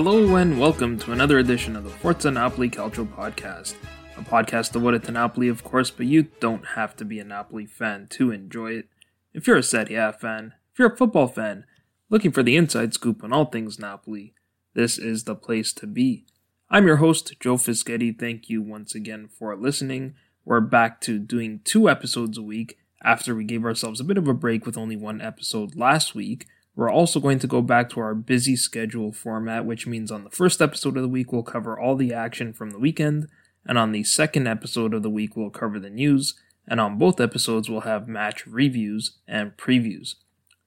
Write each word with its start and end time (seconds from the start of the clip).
Hello 0.00 0.36
and 0.36 0.60
welcome 0.60 0.96
to 0.96 1.10
another 1.10 1.40
edition 1.40 1.74
of 1.74 1.82
the 1.82 1.90
Forza 1.90 2.30
Napoli 2.30 2.70
Calcio 2.70 3.04
podcast. 3.04 3.74
A 4.16 4.22
podcast 4.22 4.70
devoted 4.70 5.02
to 5.02 5.10
Napoli, 5.10 5.48
of 5.48 5.64
course, 5.64 5.90
but 5.90 6.06
you 6.06 6.28
don't 6.38 6.64
have 6.64 6.94
to 6.98 7.04
be 7.04 7.18
a 7.18 7.24
Napoli 7.24 7.66
fan 7.66 8.06
to 8.10 8.30
enjoy 8.30 8.74
it. 8.74 8.88
If 9.34 9.48
you're 9.48 9.56
a 9.56 9.62
Serie 9.64 9.96
A 9.96 10.12
fan, 10.12 10.54
if 10.72 10.78
you're 10.78 10.92
a 10.92 10.96
football 10.96 11.26
fan, 11.26 11.64
looking 12.10 12.30
for 12.30 12.44
the 12.44 12.56
inside 12.56 12.94
scoop 12.94 13.24
on 13.24 13.32
all 13.32 13.46
things 13.46 13.80
Napoli, 13.80 14.34
this 14.72 14.98
is 14.98 15.24
the 15.24 15.34
place 15.34 15.72
to 15.72 15.88
be. 15.88 16.26
I'm 16.70 16.86
your 16.86 16.98
host, 16.98 17.34
Joe 17.40 17.56
Fischetti. 17.56 18.16
Thank 18.16 18.48
you 18.48 18.62
once 18.62 18.94
again 18.94 19.28
for 19.36 19.56
listening. 19.56 20.14
We're 20.44 20.60
back 20.60 21.00
to 21.00 21.18
doing 21.18 21.60
two 21.64 21.90
episodes 21.90 22.38
a 22.38 22.42
week 22.42 22.78
after 23.02 23.34
we 23.34 23.42
gave 23.42 23.64
ourselves 23.64 23.98
a 23.98 24.04
bit 24.04 24.16
of 24.16 24.28
a 24.28 24.32
break 24.32 24.64
with 24.64 24.78
only 24.78 24.96
one 24.96 25.20
episode 25.20 25.74
last 25.74 26.14
week. 26.14 26.46
We're 26.78 26.92
also 26.92 27.18
going 27.18 27.40
to 27.40 27.48
go 27.48 27.60
back 27.60 27.90
to 27.90 28.00
our 28.00 28.14
busy 28.14 28.54
schedule 28.54 29.10
format, 29.10 29.64
which 29.64 29.88
means 29.88 30.12
on 30.12 30.22
the 30.22 30.30
first 30.30 30.62
episode 30.62 30.96
of 30.96 31.02
the 31.02 31.08
week, 31.08 31.32
we'll 31.32 31.42
cover 31.42 31.76
all 31.76 31.96
the 31.96 32.14
action 32.14 32.52
from 32.52 32.70
the 32.70 32.78
weekend, 32.78 33.26
and 33.66 33.76
on 33.76 33.90
the 33.90 34.04
second 34.04 34.46
episode 34.46 34.94
of 34.94 35.02
the 35.02 35.10
week, 35.10 35.36
we'll 35.36 35.50
cover 35.50 35.80
the 35.80 35.90
news, 35.90 36.34
and 36.68 36.80
on 36.80 36.96
both 36.96 37.20
episodes, 37.20 37.68
we'll 37.68 37.80
have 37.80 38.06
match 38.06 38.46
reviews 38.46 39.18
and 39.26 39.56
previews. 39.56 40.14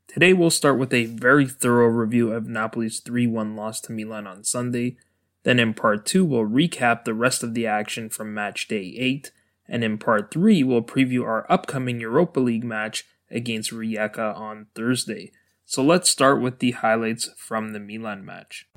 Today, 0.05 0.33
we'll 0.33 0.49
start 0.49 0.77
with 0.77 0.93
a 0.93 1.05
very 1.05 1.47
thorough 1.47 1.87
review 1.87 2.33
of 2.33 2.45
Napoli's 2.45 2.99
3 2.99 3.25
1 3.27 3.55
loss 3.55 3.79
to 3.79 3.93
Milan 3.93 4.27
on 4.27 4.43
Sunday. 4.43 4.97
Then, 5.43 5.61
in 5.61 5.73
part 5.73 6.05
2, 6.05 6.25
we'll 6.25 6.41
recap 6.41 7.05
the 7.05 7.13
rest 7.13 7.41
of 7.41 7.53
the 7.53 7.65
action 7.65 8.09
from 8.09 8.33
match 8.33 8.67
day 8.67 8.93
8, 8.97 9.31
and 9.65 9.81
in 9.81 9.97
part 9.97 10.29
3, 10.29 10.61
we'll 10.63 10.81
preview 10.81 11.23
our 11.23 11.49
upcoming 11.49 12.01
Europa 12.01 12.41
League 12.41 12.65
match 12.65 13.05
against 13.29 13.71
Rijeka 13.71 14.35
on 14.37 14.67
Thursday. 14.75 15.31
So 15.71 15.81
let's 15.81 16.09
start 16.09 16.41
with 16.41 16.59
the 16.59 16.71
highlights 16.71 17.29
from 17.37 17.71
the 17.71 17.79
Milan 17.79 18.25
match. 18.25 18.67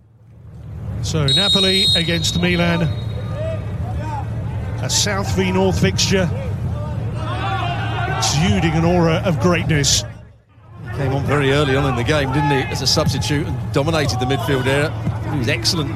So 1.03 1.27
Napoli 1.27 1.87
against 1.97 2.41
Milan, 2.41 2.83
a 4.81 4.89
South 4.89 5.35
v 5.35 5.51
North 5.51 5.81
fixture, 5.81 6.31
exuding 8.17 8.75
an 8.75 8.85
aura 8.85 9.21
of 9.27 9.41
greatness. 9.41 10.05
Came 10.95 11.13
on 11.13 11.25
very 11.27 11.51
early 11.51 11.75
on 11.75 11.85
in 11.91 11.97
the 11.97 12.05
game, 12.05 12.33
didn't 12.33 12.51
he, 12.51 12.63
as 12.71 12.81
a 12.81 12.87
substitute 12.87 13.45
and 13.45 13.73
dominated 13.73 14.21
the 14.21 14.27
midfield 14.27 14.65
area. 14.67 14.93
He 15.33 15.39
was 15.39 15.49
excellent. 15.49 15.91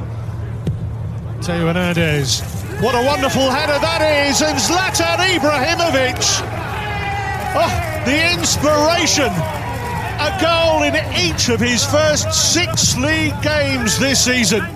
Theo 1.44 1.68
Hernandez. 1.68 2.40
What 2.80 2.96
a 2.96 3.06
wonderful 3.06 3.48
header 3.50 3.78
that 3.78 4.02
is, 4.26 4.42
and 4.42 4.58
Zlatan 4.58 5.18
Ibrahimovic. 5.38 6.18
Oh, 7.54 7.70
the 8.04 8.32
inspiration 8.32 9.67
a 10.20 10.40
goal 10.40 10.82
in 10.82 10.96
each 11.16 11.48
of 11.48 11.60
his 11.60 11.84
first 11.84 12.52
six 12.52 12.96
league 12.96 13.40
games 13.42 13.98
this 13.98 14.24
season. 14.24 14.66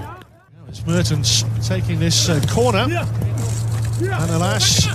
It's 0.69 0.87
Mertens 0.87 1.45
taking 1.67 1.99
this 1.99 2.29
uh, 2.29 2.41
corner. 2.49 2.87
And 4.01 4.31
alas, 4.31 4.87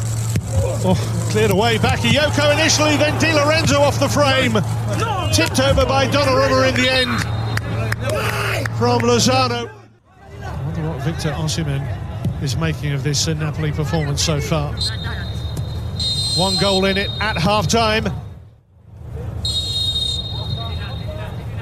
oh, 0.86 1.30
cleared 1.32 1.52
away. 1.52 1.78
Bakayoko 1.78 2.54
initially, 2.54 2.98
then 2.98 3.20
Di 3.20 3.34
Lorenzo 3.34 3.82
off 3.82 4.00
the 4.00 4.10
frame. 4.10 4.54
Tipped 5.34 5.60
over 5.60 5.86
by 5.86 6.08
Donnarumma 6.08 6.70
in 6.70 6.76
the 6.76 6.90
end. 6.90 7.22
From 8.78 9.02
Lozano. 9.02 9.70
I 10.42 10.64
wonder 10.64 10.90
what 10.90 11.02
Victor 11.02 11.32
Osimhen 11.32 11.84
is 12.42 12.56
making 12.56 12.94
of 12.94 13.04
this 13.04 13.28
uh, 13.28 13.34
Napoli 13.34 13.72
performance 13.72 14.24
so 14.24 14.40
far. 14.40 14.74
One 16.38 16.58
goal 16.58 16.86
in 16.86 16.98
it 16.98 17.10
at 17.20 17.38
half 17.38 17.68
time. 17.68 18.06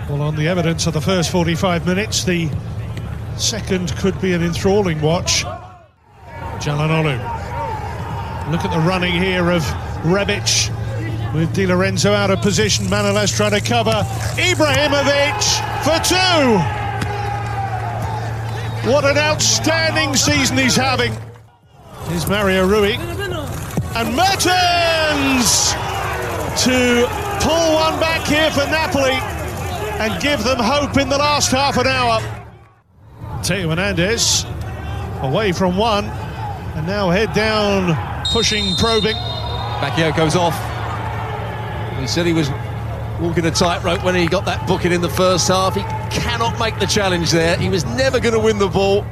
Well, 0.10 0.22
on 0.22 0.36
the 0.36 0.48
evidence 0.48 0.86
of 0.86 0.94
the 0.94 1.02
first 1.02 1.32
45 1.32 1.88
minutes, 1.88 2.24
the 2.26 2.48
second 3.38 3.92
could 3.98 4.20
be 4.22 4.34
an 4.34 4.44
enthralling 4.44 5.02
watch. 5.02 5.44
Calhanoglu. 6.62 7.18
Look 8.52 8.64
at 8.64 8.72
the 8.72 8.88
running 8.88 9.14
here 9.14 9.50
of 9.50 9.64
Rebic 10.04 10.72
with 11.34 11.56
Di 11.56 11.66
Lorenzo 11.66 12.14
out 12.14 12.30
of 12.30 12.40
position. 12.42 12.86
Manolas 12.86 13.36
trying 13.36 13.60
to 13.60 13.62
cover. 13.62 14.06
Ibrahimovic 14.36 15.42
for 15.84 15.98
two. 16.06 16.60
What 18.88 19.06
an 19.06 19.18
outstanding 19.18 20.16
season 20.16 20.60
he's 20.60 20.76
having. 20.76 21.14
Here's 22.10 22.30
Mario 22.30 22.68
Rui. 22.68 22.94
And 23.96 24.16
Mertens 24.16 25.74
to 26.64 27.08
pull 27.42 27.74
one 27.74 28.00
back 28.00 28.22
here 28.28 28.52
for 28.52 28.70
Napoli 28.70 29.35
and 30.00 30.22
give 30.22 30.44
them 30.44 30.58
hope 30.60 30.98
in 30.98 31.10
the 31.10 31.18
last 31.18 31.52
half 31.52 31.78
an 31.78 31.88
hour. 31.88 32.20
Theo 33.44 33.70
Hernandez 33.70 34.46
away 35.22 35.52
from 35.52 35.78
one 35.78 36.06
and 36.06 36.86
now 36.86 37.10
head 37.10 37.34
down, 37.34 37.96
pushing, 38.28 38.76
probing. 38.76 39.16
Bakayoko's 39.82 40.36
off. 40.36 40.56
He 42.00 42.08
said 42.08 42.26
he 42.26 42.34
was 42.34 42.50
walking 43.22 43.46
a 43.46 43.52
tightrope 43.52 44.04
when 44.04 44.16
he 44.16 44.28
got 44.28 44.46
that 44.46 44.68
booking 44.68 44.92
in 44.92 45.02
the 45.02 45.10
first 45.10 45.48
half. 45.48 45.76
He 45.76 45.82
cannot 46.12 46.60
make 46.60 46.78
the 46.80 46.86
challenge 46.86 47.32
there. 47.32 47.58
He 47.58 47.70
was 47.70 47.86
never 47.86 48.20
going 48.20 48.34
to 48.34 48.40
win 48.40 48.58
the 48.58 48.68
ball. 48.68 49.06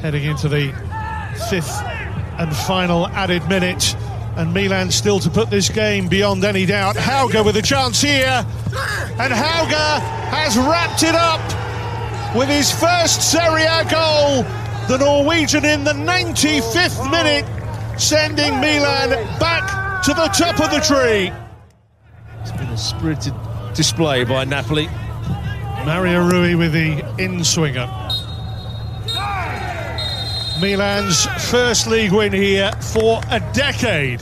Heading 0.00 0.24
into 0.24 0.48
the 0.48 0.72
fifth 1.48 1.80
and 2.38 2.54
final 2.54 3.08
added 3.08 3.48
minute 3.48 3.96
and 4.38 4.54
Milan 4.54 4.90
still 4.92 5.18
to 5.18 5.28
put 5.28 5.50
this 5.50 5.68
game 5.68 6.06
beyond 6.06 6.44
any 6.44 6.64
doubt. 6.64 6.94
Hauge 6.94 7.44
with 7.44 7.56
a 7.56 7.62
chance 7.62 8.00
here, 8.00 8.46
and 9.18 9.32
Hauge 9.32 10.00
has 10.30 10.56
wrapped 10.56 11.02
it 11.02 11.16
up 11.16 11.42
with 12.36 12.48
his 12.48 12.70
first 12.70 13.32
Serie 13.32 13.64
A 13.64 13.84
goal. 13.90 14.44
The 14.86 14.96
Norwegian 14.98 15.64
in 15.64 15.82
the 15.82 15.92
95th 15.92 17.10
minute, 17.10 17.44
sending 18.00 18.60
Milan 18.60 19.10
back 19.40 20.02
to 20.04 20.14
the 20.14 20.28
top 20.28 20.60
of 20.60 20.70
the 20.70 20.80
tree. 20.80 21.32
It's 22.40 22.52
been 22.52 22.68
a 22.68 22.78
spirited 22.78 23.34
display 23.74 24.22
by 24.22 24.44
Napoli. 24.44 24.86
Mario 25.84 26.24
Rui 26.24 26.54
with 26.54 26.72
the 26.72 27.04
in 27.18 27.42
swinger. 27.42 27.86
Milan's 30.60 31.26
first 31.50 31.86
league 31.86 32.10
win 32.10 32.32
here 32.32 32.72
for 32.80 33.20
a 33.30 33.38
decade. 33.52 34.20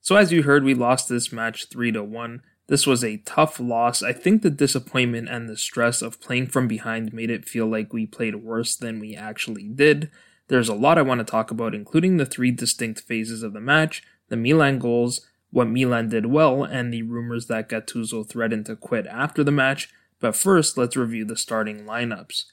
So 0.00 0.16
as 0.16 0.32
you 0.32 0.42
heard, 0.42 0.64
we 0.64 0.72
lost 0.72 1.10
this 1.10 1.30
match 1.30 1.68
3 1.68 1.92
to 1.92 2.02
1. 2.02 2.42
This 2.68 2.86
was 2.86 3.04
a 3.04 3.18
tough 3.18 3.60
loss. 3.60 4.02
I 4.02 4.14
think 4.14 4.40
the 4.40 4.48
disappointment 4.48 5.28
and 5.28 5.50
the 5.50 5.56
stress 5.56 6.00
of 6.00 6.18
playing 6.18 6.46
from 6.46 6.66
behind 6.66 7.12
made 7.12 7.28
it 7.28 7.46
feel 7.46 7.66
like 7.66 7.92
we 7.92 8.06
played 8.06 8.36
worse 8.36 8.74
than 8.74 9.00
we 9.00 9.14
actually 9.14 9.64
did. 9.64 10.10
There's 10.48 10.70
a 10.70 10.74
lot 10.74 10.96
I 10.96 11.02
want 11.02 11.18
to 11.18 11.30
talk 11.30 11.50
about, 11.50 11.74
including 11.74 12.16
the 12.16 12.26
three 12.26 12.52
distinct 12.52 13.00
phases 13.02 13.42
of 13.42 13.52
the 13.52 13.60
match, 13.60 14.02
the 14.30 14.36
Milan 14.36 14.78
goals, 14.78 15.26
what 15.50 15.68
Milan 15.68 16.08
did 16.08 16.26
well, 16.26 16.64
and 16.64 16.90
the 16.90 17.02
rumors 17.02 17.48
that 17.48 17.68
Gattuso 17.68 18.26
threatened 18.26 18.64
to 18.66 18.76
quit 18.76 19.06
after 19.08 19.44
the 19.44 19.52
match. 19.52 19.90
But 20.20 20.36
first, 20.36 20.78
let's 20.78 20.96
review 20.96 21.26
the 21.26 21.36
starting 21.36 21.84
lineups 21.84 22.44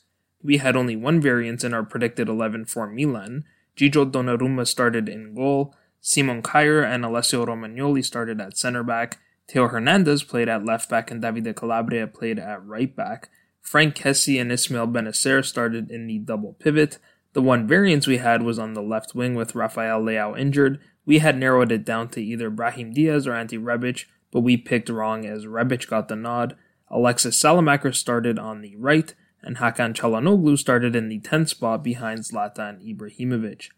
we 0.44 0.57
had 0.57 0.75
only 0.75 0.95
one 0.95 1.22
variance 1.22 1.63
in 1.63 1.74
our 1.74 1.84
predicted 1.84 2.28
11 2.28 2.66
for 2.66 2.88
Milan. 2.88 3.45
Gigio 3.78 4.10
Donnarumma 4.10 4.68
started 4.68 5.10
in 5.10 5.34
goal, 5.34 5.75
Simon 6.01 6.42
Kjaer 6.42 6.86
and 6.86 7.06
Alessio 7.06 7.45
Romagnoli 7.45 8.04
started 8.04 8.42
at 8.42 8.57
center 8.57 8.84
back, 8.84 9.19
Theo 9.48 9.68
Hernandez 9.68 10.24
played 10.24 10.50
at 10.50 10.66
left 10.66 10.90
back, 10.90 11.12
and 11.12 11.22
Davide 11.22 11.56
Calabria 11.56 12.07
played 12.07 12.40
at 12.40 12.66
right 12.66 12.94
back. 12.95 13.30
Frank 13.62 13.95
Kessie 13.95 14.40
and 14.40 14.51
Ismael 14.51 14.88
Bennacer 14.88 15.44
started 15.44 15.90
in 15.90 16.07
the 16.07 16.19
double 16.19 16.54
pivot. 16.54 16.98
The 17.34 17.42
one 17.42 17.68
variance 17.68 18.07
we 18.07 18.18
had 18.18 18.44
was 18.44 18.60
on 18.60 18.74
the 18.74 18.81
left 18.81 19.16
wing 19.16 19.36
with 19.36 19.56
Rafael 19.56 20.01
Leao 20.01 20.38
injured. 20.38 20.80
We 21.06 21.19
had 21.19 21.38
narrowed 21.38 21.72
it 21.72 21.86
down 21.86 22.10
to 22.10 22.24
either 22.24 22.50
Brahim 22.50 22.94
Diaz 22.94 23.28
or 23.28 23.34
Ante 23.34 23.57
Rebic, 23.57 24.06
but 24.31 24.42
we 24.42 24.57
picked 24.57 24.90
wrong 24.90 25.25
as 25.25 25.45
Rebic 25.45 25.88
got 25.88 26.07
the 26.07 26.16
nod. 26.16 26.56
Alexis 26.90 27.42
Saelemaekers 27.42 27.95
started 27.95 28.38
on 28.38 28.62
the 28.62 28.75
right, 28.75 29.13
and 29.44 29.57
Hakan 29.57 29.94
Calhanoglu 29.94 30.57
started 30.57 30.95
in 30.95 31.10
the 31.10 31.19
10th 31.19 31.50
spot 31.50 31.84
behind 31.84 32.22
Zlatan 32.22 32.81
Ibrahimovic. 32.81 33.69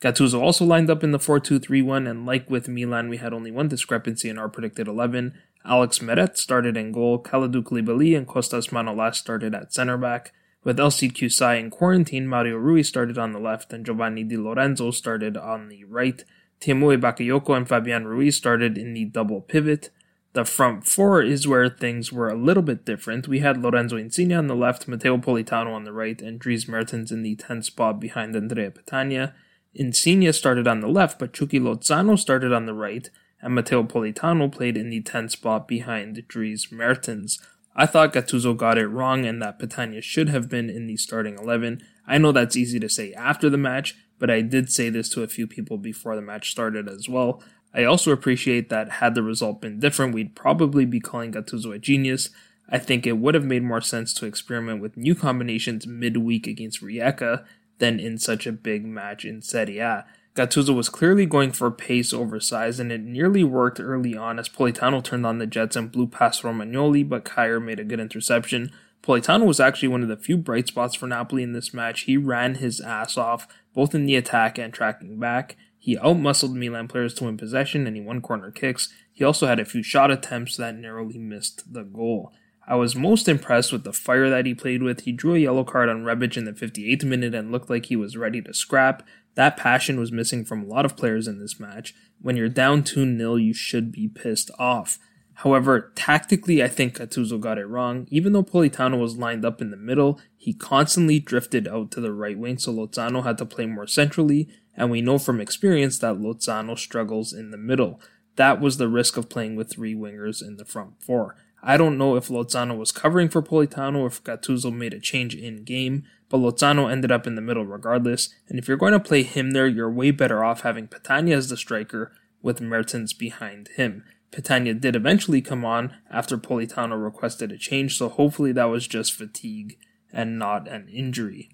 Gattuso 0.00 0.40
also 0.40 0.64
lined 0.64 0.88
up 0.88 1.04
in 1.04 1.12
the 1.12 1.18
4-2-3-1, 1.18 2.08
and 2.10 2.24
like 2.24 2.48
with 2.48 2.68
Milan, 2.68 3.08
we 3.10 3.18
had 3.18 3.34
only 3.34 3.50
one 3.50 3.68
discrepancy 3.68 4.30
in 4.30 4.38
our 4.38 4.48
predicted 4.48 4.88
11. 4.88 5.34
Alex 5.64 5.98
Meret 5.98 6.38
started 6.38 6.76
in 6.76 6.90
goal, 6.90 7.22
Kalidou 7.22 7.62
Koulibaly 7.62 8.16
and 8.16 8.26
Kostas 8.26 8.70
Manolas 8.70 9.16
started 9.16 9.54
at 9.54 9.74
center 9.74 9.98
back. 9.98 10.32
With 10.64 10.78
Elseid 10.78 11.12
Hysaj 11.12 11.60
in 11.60 11.70
quarantine, 11.70 12.26
Mario 12.26 12.56
Rui 12.56 12.82
started 12.82 13.18
on 13.18 13.32
the 13.32 13.38
left, 13.38 13.72
and 13.72 13.84
Giovanni 13.84 14.24
Di 14.24 14.38
Lorenzo 14.38 14.90
started 14.90 15.36
on 15.36 15.68
the 15.68 15.84
right. 15.84 16.24
Tiémoué 16.60 17.00
Bakayoko 17.00 17.56
and 17.56 17.68
Fabian 17.68 18.06
Ruiz 18.06 18.36
started 18.36 18.76
in 18.76 18.94
the 18.94 19.06
double 19.06 19.40
pivot. 19.40 19.90
The 20.32 20.44
front 20.44 20.86
four 20.86 21.22
is 21.22 21.48
where 21.48 21.68
things 21.68 22.12
were 22.12 22.28
a 22.28 22.36
little 22.36 22.62
bit 22.62 22.84
different. 22.84 23.26
We 23.26 23.40
had 23.40 23.60
Lorenzo 23.60 23.96
Insigne 23.96 24.32
on 24.32 24.46
the 24.46 24.54
left, 24.54 24.86
Matteo 24.86 25.16
Politano 25.18 25.74
on 25.74 25.82
the 25.82 25.92
right, 25.92 26.20
and 26.22 26.38
Dries 26.38 26.68
Mertens 26.68 27.10
in 27.10 27.22
the 27.22 27.34
10th 27.34 27.64
spot 27.64 27.98
behind 27.98 28.36
Andrea 28.36 28.70
Petagna. 28.70 29.32
Insigne 29.74 30.32
started 30.32 30.68
on 30.68 30.80
the 30.80 30.88
left, 30.88 31.18
but 31.18 31.32
Chucky 31.32 31.58
Lozano 31.58 32.16
started 32.16 32.52
on 32.52 32.66
the 32.66 32.74
right, 32.74 33.10
and 33.40 33.56
Matteo 33.56 33.82
Politano 33.82 34.50
played 34.52 34.76
in 34.76 34.90
the 34.90 35.02
10th 35.02 35.32
spot 35.32 35.66
behind 35.66 36.22
Dries 36.28 36.70
Mertens. 36.70 37.40
I 37.74 37.86
thought 37.86 38.12
Gattuso 38.12 38.56
got 38.56 38.78
it 38.78 38.88
wrong 38.88 39.24
and 39.24 39.40
that 39.42 39.58
Petagna 39.58 40.02
should 40.02 40.28
have 40.28 40.48
been 40.48 40.68
in 40.68 40.86
the 40.86 40.96
starting 40.96 41.38
11. 41.38 41.82
I 42.06 42.18
know 42.18 42.32
that's 42.32 42.56
easy 42.56 42.78
to 42.80 42.88
say 42.88 43.12
after 43.14 43.48
the 43.48 43.56
match, 43.56 43.96
but 44.18 44.30
I 44.30 44.42
did 44.42 44.70
say 44.70 44.90
this 44.90 45.08
to 45.10 45.22
a 45.22 45.28
few 45.28 45.46
people 45.46 45.78
before 45.78 46.14
the 46.14 46.22
match 46.22 46.50
started 46.50 46.88
as 46.88 47.08
well. 47.08 47.42
I 47.72 47.84
also 47.84 48.10
appreciate 48.10 48.68
that 48.68 48.90
had 48.92 49.14
the 49.14 49.22
result 49.22 49.60
been 49.60 49.78
different, 49.78 50.14
we'd 50.14 50.34
probably 50.34 50.84
be 50.84 51.00
calling 51.00 51.32
Gattuso 51.32 51.74
a 51.74 51.78
genius. 51.78 52.30
I 52.68 52.78
think 52.78 53.06
it 53.06 53.18
would 53.18 53.34
have 53.34 53.44
made 53.44 53.62
more 53.62 53.80
sense 53.80 54.14
to 54.14 54.26
experiment 54.26 54.80
with 54.80 54.96
new 54.96 55.14
combinations 55.14 55.86
midweek 55.86 56.46
against 56.46 56.82
Rijeka 56.82 57.44
than 57.78 57.98
in 57.98 58.18
such 58.18 58.46
a 58.46 58.52
big 58.52 58.84
match 58.84 59.24
in 59.24 59.42
Serie 59.42 59.78
A. 59.78 60.04
Gattuso 60.36 60.74
was 60.74 60.88
clearly 60.88 61.26
going 61.26 61.50
for 61.50 61.70
pace 61.70 62.12
over 62.12 62.38
size, 62.38 62.78
and 62.78 62.92
it 62.92 63.00
nearly 63.00 63.42
worked 63.42 63.80
early 63.80 64.16
on 64.16 64.38
as 64.38 64.48
Politano 64.48 65.02
turned 65.02 65.26
on 65.26 65.38
the 65.38 65.46
Jets 65.46 65.74
and 65.74 65.90
blew 65.90 66.06
past 66.06 66.42
Romagnoli, 66.42 67.08
but 67.08 67.24
Kjaer 67.24 67.62
made 67.62 67.80
a 67.80 67.84
good 67.84 67.98
interception. 67.98 68.70
Politano 69.02 69.46
was 69.46 69.58
actually 69.58 69.88
one 69.88 70.02
of 70.02 70.08
the 70.08 70.16
few 70.16 70.36
bright 70.36 70.68
spots 70.68 70.94
for 70.94 71.08
Napoli 71.08 71.42
in 71.42 71.52
this 71.52 71.74
match. 71.74 72.02
He 72.02 72.16
ran 72.16 72.56
his 72.56 72.80
ass 72.80 73.16
off, 73.16 73.48
both 73.74 73.94
in 73.94 74.04
the 74.04 74.14
attack 74.14 74.56
and 74.58 74.72
tracking 74.72 75.18
back. 75.18 75.56
He 75.82 75.96
outmuscled 75.96 76.52
Milan 76.52 76.88
players 76.88 77.14
to 77.14 77.24
win 77.24 77.38
possession 77.38 77.86
and 77.86 77.96
he 77.96 78.02
won 78.02 78.20
corner 78.20 78.50
kicks. 78.50 78.92
He 79.12 79.24
also 79.24 79.46
had 79.46 79.58
a 79.58 79.64
few 79.64 79.82
shot 79.82 80.10
attempts 80.10 80.58
that 80.58 80.76
narrowly 80.76 81.18
missed 81.18 81.72
the 81.72 81.82
goal. 81.82 82.32
I 82.68 82.76
was 82.76 82.94
most 82.94 83.28
impressed 83.28 83.72
with 83.72 83.82
the 83.82 83.92
fire 83.92 84.28
that 84.28 84.44
he 84.44 84.54
played 84.54 84.82
with. 84.82 85.00
He 85.00 85.12
drew 85.12 85.34
a 85.34 85.38
yellow 85.38 85.64
card 85.64 85.88
on 85.88 86.04
Rebic 86.04 86.36
in 86.36 86.44
the 86.44 86.52
58th 86.52 87.02
minute 87.02 87.34
and 87.34 87.50
looked 87.50 87.70
like 87.70 87.86
he 87.86 87.96
was 87.96 88.16
ready 88.16 88.42
to 88.42 88.52
scrap. 88.52 89.02
That 89.34 89.56
passion 89.56 89.98
was 89.98 90.12
missing 90.12 90.44
from 90.44 90.62
a 90.62 90.66
lot 90.66 90.84
of 90.84 90.96
players 90.96 91.26
in 91.26 91.40
this 91.40 91.58
match. 91.58 91.94
When 92.20 92.36
you're 92.36 92.50
down 92.50 92.84
2 92.84 93.16
0, 93.16 93.36
you 93.36 93.54
should 93.54 93.90
be 93.90 94.06
pissed 94.06 94.50
off. 94.58 94.98
However, 95.40 95.90
tactically, 95.94 96.62
I 96.62 96.68
think 96.68 96.98
Gattuso 96.98 97.40
got 97.40 97.56
it 97.56 97.64
wrong. 97.64 98.06
Even 98.10 98.34
though 98.34 98.42
Politano 98.42 99.00
was 99.00 99.16
lined 99.16 99.42
up 99.42 99.62
in 99.62 99.70
the 99.70 99.76
middle, 99.78 100.20
he 100.36 100.52
constantly 100.52 101.18
drifted 101.18 101.66
out 101.66 101.90
to 101.92 102.00
the 102.00 102.12
right 102.12 102.38
wing, 102.38 102.58
so 102.58 102.74
Lozano 102.74 103.24
had 103.24 103.38
to 103.38 103.46
play 103.46 103.64
more 103.64 103.86
centrally, 103.86 104.50
and 104.76 104.90
we 104.90 105.00
know 105.00 105.18
from 105.18 105.40
experience 105.40 105.98
that 105.98 106.16
Lozano 106.16 106.78
struggles 106.78 107.32
in 107.32 107.50
the 107.50 107.58
middle. 107.58 108.00
That 108.36 108.60
was 108.60 108.76
the 108.76 108.88
risk 108.88 109.16
of 109.16 109.28
playing 109.28 109.56
with 109.56 109.70
three 109.70 109.94
wingers 109.94 110.42
in 110.42 110.56
the 110.56 110.64
front 110.64 111.02
four. 111.02 111.36
I 111.62 111.76
don't 111.76 111.98
know 111.98 112.16
if 112.16 112.28
Lozano 112.28 112.76
was 112.76 112.92
covering 112.92 113.28
for 113.28 113.42
Politano 113.42 113.98
or 113.98 114.06
if 114.06 114.24
Gattuso 114.24 114.72
made 114.72 114.94
a 114.94 115.00
change 115.00 115.34
in 115.34 115.64
game, 115.64 116.04
but 116.30 116.38
Lozano 116.38 116.90
ended 116.90 117.12
up 117.12 117.26
in 117.26 117.34
the 117.34 117.42
middle 117.42 117.66
regardless, 117.66 118.32
and 118.48 118.58
if 118.58 118.66
you're 118.66 118.76
going 118.76 118.92
to 118.92 119.00
play 119.00 119.22
him 119.22 119.50
there, 119.50 119.66
you're 119.66 119.90
way 119.90 120.10
better 120.10 120.42
off 120.42 120.62
having 120.62 120.88
Petagna 120.88 121.32
as 121.32 121.48
the 121.48 121.56
striker 121.56 122.12
with 122.40 122.60
Mertens 122.60 123.12
behind 123.12 123.68
him. 123.68 124.04
Petagna 124.32 124.80
did 124.80 124.94
eventually 124.94 125.42
come 125.42 125.64
on 125.64 125.92
after 126.10 126.38
Politano 126.38 127.02
requested 127.02 127.50
a 127.50 127.58
change, 127.58 127.98
so 127.98 128.08
hopefully 128.08 128.52
that 128.52 128.66
was 128.66 128.86
just 128.86 129.12
fatigue 129.12 129.76
and 130.12 130.38
not 130.38 130.68
an 130.68 130.88
injury. 130.88 131.50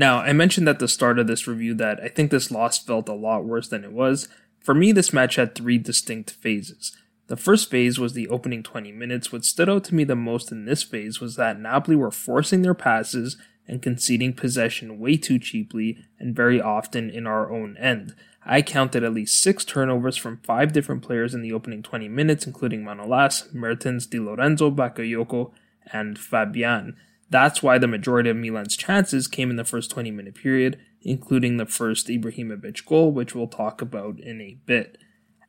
Now, 0.00 0.20
I 0.20 0.32
mentioned 0.32 0.66
at 0.66 0.78
the 0.78 0.88
start 0.88 1.18
of 1.18 1.26
this 1.26 1.46
review 1.46 1.74
that 1.74 2.00
I 2.00 2.08
think 2.08 2.30
this 2.30 2.50
loss 2.50 2.78
felt 2.78 3.06
a 3.06 3.12
lot 3.12 3.44
worse 3.44 3.68
than 3.68 3.84
it 3.84 3.92
was. 3.92 4.28
For 4.58 4.72
me, 4.72 4.92
this 4.92 5.12
match 5.12 5.36
had 5.36 5.54
three 5.54 5.76
distinct 5.76 6.30
phases. 6.30 6.96
The 7.26 7.36
first 7.36 7.68
phase 7.70 7.98
was 7.98 8.14
the 8.14 8.26
opening 8.28 8.62
20 8.62 8.92
minutes. 8.92 9.30
What 9.30 9.44
stood 9.44 9.68
out 9.68 9.84
to 9.84 9.94
me 9.94 10.04
the 10.04 10.16
most 10.16 10.50
in 10.50 10.64
this 10.64 10.82
phase 10.82 11.20
was 11.20 11.36
that 11.36 11.60
Napoli 11.60 11.96
were 11.96 12.10
forcing 12.10 12.62
their 12.62 12.72
passes 12.72 13.36
and 13.68 13.82
conceding 13.82 14.32
possession 14.32 14.98
way 14.98 15.18
too 15.18 15.38
cheaply 15.38 15.98
and 16.18 16.34
very 16.34 16.62
often 16.62 17.10
in 17.10 17.26
our 17.26 17.52
own 17.52 17.76
end. 17.76 18.14
I 18.42 18.62
counted 18.62 19.04
at 19.04 19.12
least 19.12 19.42
six 19.42 19.66
turnovers 19.66 20.16
from 20.16 20.38
five 20.38 20.72
different 20.72 21.02
players 21.02 21.34
in 21.34 21.42
the 21.42 21.52
opening 21.52 21.82
20 21.82 22.08
minutes, 22.08 22.46
including 22.46 22.84
Manolas, 22.84 23.52
Mertens, 23.52 24.06
Di 24.06 24.18
Lorenzo, 24.18 24.70
Bakayoko, 24.70 25.52
and 25.92 26.18
Fabian. 26.18 26.96
That's 27.30 27.62
why 27.62 27.78
the 27.78 27.86
majority 27.86 28.28
of 28.28 28.36
Milan's 28.36 28.76
chances 28.76 29.28
came 29.28 29.50
in 29.50 29.56
the 29.56 29.64
first 29.64 29.90
20 29.90 30.10
minute 30.10 30.34
period, 30.34 30.78
including 31.00 31.56
the 31.56 31.66
first 31.66 32.08
Ibrahimovic 32.08 32.84
goal, 32.84 33.12
which 33.12 33.34
we'll 33.34 33.46
talk 33.46 33.80
about 33.80 34.18
in 34.18 34.40
a 34.40 34.58
bit. 34.66 34.98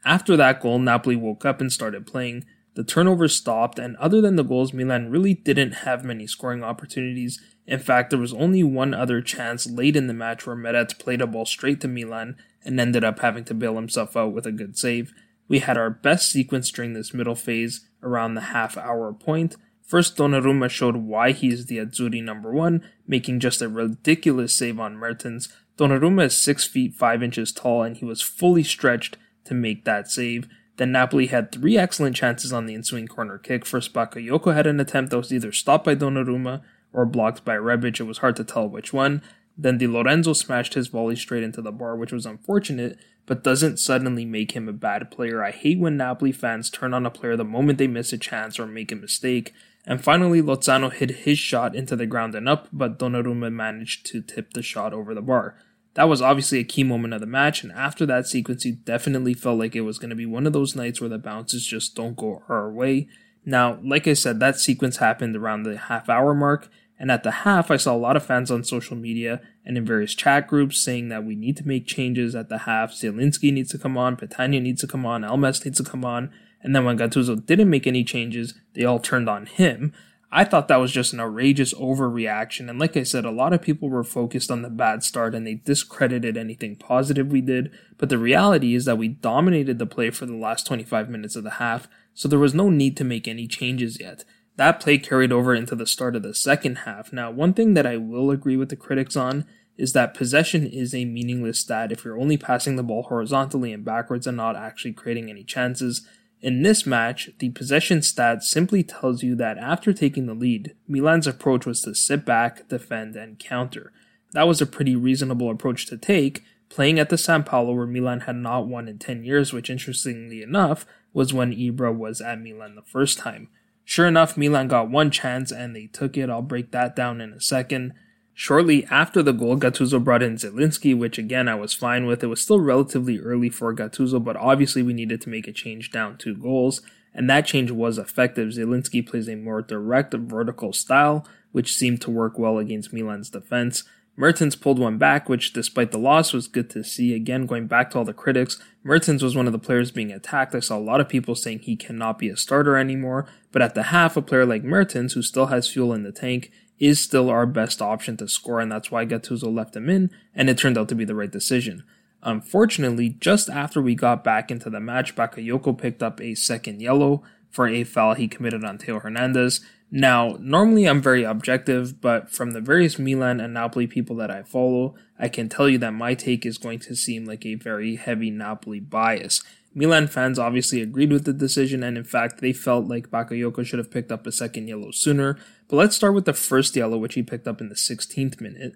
After 0.06 0.38
that 0.38 0.62
goal, 0.62 0.80
Napoli 0.80 1.16
woke 1.16 1.45
up 1.45 1.60
and 1.60 1.72
started 1.72 2.07
playing. 2.07 2.45
The 2.75 2.83
turnovers 2.83 3.36
stopped, 3.36 3.78
and 3.78 3.98
other 3.98 4.22
than 4.22 4.36
the 4.36 4.44
goals, 4.44 4.74
Milan 4.74 5.12
really 5.12 5.33
didn't 5.33 5.72
have 5.72 6.06
many 6.06 6.25
scoring 6.25 6.63
opportunities. 6.63 7.42
In 7.68 7.80
fact, 7.80 8.10
there 8.10 8.19
was 8.19 8.33
only 8.33 8.63
one 8.63 8.94
other 8.94 9.22
chance 9.22 9.69
late 9.69 9.95
in 9.95 10.07
the 10.07 10.13
match 10.13 10.48
where 10.48 10.56
Meret 10.56 10.98
played 10.98 11.22
a 11.22 11.28
ball 11.28 11.45
straight 11.45 11.81
to 11.81 11.88
Milan 11.88 12.38
and 12.63 12.80
ended 12.80 13.04
up 13.04 13.19
having 13.19 13.44
to 13.45 13.54
bail 13.54 13.75
himself 13.75 14.16
out 14.16 14.33
with 14.33 14.45
a 14.45 14.51
good 14.51 14.78
save. 14.78 15.13
We 15.48 15.60
had 15.60 15.78
our 15.78 15.89
best 15.89 16.31
sequence 16.31 16.72
during 16.72 16.94
this 16.94 17.13
middle 17.13 17.36
phase 17.36 17.88
around 18.01 18.36
the 18.36 18.42
half 18.42 18.78
hour 18.78 19.12
point, 19.13 19.57
First, 19.91 20.15
Donnarumma 20.15 20.69
showed 20.69 20.95
why 20.95 21.33
he 21.33 21.49
is 21.49 21.65
the 21.65 21.77
Azzurri 21.77 22.23
number 22.23 22.49
one, 22.49 22.81
making 23.05 23.41
just 23.41 23.61
a 23.61 23.67
ridiculous 23.67 24.55
save 24.55 24.79
on 24.79 24.95
Mertens. 24.95 25.49
Donnarumma 25.77 26.27
is 26.27 26.38
6 26.38 26.65
feet 26.65 26.95
5 26.95 27.21
inches 27.21 27.51
tall 27.51 27.83
and 27.83 27.97
he 27.97 28.05
was 28.05 28.21
fully 28.21 28.63
stretched 28.63 29.17
to 29.43 29.53
make 29.53 29.83
that 29.83 30.09
save. 30.09 30.47
Then 30.77 30.93
Napoli 30.93 31.27
had 31.27 31.51
three 31.51 31.77
excellent 31.77 32.15
chances 32.15 32.53
on 32.53 32.67
the 32.67 32.73
ensuing 32.73 33.09
corner 33.09 33.38
kick. 33.38 33.65
First, 33.65 33.91
Bakayoko 33.91 34.53
had 34.53 34.65
an 34.65 34.79
attempt 34.79 35.11
that 35.11 35.17
was 35.17 35.33
either 35.33 35.51
stopped 35.51 35.83
by 35.83 35.95
Donnarumma 35.95 36.61
or 36.94 37.06
blocked 37.06 37.44
by 37.44 37.56
Rebic. 37.57 37.99
It 37.99 38.04
was 38.04 38.19
hard 38.19 38.37
to 38.37 38.45
tell 38.45 38.69
which 38.69 38.94
one. 38.94 39.21
Then 39.57 39.77
Di 39.77 39.87
Lorenzo 39.87 40.31
smashed 40.31 40.75
his 40.75 40.87
volley 40.87 41.18
straight 41.18 41.44
into 41.44 41.61
the 41.61 41.73
bar, 41.73 41.97
which 41.97 42.13
was 42.13 42.25
unfortunate, 42.25 42.97
but 43.25 43.44
doesn't 43.44 43.75
suddenly 43.75 44.23
make 44.23 44.54
him 44.54 44.69
a 44.69 44.73
bad 44.73 45.11
player. 45.11 45.44
I 45.44 45.51
hate 45.51 45.80
when 45.80 45.97
Napoli 45.97 46.31
fans 46.31 46.69
turn 46.69 46.94
on 46.94 47.06
a 47.06 47.11
player 47.11 47.35
the 47.35 47.44
moment 47.44 47.77
they 47.77 47.87
miss 47.87 48.13
a 48.13 48.18
chance 48.18 48.57
or 48.57 48.66
make 48.66 48.94
a 48.94 48.95
mistake. 48.95 49.54
And 49.85 50.04
finally, 50.04 50.42
Lozano 50.42 50.92
hit 50.92 51.09
his 51.09 51.40
shot 51.40 51.76
into 51.76 51.95
the 51.95 52.06
ground 52.06 52.35
and 52.35 52.47
up, 52.47 52.68
but 52.71 53.00
Donnarumma 53.00 53.52
managed 53.52 54.06
to 54.07 54.21
tip 54.21 54.54
the 54.54 54.61
shot 54.61 54.94
over 54.94 55.16
the 55.16 55.21
bar. 55.21 55.56
That 55.95 56.07
was 56.07 56.21
obviously 56.21 56.59
a 56.59 56.64
key 56.64 56.83
moment 56.83 57.14
of 57.14 57.19
the 57.19 57.26
match, 57.26 57.64
and 57.64 57.71
after 57.73 58.06
that 58.06 58.28
sequence, 58.28 58.64
you 58.64 58.73
definitely 58.73 59.33
felt 59.33 59.59
like 59.59 59.76
it 59.76 59.81
was 59.81 60.00
going 60.00 60.11
to 60.11 60.16
be 60.16 60.26
one 60.26 60.47
of 60.47 60.54
those 60.54 60.76
nights 60.76 61.02
where 61.02 61.09
the 61.09 61.18
bounces 61.18 61.66
just 61.66 61.95
don't 61.95 62.16
go 62.16 62.44
our 62.47 62.71
way. 62.71 63.07
Now, 63.45 63.80
like 63.83 64.07
I 64.07 64.14
said, 64.14 64.40
that 64.40 64.57
sequence 64.57 64.97
happened 64.97 65.35
around 65.35 65.64
the 65.64 65.78
half 65.78 66.07
hour 66.07 66.33
mark, 66.33 66.69
and 66.97 67.11
at 67.11 67.23
the 67.23 67.31
half, 67.31 67.71
I 67.71 67.78
saw 67.78 67.95
a 67.95 67.97
lot 67.97 68.16
of 68.16 68.23
fans 68.23 68.52
on 68.52 68.64
social 68.64 68.95
media 68.95 69.42
and 69.66 69.76
in 69.76 69.85
various 69.85 70.14
chat 70.14 70.47
groups 70.47 70.80
saying 70.80 71.09
that 71.09 71.26
we 71.26 71.35
need 71.35 71.57
to 71.57 71.68
make 71.68 71.88
changes 71.88 72.35
at 72.35 72.47
the 72.47 72.59
half. 72.59 72.92
Zielinski 72.92 73.52
needs 73.52 73.71
to 73.71 73.80
come 73.80 73.97
on, 73.97 74.16
Petagna 74.16 74.61
needs 74.61 74.81
to 74.81 74.88
come 74.88 75.06
on, 75.06 75.23
Elmas 75.23 75.66
needs 75.66 75.80
to 75.80 75.83
come 75.83 76.06
on, 76.06 76.31
and 76.63 76.75
then 76.75 76.85
when 76.85 76.97
Gattuso 76.97 77.45
didn't 77.45 77.69
make 77.69 77.87
any 77.87 78.03
changes, 78.03 78.53
they 78.73 78.83
all 78.83 78.99
turned 78.99 79.30
on 79.30 79.45
him. 79.45 79.94
I 80.33 80.45
thought 80.45 80.69
that 80.69 80.80
was 80.80 80.94
just 80.94 81.11
an 81.11 81.19
outrageous 81.19 81.73
overreaction, 81.73 82.69
and 82.69 82.80
like 82.80 82.95
I 82.95 83.03
said, 83.03 83.25
a 83.25 83.31
lot 83.31 83.51
of 83.51 83.61
people 83.61 83.89
were 83.89 84.03
focused 84.03 84.49
on 84.49 84.61
the 84.61 84.69
bad 84.69 85.03
start 85.03 85.35
and 85.35 85.45
they 85.45 85.56
discredited 85.56 86.37
anything 86.37 86.77
positive 86.77 87.27
we 87.27 87.41
did, 87.41 87.69
but 87.97 88.07
the 88.07 88.18
reality 88.18 88.73
is 88.73 88.85
that 88.85 88.97
we 88.97 89.09
dominated 89.09 89.77
the 89.77 89.85
play 89.85 90.09
for 90.09 90.25
the 90.25 90.35
last 90.35 90.65
25 90.68 91.09
minutes 91.09 91.35
of 91.35 91.44
the 91.44 91.51
half, 91.51 91.89
so 92.13 92.30
there 92.30 92.39
was 92.39 92.53
no 92.53 92.69
need 92.69 92.95
to 92.95 93.03
make 93.03 93.27
any 93.27 93.45
changes 93.45 93.99
yet. 93.99 94.23
That 94.56 94.80
play 94.80 94.97
carried 94.97 95.31
over 95.33 95.53
into 95.53 95.75
the 95.75 95.87
start 95.87 96.15
of 96.15 96.23
the 96.23 96.35
second 96.35 96.80
half. 96.80 97.11
Now, 97.11 97.31
one 97.31 97.53
thing 97.53 97.73
that 97.73 97.85
I 97.85 97.97
will 97.97 98.31
agree 98.31 98.56
with 98.56 98.69
the 98.69 98.75
critics 98.75 99.15
on 99.15 99.45
is 99.77 99.94
that 99.94 100.13
possession 100.13 100.68
is 100.68 100.94
a 100.94 101.06
meaningless 101.06 101.59
stat 101.59 101.91
if 101.91 102.06
you're 102.06 102.19
only 102.19 102.37
passing 102.37 102.75
the 102.75 102.83
ball 102.83 103.03
horizontally 103.03 103.73
and 103.73 103.83
backwards 103.83 104.27
and 104.27 104.37
not 104.37 104.56
actually 104.56 104.94
creating 104.94 105.30
any 105.30 105.44
chances. 105.44 106.07
In 106.42 106.64
this 106.64 106.88
match, 106.88 107.30
the 107.38 107.50
possession 107.50 108.02
stat 108.02 108.44
simply 108.44 108.81
tells 108.83 109.21
you 109.21 109.36
that 109.36 109.60
after 109.60 109.94
taking 109.94 110.26
the 110.26 110.33
lead, 110.33 110.76
Milan's 110.88 111.28
approach 111.28 111.68
was 111.68 111.81
to 111.81 111.94
sit 111.94 112.26
back, 112.26 112.68
defend, 112.68 113.16
and 113.16 113.38
counter. 113.38 113.94
That 114.33 114.48
was 114.48 114.60
a 114.60 114.66
pretty 114.66 114.95
reasonable 114.95 115.52
approach 115.52 115.86
to 115.88 115.98
take, 115.98 116.44
playing 116.68 116.98
at 117.00 117.10
the 117.10 117.18
San 117.18 117.44
Paolo 117.44 117.74
where 117.74 117.86
Milan 117.86 118.21
had 118.21 118.38
not 118.38 118.68
won 118.68 118.88
in 118.88 118.98
10 118.98 119.24
years, 119.24 119.54
which 119.54 119.69
interestingly 119.69 120.42
enough 120.42 120.86
was 121.14 121.33
when 121.33 121.54
Ibra 121.54 121.95
was 121.95 122.21
at 122.21 122.42
Milan 122.42 122.76
the 122.76 122.81
first 122.81 123.19
time. 123.19 123.50
Sure 123.83 124.07
enough, 124.07 124.38
Milan 124.38 124.68
got 124.68 124.90
one 124.90 125.12
chance 125.12 125.52
and 125.52 125.76
they 125.76 125.88
took 125.88 126.18
it. 126.18 126.30
I'll 126.30 126.42
break 126.42 126.71
that 126.71 126.95
down 126.95 127.21
in 127.21 127.33
a 127.33 127.42
second. 127.42 127.94
Shortly 128.33 128.85
after 128.85 129.21
the 129.21 129.33
goal, 129.33 129.57
Gattuso 129.57 130.04
brought 130.04 130.23
in 130.23 130.35
Zielinski, 130.35 130.97
which 130.97 131.18
again 131.18 131.47
I 131.47 131.56
was 131.56 131.73
fine 131.73 132.06
with. 132.06 132.23
It 132.23 132.28
was 132.28 132.42
still 132.42 132.59
relatively 132.59 133.19
early 133.19 133.50
for 133.50 133.73
Gattuso, 133.73 134.23
but 134.23 134.38
obviously 134.38 134.81
we 134.81 134.94
needed 134.94 135.21
to 135.21 135.30
make 135.30 135.47
a 135.47 135.52
change 135.52 135.92
down 135.92 136.18
two 136.18 136.35
goals, 136.35 136.81
and 137.14 137.30
that 137.30 137.45
change 137.45 137.71
was 137.71 137.97
effective. 137.97 138.50
Zielinski 138.50 139.06
plays 139.06 139.28
a 139.28 139.35
more 139.35 139.61
direct 139.61 140.14
vertical 140.14 140.73
style, 140.73 141.28
which 141.52 141.76
seemed 141.76 142.02
to 142.02 142.11
work 142.11 142.40
well 142.40 142.57
against 142.57 142.94
Milan's 142.94 143.30
defense. 143.30 143.83
Mertens 144.18 144.56
pulled 144.56 144.78
one 144.78 144.97
back, 144.97 145.30
which 145.30 145.54
despite 145.54 145.92
the 145.92 145.97
loss 145.97 146.33
was 146.33 146.47
good 146.47 146.69
to 146.71 146.83
see. 146.83 147.14
Again, 147.14 147.45
going 147.45 147.68
back 147.68 147.92
to 147.92 147.97
all 147.97 148.06
the 148.06 148.14
critics, 148.14 148.61
Mertens 148.83 149.23
was 149.23 149.35
one 149.35 149.47
of 149.47 149.54
the 149.54 149.59
players 149.59 149.92
being 149.92 150.11
attacked. 150.11 150.54
I 150.54 150.59
saw 150.59 150.78
a 150.78 150.80
lot 150.80 151.00
of 151.00 151.09
people 151.09 151.33
saying 151.33 151.59
he 151.59 151.76
cannot 151.76 152.19
be 152.19 152.30
a 152.30 152.35
starter 152.35 152.76
anymore, 152.76 153.26
but 153.52 153.61
at 153.61 153.73
the 153.73 153.83
half, 153.83 154.18
a 154.18 154.21
player 154.21 154.45
like 154.45 154.64
Mertens, 154.64 155.14
who 155.14 155.21
still 155.21 155.47
has 155.47 155.69
fuel 155.69 155.94
in 155.94 156.04
the 156.04 156.11
tank, 156.11 156.52
is 156.81 157.00
still 157.00 157.30
our 157.30 157.45
best 157.45 157.80
option 157.81 158.18
to 158.18 158.28
score, 158.28 158.59
and 158.59 158.71
that's 158.71 158.90
why 158.90 159.06
Gattuso 159.06 159.54
left 159.54 159.76
him 159.76 159.88
in, 159.88 160.09
and 160.35 160.50
it 160.50 160.57
turned 160.57 160.80
out 160.80 160.90
to 160.90 160.95
be 160.95 161.06
the 161.06 161.16
right 161.16 161.31
decision. 161.31 161.83
Unfortunately, 162.23 163.09
just 163.19 163.50
after 163.50 163.80
we 163.81 163.94
got 163.94 164.23
back 164.23 164.50
into 164.50 164.69
the 164.69 164.80
match, 164.80 165.16
Bakayoko 165.16 165.78
picked 165.78 166.02
up 166.02 166.19
a 166.19 166.33
second 166.33 166.81
yellow 166.81 167.21
for 167.52 167.68
a 167.68 167.83
foul 167.83 168.16
he 168.16 168.28
committed 168.28 168.64
on 168.64 168.80
Theo 168.80 169.00
Hernandez. 169.00 169.61
Now, 169.92 170.38
normally 170.40 170.85
I'm 170.85 171.02
very 171.02 171.23
objective, 171.23 172.02
but 172.02 172.31
from 172.31 172.52
the 172.52 172.61
various 172.61 172.97
Milan 172.97 173.40
and 173.40 173.54
Napoli 173.54 173.85
people 173.85 174.16
that 174.16 174.31
I 174.31 174.42
follow, 174.42 174.95
I 175.19 175.30
can 175.30 175.50
tell 175.50 175.69
you 175.69 175.78
that 175.80 175.94
my 175.94 176.16
take 176.16 176.45
is 176.45 176.57
going 176.57 176.80
to 176.80 176.95
seem 176.95 177.26
like 177.26 177.45
a 177.45 177.56
very 177.56 177.95
heavy 177.95 178.31
Napoli 178.31 178.80
bias. 178.80 179.44
Milan 179.73 180.07
fans 180.07 180.37
obviously 180.37 180.81
agreed 180.81 181.11
with 181.11 181.23
the 181.23 181.33
decision, 181.33 181.81
and 181.81 181.97
in 181.97 182.04
fact, 182.04 182.42
they 182.42 182.51
felt 182.51 182.87
like 182.87 183.09
Bakayoko 183.09 183.66
should 183.66 183.80
have 183.80 183.92
picked 183.92 184.11
up 184.11 184.28
a 184.28 184.31
second 184.31 184.68
yellow 184.68 184.92
sooner. 184.92 185.37
But 185.69 185.78
let's 185.78 185.95
start 185.95 186.13
with 186.13 186.25
the 186.25 186.33
first 186.33 186.75
yellow, 186.75 186.97
which 186.97 187.13
he 187.13 187.23
picked 187.23 187.47
up 187.47 187.61
in 187.61 187.69
the 187.69 187.75
16th 187.75 188.42
minute. 188.42 188.73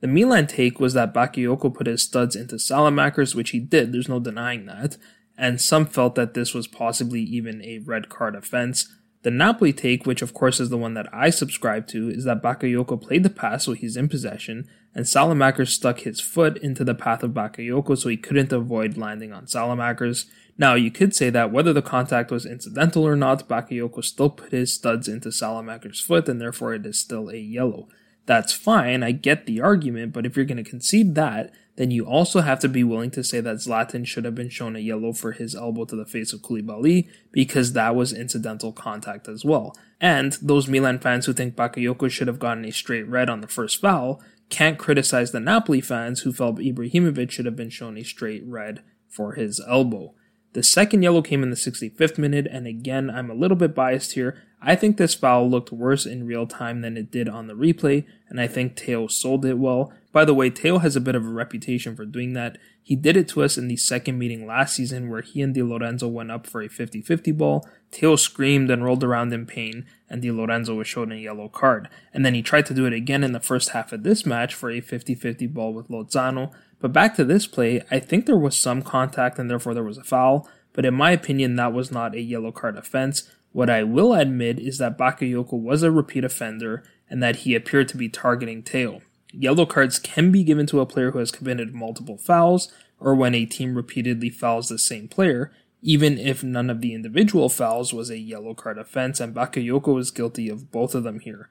The 0.00 0.06
Milan 0.06 0.46
take 0.46 0.78
was 0.78 0.94
that 0.94 1.14
Bakayoko 1.14 1.74
put 1.74 1.88
his 1.88 2.02
studs 2.02 2.36
into 2.36 2.56
Saelemaekers, 2.56 3.34
which 3.34 3.50
he 3.50 3.58
did, 3.58 3.92
there's 3.92 4.08
no 4.08 4.20
denying 4.20 4.66
that, 4.66 4.96
and 5.36 5.60
some 5.60 5.86
felt 5.86 6.14
that 6.14 6.34
this 6.34 6.54
was 6.54 6.68
possibly 6.68 7.22
even 7.22 7.62
a 7.62 7.78
red 7.78 8.08
card 8.08 8.36
offense. 8.36 8.88
The 9.22 9.30
Napoli 9.32 9.72
take, 9.72 10.06
which 10.06 10.22
of 10.22 10.34
course 10.34 10.60
is 10.60 10.68
the 10.68 10.78
one 10.78 10.94
that 10.94 11.08
I 11.12 11.30
subscribe 11.30 11.88
to, 11.88 12.08
is 12.08 12.24
that 12.24 12.42
Bakayoko 12.42 13.02
played 13.02 13.24
the 13.24 13.30
pass 13.30 13.64
so 13.64 13.72
he's 13.72 13.96
in 13.96 14.08
possession, 14.08 14.68
and 14.96 15.04
Saelemaekers 15.04 15.68
stuck 15.68 16.00
his 16.00 16.22
foot 16.22 16.56
into 16.56 16.82
the 16.82 16.94
path 16.94 17.22
of 17.22 17.32
Bakayoko 17.32 17.98
so 17.98 18.08
he 18.08 18.16
couldn't 18.16 18.50
avoid 18.50 18.96
landing 18.96 19.30
on 19.30 19.44
Saelemaekers. 19.44 20.24
Now, 20.56 20.72
you 20.72 20.90
could 20.90 21.14
say 21.14 21.28
that 21.28 21.52
whether 21.52 21.74
the 21.74 21.82
contact 21.82 22.30
was 22.30 22.46
incidental 22.46 23.06
or 23.06 23.14
not, 23.14 23.46
Bakayoko 23.46 24.02
still 24.02 24.30
put 24.30 24.52
his 24.52 24.72
studs 24.72 25.06
into 25.06 25.28
Saelemaekers' 25.28 26.02
foot, 26.02 26.30
and 26.30 26.40
therefore 26.40 26.72
it 26.72 26.86
is 26.86 26.98
still 26.98 27.28
a 27.28 27.36
yellow. 27.36 27.88
That's 28.24 28.54
fine, 28.54 29.02
I 29.02 29.12
get 29.12 29.44
the 29.44 29.60
argument, 29.60 30.14
but 30.14 30.24
if 30.24 30.34
you're 30.34 30.46
going 30.46 30.64
to 30.64 30.68
concede 30.68 31.14
that, 31.14 31.52
then 31.76 31.90
you 31.90 32.06
also 32.06 32.40
have 32.40 32.58
to 32.60 32.68
be 32.68 32.82
willing 32.82 33.10
to 33.10 33.22
say 33.22 33.40
that 33.40 33.56
Zlatan 33.56 34.06
should 34.06 34.24
have 34.24 34.34
been 34.34 34.48
shown 34.48 34.76
a 34.76 34.80
yellow 34.80 35.12
for 35.12 35.32
his 35.32 35.54
elbow 35.54 35.84
to 35.84 35.94
the 35.94 36.06
face 36.06 36.32
of 36.32 36.40
Koulibaly 36.40 37.06
because 37.32 37.74
that 37.74 37.94
was 37.94 38.14
incidental 38.14 38.72
contact 38.72 39.28
as 39.28 39.44
well. 39.44 39.76
And 40.00 40.32
those 40.40 40.68
Milan 40.68 40.98
fans 40.98 41.26
who 41.26 41.34
think 41.34 41.54
Bakayoko 41.54 42.10
should 42.10 42.28
have 42.28 42.38
gotten 42.38 42.64
a 42.64 42.72
straight 42.72 43.06
red 43.06 43.28
on 43.28 43.42
the 43.42 43.46
first 43.46 43.78
foul 43.78 44.22
can't 44.48 44.78
criticize 44.78 45.32
the 45.32 45.40
Napoli 45.40 45.80
fans 45.80 46.20
who 46.20 46.32
felt 46.32 46.58
Ibrahimovic 46.58 47.30
should 47.30 47.46
have 47.46 47.56
been 47.56 47.70
shown 47.70 47.98
a 47.98 48.04
straight 48.04 48.44
red 48.46 48.82
for 49.08 49.34
his 49.34 49.60
elbow. 49.66 50.14
The 50.52 50.62
second 50.62 51.02
yellow 51.02 51.20
came 51.20 51.42
in 51.42 51.50
the 51.50 51.56
65th 51.56 52.16
minute, 52.16 52.46
and 52.50 52.66
again, 52.66 53.10
I'm 53.10 53.30
a 53.30 53.34
little 53.34 53.56
bit 53.56 53.74
biased 53.74 54.12
here. 54.12 54.42
I 54.62 54.74
think 54.74 54.96
this 54.96 55.14
foul 55.14 55.50
looked 55.50 55.70
worse 55.70 56.06
in 56.06 56.26
real 56.26 56.46
time 56.46 56.80
than 56.80 56.96
it 56.96 57.10
did 57.10 57.28
on 57.28 57.46
the 57.46 57.54
replay, 57.54 58.06
and 58.28 58.40
I 58.40 58.46
think 58.46 58.78
Theo 58.78 59.06
sold 59.06 59.44
it 59.44 59.58
well. 59.58 59.92
By 60.12 60.24
the 60.24 60.34
way, 60.34 60.48
Theo 60.48 60.78
has 60.78 60.96
a 60.96 61.00
bit 61.00 61.14
of 61.14 61.26
a 61.26 61.30
reputation 61.30 61.94
for 61.94 62.06
doing 62.06 62.32
that. 62.32 62.56
He 62.86 62.94
did 62.94 63.16
it 63.16 63.26
to 63.30 63.42
us 63.42 63.58
in 63.58 63.66
the 63.66 63.74
second 63.74 64.16
meeting 64.16 64.46
last 64.46 64.76
season 64.76 65.10
where 65.10 65.20
he 65.20 65.42
and 65.42 65.52
Di 65.52 65.60
Lorenzo 65.60 66.06
went 66.06 66.30
up 66.30 66.46
for 66.46 66.62
a 66.62 66.68
50 66.68 67.02
50 67.02 67.32
ball. 67.32 67.68
Theo 67.90 68.14
screamed 68.14 68.70
and 68.70 68.84
rolled 68.84 69.02
around 69.02 69.32
in 69.32 69.44
pain, 69.44 69.86
and 70.08 70.22
Di 70.22 70.30
Lorenzo 70.30 70.76
was 70.76 70.86
shown 70.86 71.10
a 71.10 71.16
yellow 71.16 71.48
card. 71.48 71.88
And 72.14 72.24
then 72.24 72.34
he 72.34 72.42
tried 72.42 72.64
to 72.66 72.74
do 72.74 72.86
it 72.86 72.92
again 72.92 73.24
in 73.24 73.32
the 73.32 73.40
first 73.40 73.70
half 73.70 73.92
of 73.92 74.04
this 74.04 74.24
match 74.24 74.54
for 74.54 74.70
a 74.70 74.80
50 74.80 75.16
50 75.16 75.48
ball 75.48 75.74
with 75.74 75.88
Lozano. 75.88 76.52
But 76.78 76.92
back 76.92 77.16
to 77.16 77.24
this 77.24 77.48
play, 77.48 77.82
I 77.90 77.98
think 77.98 78.24
there 78.24 78.38
was 78.38 78.56
some 78.56 78.82
contact 78.82 79.40
and 79.40 79.50
therefore 79.50 79.74
there 79.74 79.82
was 79.82 79.98
a 79.98 80.04
foul, 80.04 80.48
but 80.72 80.84
in 80.84 80.94
my 80.94 81.10
opinion, 81.10 81.56
that 81.56 81.72
was 81.72 81.90
not 81.90 82.14
a 82.14 82.20
yellow 82.20 82.52
card 82.52 82.76
offense. 82.76 83.28
What 83.50 83.68
I 83.68 83.82
will 83.82 84.14
admit 84.14 84.60
is 84.60 84.78
that 84.78 84.96
Bakayoko 84.96 85.54
was 85.54 85.82
a 85.82 85.90
repeat 85.90 86.22
offender 86.22 86.84
and 87.10 87.20
that 87.20 87.36
he 87.38 87.56
appeared 87.56 87.88
to 87.88 87.96
be 87.96 88.08
targeting 88.08 88.62
Theo. 88.62 89.00
Yellow 89.38 89.66
cards 89.66 89.98
can 89.98 90.32
be 90.32 90.42
given 90.42 90.66
to 90.66 90.80
a 90.80 90.86
player 90.86 91.10
who 91.10 91.18
has 91.18 91.30
committed 91.30 91.74
multiple 91.74 92.16
fouls, 92.16 92.72
or 92.98 93.14
when 93.14 93.34
a 93.34 93.44
team 93.44 93.74
repeatedly 93.74 94.30
fouls 94.30 94.68
the 94.68 94.78
same 94.78 95.08
player, 95.08 95.52
even 95.82 96.18
if 96.18 96.42
none 96.42 96.70
of 96.70 96.80
the 96.80 96.94
individual 96.94 97.48
fouls 97.48 97.92
was 97.92 98.08
a 98.08 98.18
yellow 98.18 98.54
card 98.54 98.78
offense, 98.78 99.20
and 99.20 99.34
Bakayoko 99.34 99.94
was 99.94 100.10
guilty 100.10 100.48
of 100.48 100.70
both 100.70 100.94
of 100.94 101.04
them 101.04 101.20
here. 101.20 101.50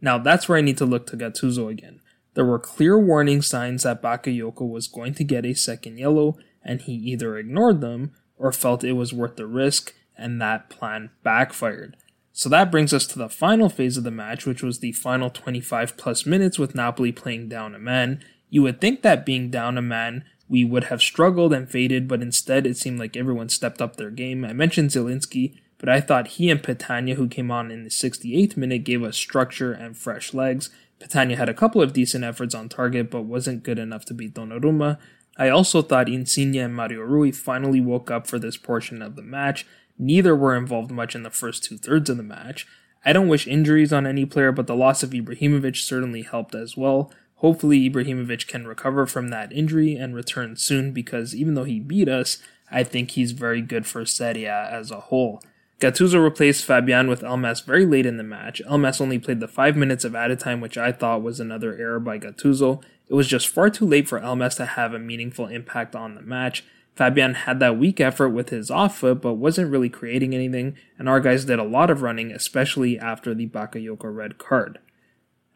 Now 0.00 0.18
that's 0.18 0.48
where 0.48 0.58
I 0.58 0.62
need 0.62 0.78
to 0.78 0.86
look 0.86 1.06
to 1.08 1.16
Gattuso 1.16 1.68
again. 1.68 2.00
There 2.34 2.44
were 2.44 2.60
clear 2.60 2.96
warning 2.96 3.42
signs 3.42 3.82
that 3.82 4.00
Bakayoko 4.00 4.68
was 4.68 4.86
going 4.86 5.14
to 5.14 5.24
get 5.24 5.44
a 5.44 5.54
second 5.54 5.98
yellow, 5.98 6.38
and 6.62 6.80
he 6.80 6.92
either 6.92 7.36
ignored 7.36 7.80
them 7.80 8.12
or 8.36 8.52
felt 8.52 8.84
it 8.84 8.92
was 8.92 9.12
worth 9.12 9.34
the 9.34 9.46
risk, 9.46 9.92
and 10.16 10.40
that 10.40 10.70
plan 10.70 11.10
backfired. 11.24 11.96
So 12.38 12.48
that 12.50 12.70
brings 12.70 12.94
us 12.94 13.04
to 13.08 13.18
the 13.18 13.28
final 13.28 13.68
phase 13.68 13.96
of 13.96 14.04
the 14.04 14.12
match, 14.12 14.46
which 14.46 14.62
was 14.62 14.78
the 14.78 14.92
final 14.92 15.28
25 15.28 15.96
plus 15.96 16.24
minutes 16.24 16.56
with 16.56 16.72
Napoli 16.72 17.10
playing 17.10 17.48
down 17.48 17.74
a 17.74 17.80
man. 17.80 18.22
You 18.48 18.62
would 18.62 18.80
think 18.80 19.02
that 19.02 19.26
being 19.26 19.50
down 19.50 19.76
a 19.76 19.82
man, 19.82 20.22
we 20.48 20.64
would 20.64 20.84
have 20.84 21.02
struggled 21.02 21.52
and 21.52 21.68
faded, 21.68 22.06
but 22.06 22.22
instead 22.22 22.64
it 22.64 22.76
seemed 22.76 23.00
like 23.00 23.16
everyone 23.16 23.48
stepped 23.48 23.82
up 23.82 23.96
their 23.96 24.12
game. 24.12 24.44
I 24.44 24.52
mentioned 24.52 24.90
Zielinski, 24.90 25.56
but 25.78 25.88
I 25.88 26.00
thought 26.00 26.28
he 26.28 26.48
and 26.48 26.62
Petagna, 26.62 27.14
who 27.16 27.26
came 27.26 27.50
on 27.50 27.72
in 27.72 27.82
the 27.82 27.90
68th 27.90 28.56
minute, 28.56 28.84
gave 28.84 29.02
us 29.02 29.16
structure 29.16 29.72
and 29.72 29.96
fresh 29.96 30.32
legs. 30.32 30.70
Petagna 31.00 31.36
had 31.36 31.48
a 31.48 31.54
couple 31.54 31.82
of 31.82 31.92
decent 31.92 32.22
efforts 32.22 32.54
on 32.54 32.68
target, 32.68 33.10
but 33.10 33.22
wasn't 33.22 33.64
good 33.64 33.80
enough 33.80 34.04
to 34.04 34.14
beat 34.14 34.34
Donnarumma. 34.34 34.98
I 35.36 35.48
also 35.48 35.82
thought 35.82 36.08
Insigne 36.08 36.58
and 36.58 36.74
Mario 36.76 37.00
Rui 37.00 37.32
finally 37.32 37.80
woke 37.80 38.12
up 38.12 38.28
for 38.28 38.38
this 38.38 38.56
portion 38.56 39.02
of 39.02 39.16
the 39.16 39.22
match 39.22 39.66
Neither 39.98 40.36
were 40.36 40.56
involved 40.56 40.90
much 40.90 41.14
in 41.14 41.22
the 41.22 41.30
first 41.30 41.64
two 41.64 41.76
thirds 41.76 42.08
of 42.08 42.16
the 42.16 42.22
match. 42.22 42.66
I 43.04 43.12
don't 43.12 43.28
wish 43.28 43.46
injuries 43.46 43.92
on 43.92 44.06
any 44.06 44.24
player, 44.24 44.52
but 44.52 44.66
the 44.66 44.76
loss 44.76 45.02
of 45.02 45.10
Ibrahimovic 45.10 45.76
certainly 45.76 46.22
helped 46.22 46.54
as 46.54 46.76
well. 46.76 47.12
Hopefully, 47.36 47.88
Ibrahimovic 47.88 48.48
can 48.48 48.66
recover 48.66 49.06
from 49.06 49.28
that 49.28 49.52
injury 49.52 49.94
and 49.94 50.14
return 50.14 50.56
soon 50.56 50.92
because 50.92 51.34
even 51.34 51.54
though 51.54 51.64
he 51.64 51.80
beat 51.80 52.08
us, 52.08 52.38
I 52.70 52.82
think 52.84 53.12
he's 53.12 53.32
very 53.32 53.62
good 53.62 53.86
for 53.86 54.04
Serie 54.04 54.44
A 54.44 54.68
as 54.70 54.90
a 54.90 55.00
whole. 55.00 55.42
Gattuso 55.80 56.22
replaced 56.22 56.64
Fabian 56.64 57.06
with 57.06 57.22
Elmas 57.22 57.64
very 57.64 57.86
late 57.86 58.04
in 58.04 58.16
the 58.16 58.24
match. 58.24 58.60
Elmas 58.68 59.00
only 59.00 59.20
played 59.20 59.38
the 59.38 59.46
5 59.46 59.76
minutes 59.76 60.04
of 60.04 60.16
added 60.16 60.40
time, 60.40 60.60
which 60.60 60.76
I 60.76 60.90
thought 60.90 61.22
was 61.22 61.38
another 61.38 61.76
error 61.76 62.00
by 62.00 62.18
Gattuso. 62.18 62.82
It 63.08 63.14
was 63.14 63.28
just 63.28 63.46
far 63.46 63.70
too 63.70 63.86
late 63.86 64.08
for 64.08 64.18
Elmas 64.18 64.56
to 64.56 64.66
have 64.66 64.92
a 64.92 64.98
meaningful 64.98 65.46
impact 65.46 65.94
on 65.94 66.16
the 66.16 66.22
match, 66.22 66.64
Fabian 66.98 67.34
had 67.34 67.60
that 67.60 67.78
weak 67.78 68.00
effort 68.00 68.30
with 68.30 68.48
his 68.48 68.72
off 68.72 68.98
foot, 68.98 69.22
but 69.22 69.34
wasn't 69.34 69.70
really 69.70 69.88
creating 69.88 70.34
anything, 70.34 70.76
and 70.98 71.08
our 71.08 71.20
guys 71.20 71.44
did 71.44 71.60
a 71.60 71.64
lot 71.64 71.90
of 71.90 72.02
running, 72.02 72.32
especially 72.32 72.98
after 72.98 73.36
the 73.36 73.46
Bakayoko 73.46 74.12
red 74.12 74.36
card. 74.36 74.80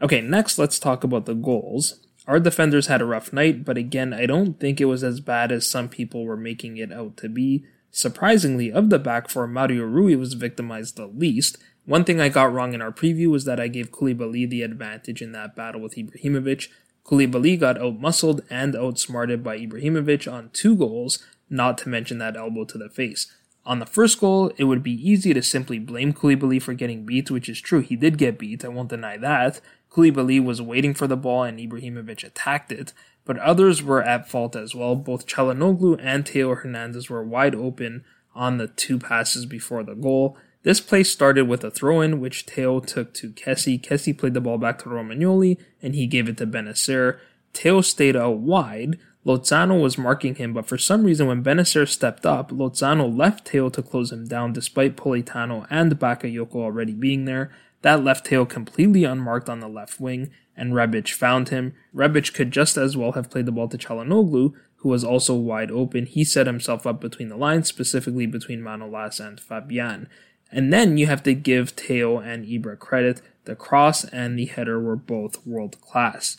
Okay, 0.01 0.21
next 0.21 0.57
let's 0.57 0.79
talk 0.79 1.03
about 1.03 1.27
the 1.27 1.35
goals. 1.35 2.07
Our 2.29 2.39
defenders 2.39 2.87
had 2.87 3.03
a 3.03 3.05
rough 3.05 3.33
night, 3.33 3.65
but 3.65 3.77
again, 3.77 4.15
I 4.15 4.25
don't 4.25 4.61
think 4.61 4.81
it 4.81 4.85
was 4.85 5.03
as 5.03 5.19
bad 5.19 5.51
as 5.51 5.67
some 5.67 5.89
people 5.89 6.25
were 6.25 6.37
making 6.37 6.77
it 6.77 6.93
out 6.93 7.17
to 7.17 7.29
be. 7.29 7.65
Surprisingly, 7.91 8.71
of 8.71 8.91
the 8.91 9.01
back 9.01 9.29
four, 9.29 9.49
Mario 9.49 9.83
Rui 9.83 10.15
was 10.15 10.35
victimized 10.35 10.95
the 10.95 11.07
least. 11.09 11.59
One 11.87 12.05
thing 12.05 12.21
I 12.21 12.29
got 12.29 12.53
wrong 12.53 12.73
in 12.73 12.81
our 12.81 12.93
preview 12.93 13.33
was 13.33 13.47
that 13.47 13.59
I 13.59 13.67
gave 13.67 13.91
Koulibaly 13.91 14.49
the 14.49 14.63
advantage 14.63 15.21
in 15.21 15.33
that 15.33 15.57
battle 15.57 15.81
with 15.81 15.97
Ibrahimovic. 15.97 16.69
Koulibaly 17.05 17.59
got 17.59 17.77
outmuscled 17.77 18.43
and 18.49 18.77
outsmarted 18.77 19.43
by 19.43 19.59
Ibrahimovic 19.59 20.31
on 20.33 20.51
two 20.53 20.77
goals, 20.77 21.25
not 21.51 21.79
to 21.79 21.89
mention 21.89 22.19
that 22.19 22.37
elbow 22.37 22.65
to 22.65 22.79
the 22.79 22.89
face. 22.89 23.33
On 23.65 23.79
the 23.79 23.87
first 23.87 24.19
goal, 24.19 24.53
it 24.57 24.65
would 24.65 24.83
be 24.83 25.09
easy 25.09 25.33
to 25.35 25.43
simply 25.43 25.79
blame 25.79 26.13
Koulibaly 26.13 26.61
for 26.61 26.75
getting 26.75 27.05
beat, 27.05 27.31
which 27.31 27.49
is 27.49 27.61
true, 27.61 27.81
he 27.81 27.95
did 27.95 28.19
get 28.19 28.39
beat, 28.39 28.65
I 28.65 28.69
won't 28.69 28.91
deny 28.91 29.17
that. 29.19 29.61
Koulibaly 29.91 30.43
was 30.43 30.63
waiting 30.63 30.95
for 30.95 31.07
the 31.07 31.17
ball 31.17 31.45
and 31.45 31.59
Ibrahimovic 31.59 32.25
attacked 32.25 32.73
it, 32.73 32.93
but 33.25 33.39
others 33.39 33.83
were 33.83 34.03
at 34.03 34.29
fault 34.29 34.57
as 34.57 34.75
well. 34.75 34.97
Both 34.97 35.27
Calhanoglu 35.27 36.01
and 36.01 36.27
Theo 36.27 36.55
Hernandez 36.55 37.09
were 37.09 37.23
wide 37.23 37.55
open 37.55 38.05
on 38.35 38.59
the 38.59 38.69
two 38.69 38.99
passes 38.99 39.47
before 39.47 39.85
the 39.85 39.95
goal. 39.95 40.37
This 40.63 40.81
play 40.81 41.03
started 41.03 41.49
with 41.49 41.65
a 41.65 41.71
throw 41.71 42.01
in, 42.01 42.21
which 42.21 42.43
Theo 42.43 42.81
took 42.81 43.13
to 43.15 43.31
Kessie. 43.31 43.81
Kessie 43.81 44.17
played 44.17 44.35
the 44.35 44.41
ball 44.41 44.59
back 44.59 44.79
to 44.81 44.89
Romagnoli, 44.89 45.59
and 45.83 45.95
he 45.95 46.07
gave 46.07 46.29
it 46.29 46.37
to 46.39 46.47
Bennacer. 46.47 47.19
Theo 47.53 47.81
stayed 47.81 48.17
out 48.17 48.39
wide, 48.39 48.99
Lozano 49.25 49.81
was 49.81 49.97
marking 49.97 50.35
him, 50.35 50.53
but 50.53 50.67
for 50.67 50.77
some 50.77 51.05
reason 51.05 51.29
when 51.29 51.45
Bennacer 51.45 51.89
stepped 51.89 52.27
up, 52.27 52.51
Lozano 52.51 53.07
left 53.17 53.49
Theo 53.49 53.69
to 53.71 53.83
close 53.83 54.11
him 54.11 54.27
down 54.27 54.53
despite 54.53 54.97
Politano 54.97 55.67
and 55.71 55.93
Bakayoko 55.99 56.57
already 56.57 56.93
being 56.93 57.25
there. 57.25 57.53
That 57.83 58.03
left 58.03 58.27
Theo 58.27 58.45
completely 58.45 59.05
unmarked 59.05 59.49
on 59.49 59.61
the 59.61 59.69
left 59.69 60.01
wing, 60.01 60.31
and 60.57 60.73
Rebic 60.73 61.13
found 61.13 61.51
him. 61.51 61.75
Rebic 61.95 62.35
could 62.35 62.51
just 62.51 62.77
as 62.77 62.97
well 62.97 63.13
have 63.13 63.31
played 63.31 63.47
the 63.47 63.53
ball 63.53 63.69
to 63.69 63.79
Calhanoglu, 63.79 64.55
who 64.77 64.89
was 64.89 65.05
also 65.05 65.35
wide 65.35 65.71
open. 65.71 66.07
He 66.07 66.25
set 66.25 66.49
himself 66.49 66.85
up 66.85 67.01
between 67.01 67.29
the 67.29 67.37
lines, 67.37 67.69
specifically 67.69 68.27
between 68.27 68.61
Manolas 68.61 69.25
and 69.25 69.41
Fabian. 69.41 70.09
And 70.53 70.73
then 70.73 70.99
you 70.99 71.07
have 71.07 71.23
to 71.25 71.35
give 71.35 71.71
Theo 71.71 72.19
and 72.19 72.47
Ibra 72.47 72.79
credit. 72.79 73.23
The 73.45 73.57
cross 73.57 74.05
and 74.05 74.39
the 74.39 74.47
header 74.47 74.79
were 74.79 74.97
both 74.97 75.45
world 75.47 75.81
class. 75.81 76.37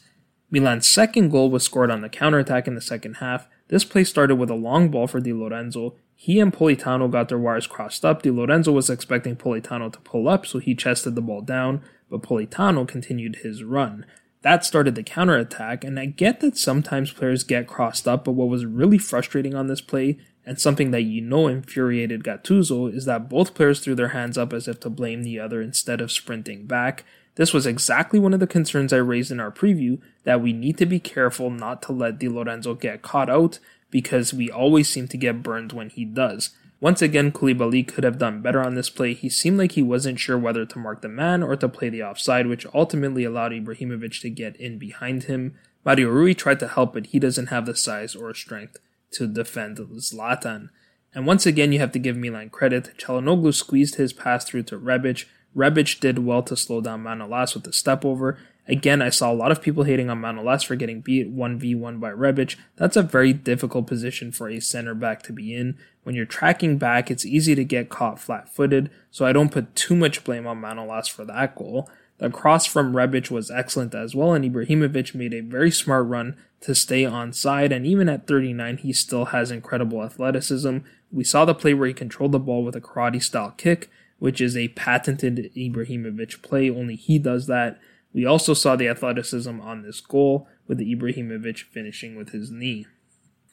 Milan's 0.51 0.87
second 0.87 1.29
goal 1.29 1.49
was 1.49 1.63
scored 1.63 1.89
on 1.89 2.01
the 2.01 2.09
counterattack 2.09 2.67
in 2.67 2.75
the 2.75 2.81
second 2.81 3.15
half. 3.15 3.47
This 3.69 3.83
play 3.83 4.03
started 4.03 4.35
with 4.35 4.51
a 4.51 4.55
long 4.55 4.89
ball 4.89 5.07
for 5.07 5.19
Di 5.19 5.33
Lorenzo. 5.33 5.95
He 6.15 6.39
and 6.39 6.53
Politano 6.53 7.11
got 7.11 7.27
their 7.27 7.39
wires 7.39 7.65
crossed 7.65 8.05
up. 8.05 8.21
Di 8.21 8.29
Lorenzo 8.29 8.71
was 8.71 8.89
expecting 8.89 9.35
Politano 9.35 9.91
to 9.91 9.99
pull 10.01 10.29
up, 10.29 10.45
so 10.45 10.59
he 10.59 10.75
chested 10.75 11.15
the 11.15 11.21
ball 11.21 11.41
down, 11.41 11.81
but 12.09 12.21
Politano 12.21 12.87
continued 12.87 13.37
his 13.37 13.63
run. 13.63 14.05
That 14.43 14.63
started 14.63 14.95
the 14.95 15.03
counterattack, 15.03 15.83
and 15.83 15.99
I 15.99 16.05
get 16.05 16.39
that 16.41 16.57
sometimes 16.57 17.11
players 17.11 17.43
get 17.43 17.65
crossed 17.65 18.07
up, 18.07 18.25
but 18.25 18.33
what 18.33 18.49
was 18.49 18.65
really 18.65 18.97
frustrating 18.97 19.55
on 19.55 19.67
this 19.67 19.81
play, 19.81 20.19
and 20.45 20.59
something 20.59 20.91
that 20.91 21.01
you 21.01 21.21
know 21.21 21.47
infuriated 21.47 22.23
Gattuso, 22.23 22.93
is 22.93 23.05
that 23.05 23.29
both 23.29 23.53
players 23.53 23.79
threw 23.79 23.95
their 23.95 24.09
hands 24.09 24.37
up 24.37 24.53
as 24.53 24.67
if 24.67 24.79
to 24.81 24.89
blame 24.89 25.23
the 25.23 25.39
other 25.39 25.61
instead 25.61 26.01
of 26.01 26.11
sprinting 26.11 26.65
back. 26.65 27.03
This 27.35 27.53
was 27.53 27.65
exactly 27.65 28.19
one 28.19 28.33
of 28.33 28.39
the 28.39 28.47
concerns 28.47 28.93
I 28.93 28.97
raised 28.97 29.31
in 29.31 29.39
our 29.39 29.51
preview 29.51 29.99
that 30.23 30.41
we 30.41 30.53
need 30.53 30.77
to 30.77 30.85
be 30.85 30.99
careful 30.99 31.49
not 31.49 31.81
to 31.83 31.91
let 31.91 32.19
Di 32.19 32.27
Lorenzo 32.27 32.75
get 32.75 33.01
caught 33.01 33.29
out 33.29 33.59
because 33.89 34.33
we 34.33 34.51
always 34.51 34.89
seem 34.89 35.07
to 35.07 35.17
get 35.17 35.43
burned 35.43 35.71
when 35.71 35.89
he 35.89 36.05
does. 36.05 36.51
Once 36.79 37.01
again, 37.01 37.31
Koulibaly 37.31 37.87
could 37.87 38.03
have 38.03 38.17
done 38.17 38.41
better 38.41 38.61
on 38.61 38.75
this 38.75 38.89
play. 38.89 39.13
He 39.13 39.29
seemed 39.29 39.57
like 39.57 39.71
he 39.71 39.81
wasn't 39.81 40.19
sure 40.19 40.37
whether 40.37 40.65
to 40.65 40.79
mark 40.79 41.01
the 41.01 41.07
man 41.07 41.41
or 41.41 41.55
to 41.55 41.69
play 41.69 41.89
the 41.89 42.03
offside, 42.03 42.47
which 42.47 42.65
ultimately 42.73 43.23
allowed 43.23 43.53
Ibrahimovic 43.53 44.19
to 44.19 44.29
get 44.29 44.57
in 44.57 44.77
behind 44.77 45.23
him. 45.23 45.55
Mario 45.85 46.09
Rui 46.09 46.33
tried 46.33 46.59
to 46.59 46.67
help, 46.67 46.93
but 46.93 47.07
he 47.07 47.19
doesn't 47.19 47.47
have 47.47 47.65
the 47.65 47.75
size 47.75 48.15
or 48.15 48.33
strength 48.33 48.77
to 49.13 49.27
defend 49.27 49.77
Zlatan. 49.77 50.69
And 51.13 51.27
once 51.27 51.45
again, 51.45 51.71
you 51.71 51.79
have 51.79 51.91
to 51.91 51.99
give 51.99 52.17
Milan 52.17 52.49
credit. 52.49 52.91
Calhanoglu 52.97 53.53
squeezed 53.53 53.95
his 53.95 54.13
pass 54.13 54.45
through 54.45 54.63
to 54.63 54.79
Rebic, 54.79 55.25
Rebic 55.55 55.99
did 55.99 56.19
well 56.19 56.43
to 56.43 56.55
slow 56.55 56.81
down 56.81 57.03
Manolas 57.03 57.53
with 57.53 57.63
the 57.63 57.73
step 57.73 58.03
over. 58.03 58.37
Again, 58.67 59.01
I 59.01 59.09
saw 59.09 59.31
a 59.31 59.35
lot 59.35 59.51
of 59.51 59.61
people 59.61 59.83
hating 59.83 60.09
on 60.09 60.21
Manolas 60.21 60.65
for 60.65 60.75
getting 60.75 61.01
beat 61.01 61.35
1v1 61.35 61.99
by 61.99 62.11
Rebic. 62.11 62.55
That's 62.77 62.95
a 62.95 63.03
very 63.03 63.33
difficult 63.33 63.87
position 63.87 64.31
for 64.31 64.49
a 64.49 64.59
center 64.61 64.95
back 64.95 65.21
to 65.23 65.33
be 65.33 65.53
in. 65.53 65.77
When 66.03 66.15
you're 66.15 66.25
tracking 66.25 66.77
back, 66.77 67.11
it's 67.11 67.25
easy 67.25 67.55
to 67.55 67.63
get 67.63 67.89
caught 67.89 68.19
flat 68.19 68.49
footed, 68.49 68.89
so 69.11 69.25
I 69.25 69.33
don't 69.33 69.51
put 69.51 69.75
too 69.75 69.95
much 69.95 70.23
blame 70.23 70.47
on 70.47 70.61
Manolas 70.61 71.09
for 71.09 71.25
that 71.25 71.55
goal. 71.55 71.89
The 72.19 72.29
cross 72.29 72.65
from 72.65 72.93
Rebic 72.93 73.31
was 73.31 73.51
excellent 73.51 73.95
as 73.95 74.15
well, 74.15 74.33
and 74.33 74.45
Ibrahimovic 74.45 75.15
made 75.15 75.33
a 75.33 75.41
very 75.41 75.71
smart 75.71 76.07
run 76.07 76.37
to 76.61 76.73
stay 76.73 77.03
on 77.05 77.33
side, 77.33 77.71
and 77.71 77.85
even 77.85 78.07
at 78.07 78.27
39, 78.27 78.77
he 78.77 78.93
still 78.93 79.25
has 79.25 79.51
incredible 79.51 80.03
athleticism. 80.03 80.77
We 81.11 81.23
saw 81.23 81.43
the 81.45 81.55
play 81.55 81.73
where 81.73 81.87
he 81.87 81.93
controlled 81.93 82.31
the 82.31 82.39
ball 82.39 82.63
with 82.63 82.75
a 82.75 82.81
karate 82.81 83.21
style 83.21 83.53
kick, 83.57 83.89
which 84.19 84.39
is 84.39 84.55
a 84.55 84.69
patented 84.69 85.51
Ibrahimovic 85.55 86.41
play. 86.41 86.69
Only 86.69 86.95
he 86.95 87.19
does 87.19 87.47
that. 87.47 87.79
We 88.13 88.25
also 88.25 88.53
saw 88.53 88.75
the 88.75 88.87
athleticism 88.87 89.59
on 89.59 89.81
this 89.81 89.99
goal, 89.99 90.47
with 90.67 90.79
Ibrahimovic 90.79 91.63
finishing 91.63 92.15
with 92.15 92.29
his 92.29 92.49
knee. 92.49 92.87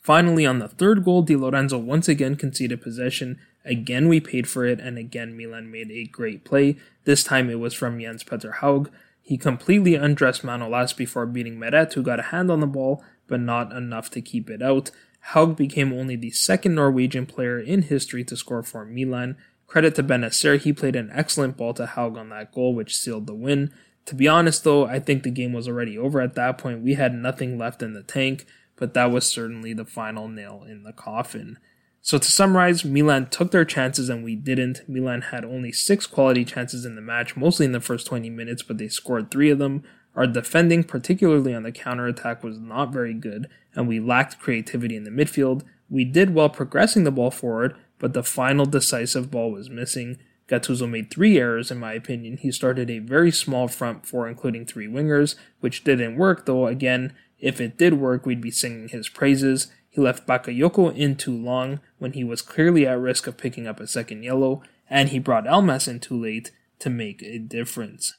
Finally, 0.01 0.47
on 0.47 0.61
the 0.61 0.69
third 0.69 1.05
goal, 1.05 1.23
Di 1.23 1.37
Lorenzo 1.37 1.77
once 1.79 2.09
again 2.09 2.37
conceded 2.37 2.81
possession. 2.81 3.39
Again, 3.65 4.09
we 4.09 4.21
paid 4.21 4.49
for 4.49 4.65
it, 4.65 4.81
and 4.81 4.99
again, 4.99 5.37
Milan 5.37 5.71
made 5.71 5.91
a 5.91 6.07
great 6.07 6.45
play. 6.45 6.77
This 7.05 7.23
time 7.23 7.51
it 7.51 7.61
was 7.61 7.75
from 7.75 8.01
Jens 8.01 8.25
Petter 8.25 8.53
Hauge. 8.61 8.91
He 9.23 9.37
completely 9.37 9.95
undressed 9.95 10.43
Manolas 10.43 10.97
before 10.97 11.27
beating 11.27 11.59
Meret, 11.59 11.93
who 11.93 12.03
got 12.03 12.19
a 12.19 12.25
hand 12.25 12.51
on 12.51 12.61
the 12.61 12.67
ball, 12.67 13.05
but 13.27 13.41
not 13.41 13.73
enough 13.73 14.11
to 14.11 14.23
keep 14.23 14.49
it 14.51 14.63
out. 14.63 14.91
Hauge 15.33 15.57
became 15.57 15.93
only 15.93 16.17
the 16.17 16.31
second 16.31 16.75
Norwegian 16.75 17.27
player 17.27 17.61
in 17.61 17.83
history 17.83 18.25
to 18.25 18.37
score 18.37 18.63
for 18.63 18.85
Milan, 18.85 19.37
Credit 19.71 19.95
to 19.95 20.03
Bennacer, 20.03 20.59
he 20.59 20.73
played 20.73 20.97
an 20.97 21.13
excellent 21.15 21.57
ball 21.57 21.73
to 21.75 21.87
Hauge 21.87 22.19
on 22.19 22.31
that 22.31 22.51
goal, 22.51 22.75
which 22.75 22.97
sealed 22.97 23.29
the 23.29 23.35
win. 23.35 23.73
To 24.07 24.17
be 24.17 24.27
honest, 24.27 24.65
though, 24.65 24.85
I 24.85 24.99
think 24.99 25.23
the 25.23 25.31
game 25.31 25.53
was 25.53 25.69
already 25.69 25.97
over 25.97 26.21
at 26.21 26.35
that 26.35 26.59
point. 26.59 26.83
We 26.83 26.95
had 26.95 27.15
nothing 27.15 27.57
left 27.57 27.81
in 27.81 27.93
the 27.93 28.03
tank, 28.03 28.47
but 28.75 28.95
that 28.95 29.13
was 29.13 29.31
certainly 29.31 29.73
the 29.73 29.85
final 29.85 30.27
nail 30.27 30.67
in 30.69 30.83
the 30.83 30.93
coffin. 30.93 31.57
So 32.03 32.19
to 32.19 32.31
summarize, 32.31 32.85
Milan 32.85 33.29
took 33.29 33.51
their 33.51 33.65
chances 33.65 34.09
and 34.09 34.25
we 34.25 34.35
didn't. 34.35 34.89
Milan 34.89 35.23
had 35.23 35.45
only 35.45 35.71
six 35.71 36.07
quality 36.07 36.45
chances 36.45 36.85
in 36.85 36.95
the 36.95 37.03
match, 37.03 37.37
mostly 37.37 37.67
in 37.67 37.73
the 37.73 37.81
first 37.81 38.07
20 38.07 38.31
minutes, 38.31 38.63
but 38.63 38.79
they 38.79 38.89
scored 38.89 39.31
three 39.31 39.51
of 39.51 39.59
them. 39.59 39.83
Our 40.17 40.27
defending, 40.27 40.85
particularly 40.85 41.55
on 41.55 41.63
the 41.63 41.73
counter 41.73 42.07
attack, 42.07 42.43
was 42.43 42.59
not 42.59 42.93
very 42.93 43.15
good, 43.15 43.49
and 43.75 43.87
we 43.87 44.01
lacked 44.01 44.41
creativity 44.41 44.97
in 44.97 45.05
the 45.05 45.11
midfield. 45.11 45.63
We 45.89 46.05
did 46.05 46.35
well 46.35 46.49
progressing 46.49 47.05
the 47.05 47.11
ball 47.11 47.31
forward, 47.31 47.77
but 47.99 48.13
the 48.13 48.23
final 48.23 48.67
decisive 48.67 49.31
ball 49.31 49.53
was 49.53 49.71
missing. 49.71 50.19
Gattuso 50.49 50.91
made 50.91 51.11
three 51.11 51.39
errors, 51.39 51.71
in 51.71 51.79
my 51.79 51.93
opinion. 51.93 52.39
He 52.39 52.51
started 52.51 52.91
a 52.91 52.99
very 52.99 53.31
small 53.31 53.69
front 53.69 54.05
four, 54.05 54.27
including 54.27 54.67
three 54.67 54.89
wingers, 54.89 55.37
which 55.61 55.85
didn't 55.85 56.17
work, 56.17 56.47
though, 56.47 56.67
again, 56.67 57.13
if 57.39 57.61
it 57.61 57.79
did 57.79 57.95
work, 57.95 58.27
we'd 58.27 58.41
be 58.41 58.51
singing 58.51 58.89
his 58.89 59.09
praises. 59.09 59.69
He 59.91 60.01
left 60.01 60.27
Bakayoko 60.27 60.97
in 60.97 61.17
too 61.17 61.37
long 61.37 61.81
when 61.99 62.13
he 62.13 62.25
was 62.25 62.43
clearly 62.43 62.87
at 62.87 62.99
risk 62.99 63.27
of 63.27 63.37
picking 63.37 63.67
up 63.67 63.81
a 63.81 63.87
second 63.87 64.23
yellow, 64.23 64.63
and 64.89 65.09
he 65.09 65.19
brought 65.19 65.47
Elmas 65.47 65.89
in 65.89 66.01
too 66.01 66.21
late 66.21 66.53
to 66.79 66.89
make 66.89 67.23
a 67.23 67.39
difference. 67.39 68.15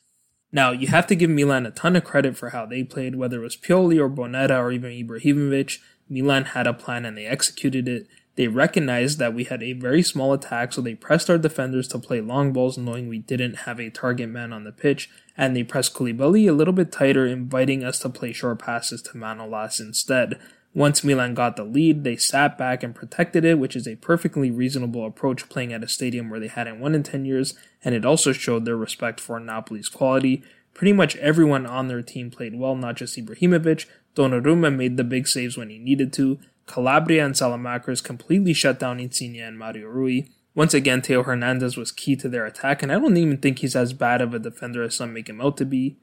Now, 0.51 0.71
you 0.71 0.87
have 0.87 1.07
to 1.07 1.15
give 1.15 1.29
Milan 1.29 1.65
a 1.65 1.71
ton 1.71 1.95
of 1.95 2.03
credit 2.03 2.35
for 2.35 2.49
how 2.49 2.65
they 2.65 2.83
played, 2.83 3.15
whether 3.15 3.39
it 3.39 3.43
was 3.43 3.55
Pioli 3.55 3.97
or 3.97 4.09
Bonera 4.09 4.57
or 4.57 4.71
even 4.71 4.91
Ibrahimovic. 4.91 5.77
Milan 6.09 6.43
had 6.45 6.67
a 6.67 6.73
plan 6.73 7.05
and 7.05 7.17
they 7.17 7.25
executed 7.25 7.87
it. 7.87 8.07
They 8.35 8.47
recognized 8.47 9.17
that 9.19 9.33
we 9.33 9.45
had 9.45 9.63
a 9.63 9.73
very 9.73 10.01
small 10.01 10.33
attack, 10.33 10.73
so 10.73 10.81
they 10.81 10.95
pressed 10.95 11.29
our 11.29 11.37
defenders 11.37 11.87
to 11.89 11.99
play 11.99 12.21
long 12.21 12.53
balls, 12.53 12.77
knowing 12.77 13.07
we 13.07 13.19
didn't 13.19 13.59
have 13.59 13.79
a 13.79 13.89
target 13.89 14.29
man 14.29 14.51
on 14.51 14.63
the 14.63 14.71
pitch, 14.71 15.09
and 15.37 15.55
they 15.55 15.63
pressed 15.63 15.93
Koulibaly 15.93 16.49
a 16.49 16.53
little 16.53 16.73
bit 16.73 16.91
tighter, 16.91 17.25
inviting 17.25 17.83
us 17.83 17.99
to 17.99 18.09
play 18.09 18.31
short 18.31 18.59
passes 18.59 19.01
to 19.03 19.17
Manolas 19.17 19.79
instead. 19.79 20.39
Once 20.73 21.03
Milan 21.03 21.33
got 21.33 21.57
the 21.57 21.65
lead, 21.65 22.03
they 22.03 22.15
sat 22.15 22.57
back 22.57 22.81
and 22.81 22.95
protected 22.95 23.43
it, 23.43 23.59
which 23.59 23.75
is 23.75 23.87
a 23.87 23.97
perfectly 23.97 24.49
reasonable 24.49 25.05
approach 25.05 25.49
playing 25.49 25.73
at 25.73 25.83
a 25.83 25.87
stadium 25.87 26.29
where 26.29 26.39
they 26.39 26.47
hadn't 26.47 26.79
won 26.79 26.95
in 26.95 27.03
10 27.03 27.25
years, 27.25 27.55
and 27.83 27.93
it 27.93 28.05
also 28.05 28.31
showed 28.31 28.63
their 28.63 28.77
respect 28.77 29.19
for 29.19 29.39
Napoli's 29.39 29.89
quality. 29.89 30.43
Pretty 30.73 30.93
much 30.93 31.17
everyone 31.17 31.65
on 31.65 31.89
their 31.89 32.01
team 32.01 32.31
played 32.31 32.57
well, 32.57 32.75
not 32.75 32.95
just 32.95 33.17
Ibrahimovic. 33.17 33.85
Donnarumma 34.15 34.73
made 34.73 34.95
the 34.95 35.03
big 35.03 35.27
saves 35.27 35.57
when 35.57 35.69
he 35.69 35.77
needed 35.77 36.13
to, 36.13 36.39
Calabria 36.67 37.25
and 37.25 37.35
Saelemaekers 37.35 38.01
completely 38.01 38.53
shut 38.53 38.79
down 38.79 38.99
Insigne 38.99 39.41
and 39.41 39.59
Mario 39.59 39.87
Rui. 39.87 40.23
Once 40.55 40.73
again, 40.73 41.01
Theo 41.01 41.23
Hernandez 41.23 41.75
was 41.75 41.91
key 41.91 42.15
to 42.15 42.29
their 42.29 42.45
attack, 42.45 42.81
and 42.81 42.91
I 42.91 42.95
don't 42.99 43.17
even 43.17 43.37
think 43.37 43.59
he's 43.59 43.75
as 43.75 43.91
bad 43.91 44.21
of 44.21 44.33
a 44.33 44.39
defender 44.39 44.83
as 44.83 44.95
some 44.95 45.13
make 45.13 45.27
him 45.27 45.41
out 45.41 45.57
to 45.57 45.65
be. 45.65 45.97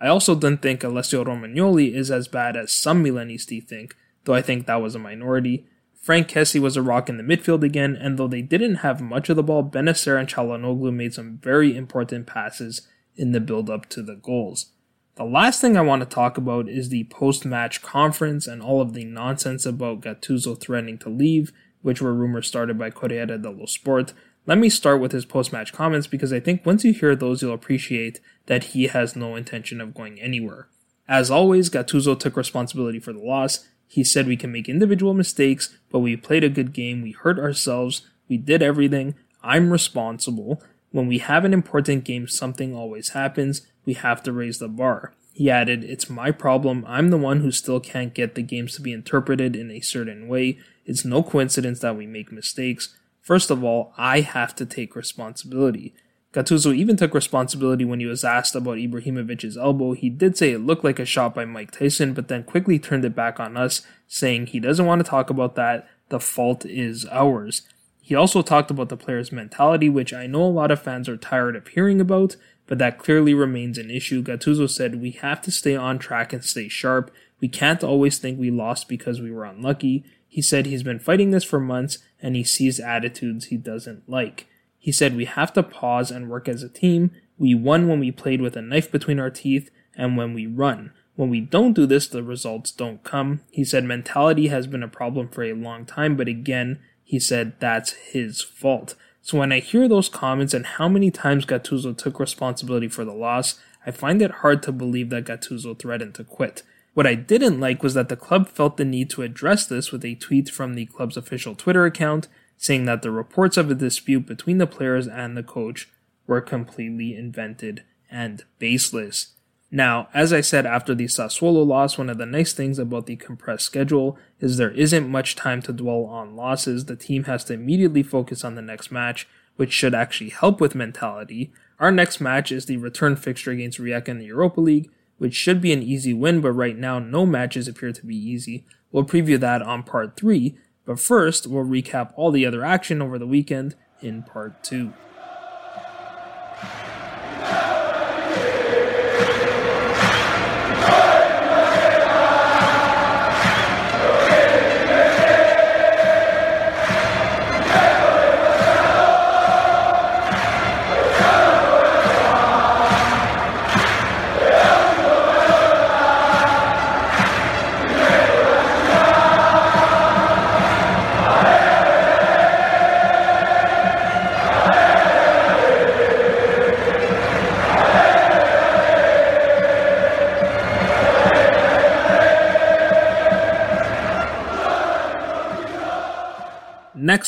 I 0.00 0.08
also 0.08 0.34
don't 0.34 0.62
think 0.62 0.82
Alessio 0.82 1.24
Romagnoli 1.24 1.94
is 1.94 2.10
as 2.10 2.28
bad 2.28 2.56
as 2.56 2.72
some 2.72 3.04
Milanisti 3.04 3.66
think, 3.66 3.94
though 4.24 4.34
I 4.34 4.42
think 4.42 4.66
that 4.66 4.82
was 4.82 4.94
a 4.94 4.98
minority. 4.98 5.66
Frank 6.00 6.28
Kessie 6.28 6.60
was 6.60 6.76
a 6.76 6.82
rock 6.82 7.08
in 7.08 7.18
the 7.18 7.22
midfield 7.22 7.62
again, 7.62 7.94
and 7.94 8.18
though 8.18 8.28
they 8.28 8.42
didn't 8.42 8.76
have 8.76 9.00
much 9.00 9.28
of 9.28 9.36
the 9.36 9.42
ball, 9.42 9.62
Bennacer 9.62 10.18
and 10.18 10.28
Calhanoglu 10.28 10.92
made 10.92 11.12
some 11.12 11.38
very 11.42 11.76
important 11.76 12.26
passes 12.26 12.88
in 13.16 13.32
the 13.32 13.40
build 13.40 13.68
up 13.68 13.86
to 13.90 14.02
the 14.02 14.16
goals. 14.16 14.72
The 15.16 15.24
last 15.24 15.60
thing 15.60 15.76
I 15.76 15.82
want 15.82 16.00
to 16.00 16.08
talk 16.08 16.38
about 16.38 16.68
is 16.68 16.88
the 16.88 17.04
post 17.04 17.44
match 17.44 17.82
conference 17.82 18.46
and 18.46 18.62
all 18.62 18.80
of 18.80 18.94
the 18.94 19.04
nonsense 19.04 19.66
about 19.66 20.00
Gattuso 20.00 20.58
threatening 20.58 20.96
to 20.98 21.10
leave, 21.10 21.52
which 21.82 22.00
were 22.00 22.14
rumors 22.14 22.48
started 22.48 22.78
by 22.78 22.88
Corriere 22.88 23.26
dello 23.26 23.66
Sport. 23.66 24.14
Let 24.46 24.56
me 24.56 24.70
start 24.70 25.00
with 25.00 25.12
his 25.12 25.26
post 25.26 25.52
match 25.52 25.74
comments 25.74 26.06
because 26.06 26.32
I 26.32 26.40
think 26.40 26.64
once 26.64 26.84
you 26.84 26.94
hear 26.94 27.14
those, 27.14 27.42
you'll 27.42 27.52
appreciate 27.52 28.20
that 28.46 28.64
he 28.64 28.86
has 28.86 29.14
no 29.14 29.36
intention 29.36 29.80
of 29.82 29.94
going 29.94 30.18
anywhere. 30.18 30.68
As 31.06 31.30
always, 31.30 31.68
Gattuso 31.68 32.18
took 32.18 32.36
responsibility 32.36 32.98
for 32.98 33.12
the 33.12 33.20
loss. 33.20 33.68
He 33.90 34.04
said 34.04 34.28
we 34.28 34.36
can 34.36 34.52
make 34.52 34.68
individual 34.68 35.14
mistakes, 35.14 35.76
but 35.90 35.98
we 35.98 36.16
played 36.16 36.44
a 36.44 36.48
good 36.48 36.72
game, 36.72 37.02
we 37.02 37.10
hurt 37.10 37.40
ourselves, 37.40 38.06
we 38.28 38.36
did 38.36 38.62
everything, 38.62 39.16
I'm 39.42 39.72
responsible. 39.72 40.62
When 40.92 41.08
we 41.08 41.18
have 41.18 41.44
an 41.44 41.52
important 41.52 42.04
game, 42.04 42.28
something 42.28 42.72
always 42.72 43.10
happens 43.10 43.62
we 43.84 43.94
have 43.94 44.22
to 44.22 44.32
raise 44.32 44.60
the 44.60 44.68
bar. 44.68 45.12
He 45.32 45.50
added, 45.50 45.82
It's 45.82 46.08
my 46.08 46.30
problem. 46.30 46.84
I'm 46.86 47.10
the 47.10 47.16
one 47.16 47.40
who 47.40 47.50
still 47.50 47.80
can't 47.80 48.14
get 48.14 48.36
the 48.36 48.42
games 48.42 48.76
to 48.76 48.80
be 48.80 48.92
interpreted 48.92 49.56
in 49.56 49.72
a 49.72 49.80
certain 49.80 50.28
way. 50.28 50.58
It's 50.86 51.04
no 51.04 51.24
coincidence 51.24 51.80
that 51.80 51.96
we 51.96 52.06
make 52.06 52.30
mistakes. 52.30 52.94
First 53.20 53.50
of 53.50 53.64
all, 53.64 53.92
I 53.96 54.20
have 54.20 54.54
to 54.56 54.66
take 54.66 54.94
responsibility. 54.94 55.94
Gattuso 56.32 56.74
even 56.74 56.96
took 56.96 57.12
responsibility 57.12 57.84
when 57.84 57.98
he 57.98 58.06
was 58.06 58.22
asked 58.22 58.54
about 58.54 58.78
Ibrahimovic's 58.78 59.56
elbow. 59.56 59.92
He 59.94 60.08
did 60.08 60.36
say 60.36 60.52
it 60.52 60.60
looked 60.60 60.84
like 60.84 61.00
a 61.00 61.04
shot 61.04 61.34
by 61.34 61.44
Mike 61.44 61.72
Tyson, 61.72 62.14
but 62.14 62.28
then 62.28 62.44
quickly 62.44 62.78
turned 62.78 63.04
it 63.04 63.16
back 63.16 63.40
on 63.40 63.56
us, 63.56 63.82
saying 64.06 64.46
he 64.46 64.60
doesn't 64.60 64.86
want 64.86 65.04
to 65.04 65.10
talk 65.10 65.28
about 65.28 65.56
that. 65.56 65.88
The 66.08 66.20
fault 66.20 66.64
is 66.64 67.04
ours. 67.10 67.62
He 68.00 68.14
also 68.14 68.42
talked 68.42 68.70
about 68.70 68.88
the 68.88 68.96
player's 68.96 69.32
mentality, 69.32 69.88
which 69.88 70.12
I 70.12 70.26
know 70.26 70.42
a 70.42 70.46
lot 70.46 70.70
of 70.70 70.82
fans 70.82 71.08
are 71.08 71.16
tired 71.16 71.56
of 71.56 71.68
hearing 71.68 72.00
about, 72.00 72.36
but 72.66 72.78
that 72.78 72.98
clearly 72.98 73.34
remains 73.34 73.78
an 73.78 73.90
issue. 73.90 74.22
Gattuso 74.22 74.70
said, 74.70 75.00
We 75.00 75.10
have 75.12 75.42
to 75.42 75.50
stay 75.50 75.74
on 75.74 75.98
track 75.98 76.32
and 76.32 76.44
stay 76.44 76.68
sharp. 76.68 77.10
We 77.40 77.48
can't 77.48 77.82
always 77.82 78.18
think 78.18 78.38
we 78.38 78.50
lost 78.50 78.88
because 78.88 79.20
we 79.20 79.32
were 79.32 79.44
unlucky. 79.44 80.04
He 80.28 80.42
said 80.42 80.66
he's 80.66 80.84
been 80.84 81.00
fighting 81.00 81.32
this 81.32 81.42
for 81.42 81.58
months 81.58 81.98
and 82.22 82.36
he 82.36 82.44
sees 82.44 82.78
attitudes 82.78 83.46
he 83.46 83.56
doesn't 83.56 84.08
like. 84.08 84.46
He 84.80 84.90
said 84.90 85.14
we 85.14 85.26
have 85.26 85.52
to 85.52 85.62
pause 85.62 86.10
and 86.10 86.30
work 86.30 86.48
as 86.48 86.62
a 86.62 86.68
team. 86.68 87.12
We 87.38 87.54
won 87.54 87.86
when 87.86 88.00
we 88.00 88.10
played 88.10 88.40
with 88.40 88.56
a 88.56 88.62
knife 88.62 88.90
between 88.90 89.20
our 89.20 89.30
teeth 89.30 89.70
and 89.94 90.16
when 90.16 90.34
we 90.34 90.46
run. 90.46 90.92
When 91.16 91.28
we 91.28 91.42
don't 91.42 91.74
do 91.74 91.84
this, 91.84 92.08
the 92.08 92.22
results 92.22 92.72
don't 92.72 93.04
come. 93.04 93.42
He 93.50 93.62
said 93.62 93.84
mentality 93.84 94.48
has 94.48 94.66
been 94.66 94.82
a 94.82 94.88
problem 94.88 95.28
for 95.28 95.44
a 95.44 95.52
long 95.52 95.84
time, 95.84 96.16
but 96.16 96.28
again, 96.28 96.80
he 97.04 97.20
said 97.20 97.60
that's 97.60 97.92
his 97.92 98.40
fault. 98.40 98.94
So 99.20 99.38
when 99.38 99.52
I 99.52 99.60
hear 99.60 99.86
those 99.86 100.08
comments 100.08 100.54
and 100.54 100.64
how 100.64 100.88
many 100.88 101.10
times 101.10 101.44
Gattuso 101.44 101.96
took 101.96 102.18
responsibility 102.18 102.88
for 102.88 103.04
the 103.04 103.12
loss, 103.12 103.60
I 103.84 103.90
find 103.90 104.22
it 104.22 104.30
hard 104.30 104.62
to 104.62 104.72
believe 104.72 105.10
that 105.10 105.26
Gattuso 105.26 105.78
threatened 105.78 106.14
to 106.14 106.24
quit. 106.24 106.62
What 106.94 107.06
I 107.06 107.14
didn't 107.14 107.60
like 107.60 107.82
was 107.82 107.94
that 107.94 108.08
the 108.08 108.16
club 108.16 108.48
felt 108.48 108.76
the 108.78 108.84
need 108.84 109.10
to 109.10 109.22
address 109.22 109.66
this 109.66 109.92
with 109.92 110.04
a 110.04 110.14
tweet 110.14 110.48
from 110.48 110.74
the 110.74 110.86
club's 110.86 111.16
official 111.16 111.54
Twitter 111.54 111.84
account 111.84 112.28
saying 112.60 112.84
that 112.84 113.00
the 113.00 113.10
reports 113.10 113.56
of 113.56 113.70
a 113.70 113.74
dispute 113.74 114.26
between 114.26 114.58
the 114.58 114.66
players 114.66 115.08
and 115.08 115.34
the 115.34 115.42
coach 115.42 115.88
were 116.26 116.42
completely 116.42 117.16
invented 117.16 117.82
and 118.10 118.44
baseless. 118.58 119.32
Now, 119.70 120.08
as 120.12 120.30
I 120.30 120.42
said 120.42 120.66
after 120.66 120.94
the 120.94 121.06
Sassuolo 121.06 121.66
loss, 121.66 121.96
one 121.96 122.10
of 122.10 122.18
the 122.18 122.26
nice 122.26 122.52
things 122.52 122.78
about 122.78 123.06
the 123.06 123.16
compressed 123.16 123.64
schedule 123.64 124.18
is 124.40 124.58
there 124.58 124.72
isn't 124.72 125.08
much 125.08 125.36
time 125.36 125.62
to 125.62 125.72
dwell 125.72 126.04
on 126.04 126.36
losses. 126.36 126.84
The 126.84 126.96
team 126.96 127.24
has 127.24 127.44
to 127.44 127.54
immediately 127.54 128.02
focus 128.02 128.44
on 128.44 128.56
the 128.56 128.62
next 128.62 128.90
match, 128.90 129.26
which 129.56 129.72
should 129.72 129.94
actually 129.94 130.30
help 130.30 130.60
with 130.60 130.74
mentality. 130.74 131.52
Our 131.78 131.90
next 131.90 132.20
match 132.20 132.52
is 132.52 132.66
the 132.66 132.76
return 132.76 133.16
fixture 133.16 133.52
against 133.52 133.78
Rijeka 133.78 134.08
in 134.08 134.18
the 134.18 134.26
Europa 134.26 134.60
League, 134.60 134.90
which 135.16 135.34
should 135.34 135.62
be 135.62 135.72
an 135.72 135.82
easy 135.82 136.12
win, 136.12 136.42
but 136.42 136.52
right 136.52 136.76
now 136.76 136.98
no 136.98 137.24
matches 137.24 137.68
appear 137.68 137.92
to 137.92 138.04
be 138.04 138.16
easy. 138.16 138.66
We'll 138.92 139.04
preview 139.04 139.40
that 139.40 139.62
on 139.62 139.82
part 139.82 140.18
3, 140.18 140.58
but 140.90 140.98
first 140.98 141.46
we'll 141.46 141.64
recap 141.64 142.12
all 142.16 142.32
the 142.32 142.44
other 142.44 142.64
action 142.64 143.00
over 143.00 143.16
the 143.16 143.24
weekend 143.24 143.76
in 144.02 144.24
part 144.24 144.60
2. 144.64 144.92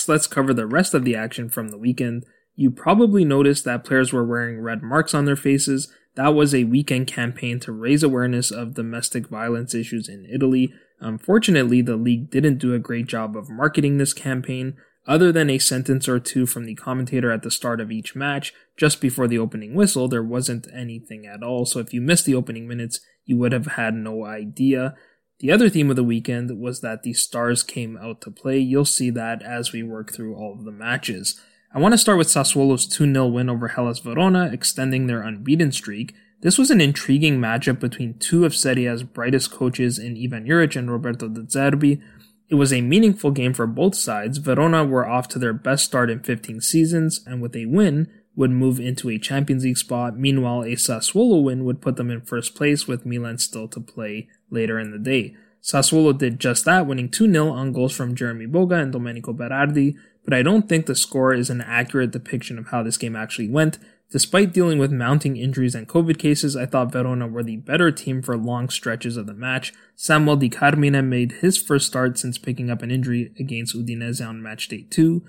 Next, 0.02 0.08
let's 0.08 0.26
cover 0.26 0.52
the 0.52 0.66
rest 0.66 0.94
of 0.94 1.04
the 1.04 1.14
action 1.14 1.48
from 1.48 1.68
the 1.68 1.78
weekend. 1.78 2.26
You 2.56 2.72
probably 2.72 3.24
noticed 3.24 3.64
that 3.66 3.84
players 3.84 4.12
were 4.12 4.24
wearing 4.24 4.60
red 4.60 4.82
marks 4.82 5.14
on 5.14 5.26
their 5.26 5.36
faces. 5.36 5.92
That 6.16 6.34
was 6.34 6.52
a 6.52 6.64
weekend 6.64 7.06
campaign 7.06 7.60
to 7.60 7.70
raise 7.70 8.02
awareness 8.02 8.50
of 8.50 8.74
domestic 8.74 9.28
violence 9.28 9.76
issues 9.76 10.08
in 10.08 10.26
Italy. 10.26 10.74
Unfortunately, 10.98 11.82
the 11.82 11.94
league 11.94 12.32
didn't 12.32 12.58
do 12.58 12.74
a 12.74 12.80
great 12.80 13.06
job 13.06 13.36
of 13.36 13.48
marketing 13.48 13.98
this 13.98 14.12
campaign. 14.12 14.74
Other 15.06 15.30
than 15.30 15.48
a 15.48 15.58
sentence 15.58 16.08
or 16.08 16.18
two 16.18 16.46
from 16.46 16.64
the 16.64 16.74
commentator 16.74 17.30
at 17.30 17.44
the 17.44 17.50
start 17.52 17.80
of 17.80 17.92
each 17.92 18.16
match, 18.16 18.52
just 18.76 19.00
before 19.00 19.28
the 19.28 19.38
opening 19.38 19.72
whistle, 19.72 20.08
there 20.08 20.24
wasn't 20.24 20.66
anything 20.74 21.26
at 21.26 21.44
all. 21.44 21.64
So 21.64 21.78
if 21.78 21.94
you 21.94 22.00
missed 22.00 22.26
the 22.26 22.34
opening 22.34 22.66
minutes, 22.66 22.98
you 23.24 23.36
would 23.36 23.52
have 23.52 23.66
had 23.66 23.94
no 23.94 24.24
idea. 24.24 24.96
The 25.42 25.50
other 25.50 25.68
theme 25.68 25.90
of 25.90 25.96
the 25.96 26.04
weekend 26.04 26.60
was 26.60 26.82
that 26.82 27.02
the 27.02 27.14
stars 27.14 27.64
came 27.64 27.96
out 27.96 28.20
to 28.20 28.30
play. 28.30 28.60
You'll 28.60 28.84
see 28.84 29.10
that 29.10 29.42
as 29.42 29.72
we 29.72 29.82
work 29.82 30.12
through 30.12 30.36
all 30.36 30.52
of 30.52 30.64
the 30.64 30.70
matches. 30.70 31.40
I 31.74 31.80
want 31.80 31.94
to 31.94 31.98
start 31.98 32.16
with 32.16 32.28
Sassuolo's 32.28 32.86
2 32.86 33.12
0 33.12 33.26
win 33.26 33.50
over 33.50 33.66
Hellas 33.66 33.98
Verona, 33.98 34.50
extending 34.52 35.08
their 35.08 35.20
unbeaten 35.20 35.72
streak. 35.72 36.14
This 36.42 36.58
was 36.58 36.70
an 36.70 36.80
intriguing 36.80 37.40
matchup 37.40 37.80
between 37.80 38.20
two 38.20 38.44
of 38.44 38.54
Serie 38.54 38.86
A's 38.86 39.02
brightest 39.02 39.50
coaches 39.50 39.98
in 39.98 40.16
Ivan 40.16 40.46
Juric 40.46 40.76
and 40.76 40.88
Roberto 40.88 41.26
De 41.26 41.40
Zerbi. 41.42 42.00
It 42.48 42.54
was 42.54 42.72
a 42.72 42.80
meaningful 42.80 43.32
game 43.32 43.52
for 43.52 43.66
both 43.66 43.96
sides. 43.96 44.38
Verona 44.38 44.84
were 44.84 45.08
off 45.08 45.26
to 45.30 45.40
their 45.40 45.52
best 45.52 45.84
start 45.84 46.08
in 46.08 46.20
15 46.20 46.60
seasons, 46.60 47.20
and 47.26 47.42
with 47.42 47.56
a 47.56 47.66
win, 47.66 48.06
would 48.36 48.50
move 48.50 48.78
into 48.78 49.10
a 49.10 49.18
Champions 49.18 49.64
League 49.64 49.76
spot. 49.76 50.16
Meanwhile, 50.16 50.62
a 50.62 50.76
Sassuolo 50.76 51.42
win 51.42 51.64
would 51.64 51.80
put 51.80 51.96
them 51.96 52.10
in 52.12 52.20
first 52.20 52.54
place 52.54 52.86
with 52.86 53.04
Milan 53.04 53.38
still 53.38 53.66
to 53.68 53.80
play 53.80 54.28
later 54.52 54.78
in 54.78 54.90
the 54.90 54.98
day. 54.98 55.34
Sassuolo 55.62 56.16
did 56.16 56.40
just 56.40 56.64
that, 56.64 56.86
winning 56.86 57.08
2 57.08 57.30
0 57.30 57.50
on 57.50 57.72
goals 57.72 57.94
from 57.94 58.14
Jeremy 58.16 58.46
Boga 58.46 58.82
and 58.82 58.92
Domenico 58.92 59.32
Berardi, 59.32 59.94
but 60.24 60.34
I 60.34 60.42
don't 60.42 60.68
think 60.68 60.86
the 60.86 60.94
score 60.94 61.32
is 61.32 61.50
an 61.50 61.60
accurate 61.60 62.10
depiction 62.10 62.58
of 62.58 62.68
how 62.68 62.82
this 62.82 62.96
game 62.96 63.16
actually 63.16 63.48
went. 63.48 63.78
Despite 64.10 64.52
dealing 64.52 64.78
with 64.78 64.92
mounting 64.92 65.38
injuries 65.38 65.74
and 65.74 65.88
COVID 65.88 66.18
cases, 66.18 66.54
I 66.54 66.66
thought 66.66 66.92
Verona 66.92 67.26
were 67.26 67.42
the 67.42 67.56
better 67.56 67.90
team 67.90 68.20
for 68.20 68.36
long 68.36 68.68
stretches 68.68 69.16
of 69.16 69.26
the 69.26 69.32
match. 69.32 69.72
Samuel 69.96 70.36
Di 70.36 70.50
Carmine 70.50 71.08
made 71.08 71.32
his 71.40 71.56
first 71.56 71.86
start 71.86 72.18
since 72.18 72.36
picking 72.36 72.68
up 72.68 72.82
an 72.82 72.90
injury 72.90 73.32
against 73.40 73.74
Udinese 73.74 74.26
on 74.26 74.42
match 74.42 74.68
day 74.68 74.86
2. 74.90 75.24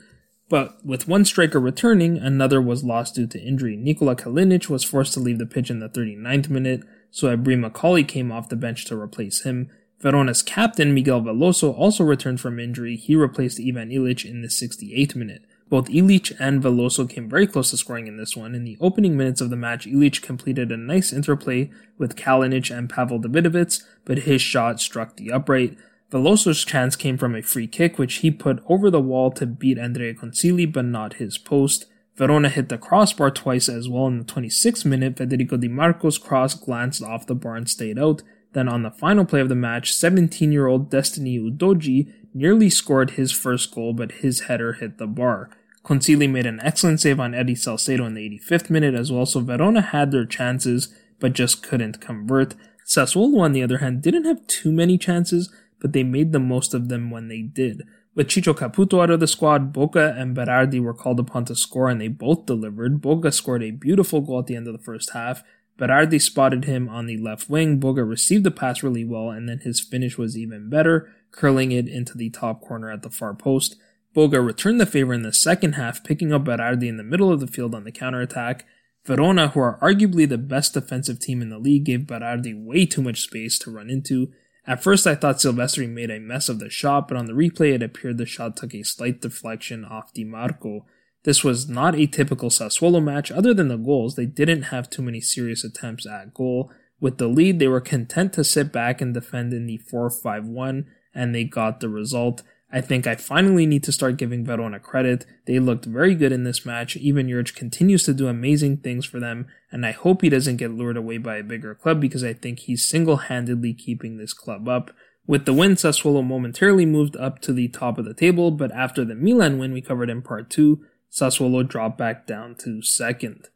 But 0.49 0.85
with 0.85 1.07
one 1.07 1.23
striker 1.23 1.61
returning, 1.61 2.17
another 2.17 2.61
was 2.61 2.83
lost 2.83 3.15
due 3.15 3.25
to 3.27 3.41
injury. 3.41 3.77
Nikola 3.77 4.17
Kalinic 4.17 4.67
was 4.67 4.83
forced 4.83 5.13
to 5.13 5.21
leave 5.21 5.39
the 5.39 5.45
pitch 5.45 5.69
in 5.71 5.79
the 5.79 5.87
39th 5.87 6.49
minute, 6.49 6.83
so 7.13 7.27
Ebrima 7.27 7.71
Colley 7.71 8.03
came 8.03 8.31
off 8.31 8.49
the 8.49 8.55
bench 8.55 8.85
to 8.85 8.99
replace 8.99 9.43
him. 9.43 9.69
Verona's 10.01 10.41
captain, 10.41 10.95
Miguel 10.95 11.21
Veloso, 11.21 11.71
also 11.77 12.03
returned 12.03 12.41
from 12.41 12.59
injury. 12.59 12.95
He 12.95 13.15
replaced 13.15 13.59
Ivan 13.59 13.91
Ilic 13.91 14.25
in 14.25 14.41
the 14.41 14.47
68th 14.47 15.15
minute. 15.15 15.45
Both 15.69 15.89
Ilic 15.89 16.35
and 16.39 16.61
Veloso 16.61 17.07
came 17.07 17.29
very 17.29 17.45
close 17.45 17.69
to 17.69 17.77
scoring 17.77 18.07
in 18.07 18.17
this 18.17 18.35
one. 18.35 18.55
In 18.55 18.63
the 18.63 18.77
opening 18.81 19.15
minutes 19.15 19.41
of 19.41 19.51
the 19.51 19.55
match, 19.55 19.85
Ilic 19.85 20.23
completed 20.23 20.71
a 20.71 20.77
nice 20.77 21.13
interplay 21.13 21.69
with 21.99 22.15
Kalinic 22.15 22.75
and 22.75 22.91
Pawel 22.91 23.23
Dawidowicz, 23.23 23.83
but 24.05 24.19
his 24.19 24.41
shot 24.41 24.79
struck 24.79 25.15
the 25.15 25.31
upright. 25.31 25.77
Veloso's 26.11 26.65
chance 26.65 26.95
came 26.95 27.19
from 27.19 27.35
a 27.35 27.43
free 27.43 27.67
kick, 27.67 27.99
which 27.99 28.15
he 28.15 28.31
put 28.31 28.63
over 28.67 28.89
the 28.89 28.99
wall 28.99 29.29
to 29.29 29.45
beat 29.45 29.77
Andrea 29.77 30.15
Consigli, 30.15 30.65
but 30.65 30.85
not 30.85 31.15
his 31.15 31.37
post. 31.37 31.85
Verona 32.15 32.49
hit 32.49 32.69
the 32.69 32.77
crossbar 32.77 33.31
twice 33.31 33.67
as 33.67 33.89
well 33.89 34.07
in 34.07 34.19
the 34.19 34.25
26th 34.25 34.85
minute. 34.85 35.17
Federico 35.17 35.57
Di 35.57 35.67
Marco's 35.67 36.17
cross 36.17 36.53
glanced 36.53 37.01
off 37.01 37.25
the 37.25 37.35
bar 37.35 37.55
and 37.55 37.67
stayed 37.67 37.97
out. 37.97 38.21
Then 38.53 38.69
on 38.69 38.83
the 38.83 38.91
final 38.91 39.25
play 39.25 39.41
of 39.41 39.49
the 39.49 39.55
match, 39.55 39.91
17-year-old 39.91 40.91
Destiny 40.91 41.39
Udogie 41.39 42.13
nearly 42.33 42.69
scored 42.69 43.11
his 43.11 43.31
first 43.31 43.73
goal, 43.73 43.93
but 43.93 44.11
his 44.11 44.41
header 44.41 44.73
hit 44.73 44.99
the 44.99 45.07
bar. 45.07 45.49
Consigli 45.83 46.29
made 46.29 46.45
an 46.45 46.59
excellent 46.61 47.01
save 47.01 47.19
on 47.19 47.33
Eddie 47.33 47.55
Salcedo 47.55 48.05
in 48.05 48.13
the 48.13 48.39
85th 48.39 48.69
minute 48.69 48.93
as 48.93 49.11
well, 49.11 49.25
so 49.25 49.41
Verona 49.41 49.81
had 49.81 50.11
their 50.11 50.25
chances, 50.25 50.93
but 51.19 51.33
just 51.33 51.63
couldn't 51.63 51.99
convert. 51.99 52.53
Sassuolo, 52.85 53.41
on 53.41 53.53
the 53.53 53.63
other 53.63 53.79
hand, 53.79 54.01
didn't 54.01 54.25
have 54.25 54.45
too 54.47 54.71
many 54.71 54.97
chances, 54.97 55.53
but 55.79 55.93
they 55.93 56.03
made 56.03 56.31
the 56.31 56.39
most 56.39 56.73
of 56.73 56.89
them 56.89 57.09
when 57.09 57.27
they 57.27 57.41
did. 57.41 57.83
With 58.15 58.27
Ciccio 58.27 58.53
Caputo 58.53 59.01
out 59.01 59.09
of 59.09 59.19
the 59.19 59.27
squad, 59.27 59.73
Boga 59.73 60.15
and 60.15 60.35
Berardi 60.35 60.79
were 60.79 60.93
called 60.93 61.19
upon 61.19 61.45
to 61.45 61.55
score 61.55 61.89
and 61.89 61.99
they 61.99 62.09
both 62.09 62.45
delivered. 62.45 63.01
Boga 63.01 63.33
scored 63.33 63.63
a 63.63 63.71
beautiful 63.71 64.21
goal 64.21 64.39
at 64.39 64.45
the 64.45 64.55
end 64.55 64.67
of 64.67 64.73
the 64.73 64.83
first 64.83 65.11
half, 65.13 65.43
Berardi 65.77 66.21
spotted 66.21 66.65
him 66.65 66.87
on 66.87 67.07
the 67.07 67.17
left 67.17 67.49
wing. 67.49 67.79
Boga 67.79 68.07
received 68.07 68.43
the 68.43 68.51
pass 68.51 68.83
really 68.83 69.03
well, 69.03 69.29
and 69.29 69.49
then 69.49 69.59
his 69.59 69.79
finish 69.79 70.17
was 70.17 70.37
even 70.37 70.69
better, 70.69 71.11
curling 71.31 71.71
it 71.71 71.87
into 71.87 72.17
the 72.17 72.29
top 72.29 72.61
corner 72.61 72.91
at 72.91 73.01
the 73.01 73.09
far 73.09 73.33
post. 73.33 73.75
Boga 74.15 74.45
returned 74.45 74.79
the 74.79 74.85
favor 74.85 75.13
in 75.13 75.23
the 75.23 75.33
second 75.33 75.73
half, 75.73 76.03
picking 76.03 76.31
up 76.31 76.43
Berardi 76.43 76.87
in 76.87 76.97
the 76.97 77.03
middle 77.03 77.31
of 77.31 77.39
the 77.39 77.47
field 77.47 77.73
on 77.73 77.83
the 77.83 77.91
counterattack. 77.91 78.65
Verona, 79.05 79.49
who 79.49 79.59
are 79.59 79.79
arguably 79.81 80.29
the 80.29 80.37
best 80.37 80.75
defensive 80.75 81.19
team 81.19 81.41
in 81.41 81.49
the 81.49 81.57
league, 81.57 81.85
gave 81.85 82.01
Berardi 82.01 82.53
way 82.53 82.85
too 82.85 83.01
much 83.01 83.21
space 83.21 83.57
to 83.59 83.71
run 83.71 83.89
into. 83.89 84.31
At 84.65 84.81
first, 84.81 85.05
I 85.05 85.15
thought 85.15 85.37
Silvestri 85.37 85.89
made 85.89 86.09
a 86.09 86.19
mess 86.19 86.47
of 86.47 86.59
the 86.59 86.69
shot, 86.69 87.07
but 87.07 87.17
on 87.17 87.25
the 87.25 87.33
replay, 87.33 87.73
it 87.73 87.83
appeared 87.83 88.17
the 88.17 88.25
shot 88.25 88.55
took 88.55 88.73
a 88.73 88.83
slight 88.83 89.21
deflection 89.21 89.83
off 89.83 90.13
Di 90.13 90.23
Marco. 90.23 90.85
This 91.23 91.43
was 91.43 91.67
not 91.67 91.95
a 91.95 92.05
typical 92.05 92.49
Sassuolo 92.49 93.03
match. 93.03 93.31
Other 93.31 93.53
than 93.53 93.67
the 93.67 93.77
goals, 93.77 94.15
they 94.15 94.25
didn't 94.25 94.63
have 94.63 94.89
too 94.89 95.01
many 95.01 95.19
serious 95.19 95.63
attempts 95.63 96.05
at 96.05 96.33
goal. 96.33 96.71
With 96.99 97.17
the 97.17 97.27
lead, 97.27 97.59
they 97.59 97.67
were 97.67 97.81
content 97.81 98.31
to 98.33 98.43
sit 98.45 98.71
back 98.71 99.01
and 99.01 99.13
defend 99.13 99.53
in 99.53 99.65
the 99.67 99.77
4 99.77 100.09
5 100.09 100.47
1, 100.47 100.85
and 101.13 101.35
they 101.35 101.43
got 101.43 101.81
the 101.81 101.89
result. 101.89 102.43
I 102.75 102.81
think 102.81 103.05
I 103.05 103.15
finally 103.15 103.67
need 103.67 103.83
to 103.83 103.91
start 103.91 104.17
giving 104.17 104.43
Verona 104.43 104.79
credit. 104.79 105.27
They 105.45 105.59
looked 105.59 105.85
very 105.85 106.15
good 106.15 106.31
in 106.31 106.43
this 106.43 106.65
match. 106.65 106.97
Ivan 106.97 107.27
Juric 107.27 107.53
continues 107.53 108.01
to 108.05 108.15
do 108.15 108.27
amazing 108.27 108.77
things 108.77 109.05
for 109.05 109.19
them, 109.19 109.45
and 109.71 109.85
I 109.85 109.91
hope 109.91 110.23
he 110.23 110.29
doesn't 110.29 110.57
get 110.57 110.71
lured 110.71 110.97
away 110.97 111.19
by 111.19 111.37
a 111.37 111.43
bigger 111.43 111.75
club 111.75 112.01
because 112.01 112.23
I 112.23 112.33
think 112.33 112.61
he's 112.61 112.89
single 112.89 113.17
handedly 113.17 113.75
keeping 113.75 114.17
this 114.17 114.33
club 114.33 114.67
up. 114.67 114.89
With 115.27 115.45
the 115.45 115.53
win, 115.53 115.75
Sassuolo 115.75 116.25
momentarily 116.25 116.87
moved 116.87 117.15
up 117.15 117.41
to 117.41 117.53
the 117.53 117.67
top 117.67 117.99
of 117.99 118.05
the 118.05 118.15
table, 118.15 118.49
but 118.49 118.71
after 118.71 119.05
the 119.05 119.13
Milan 119.13 119.59
win 119.59 119.71
we 119.71 119.81
covered 119.81 120.09
in 120.09 120.23
part 120.23 120.49
2, 120.49 120.83
Sassuolo 121.11 121.67
dropped 121.67 121.99
back 121.99 122.25
down 122.25 122.55
to 122.55 122.81
second. 122.81 123.49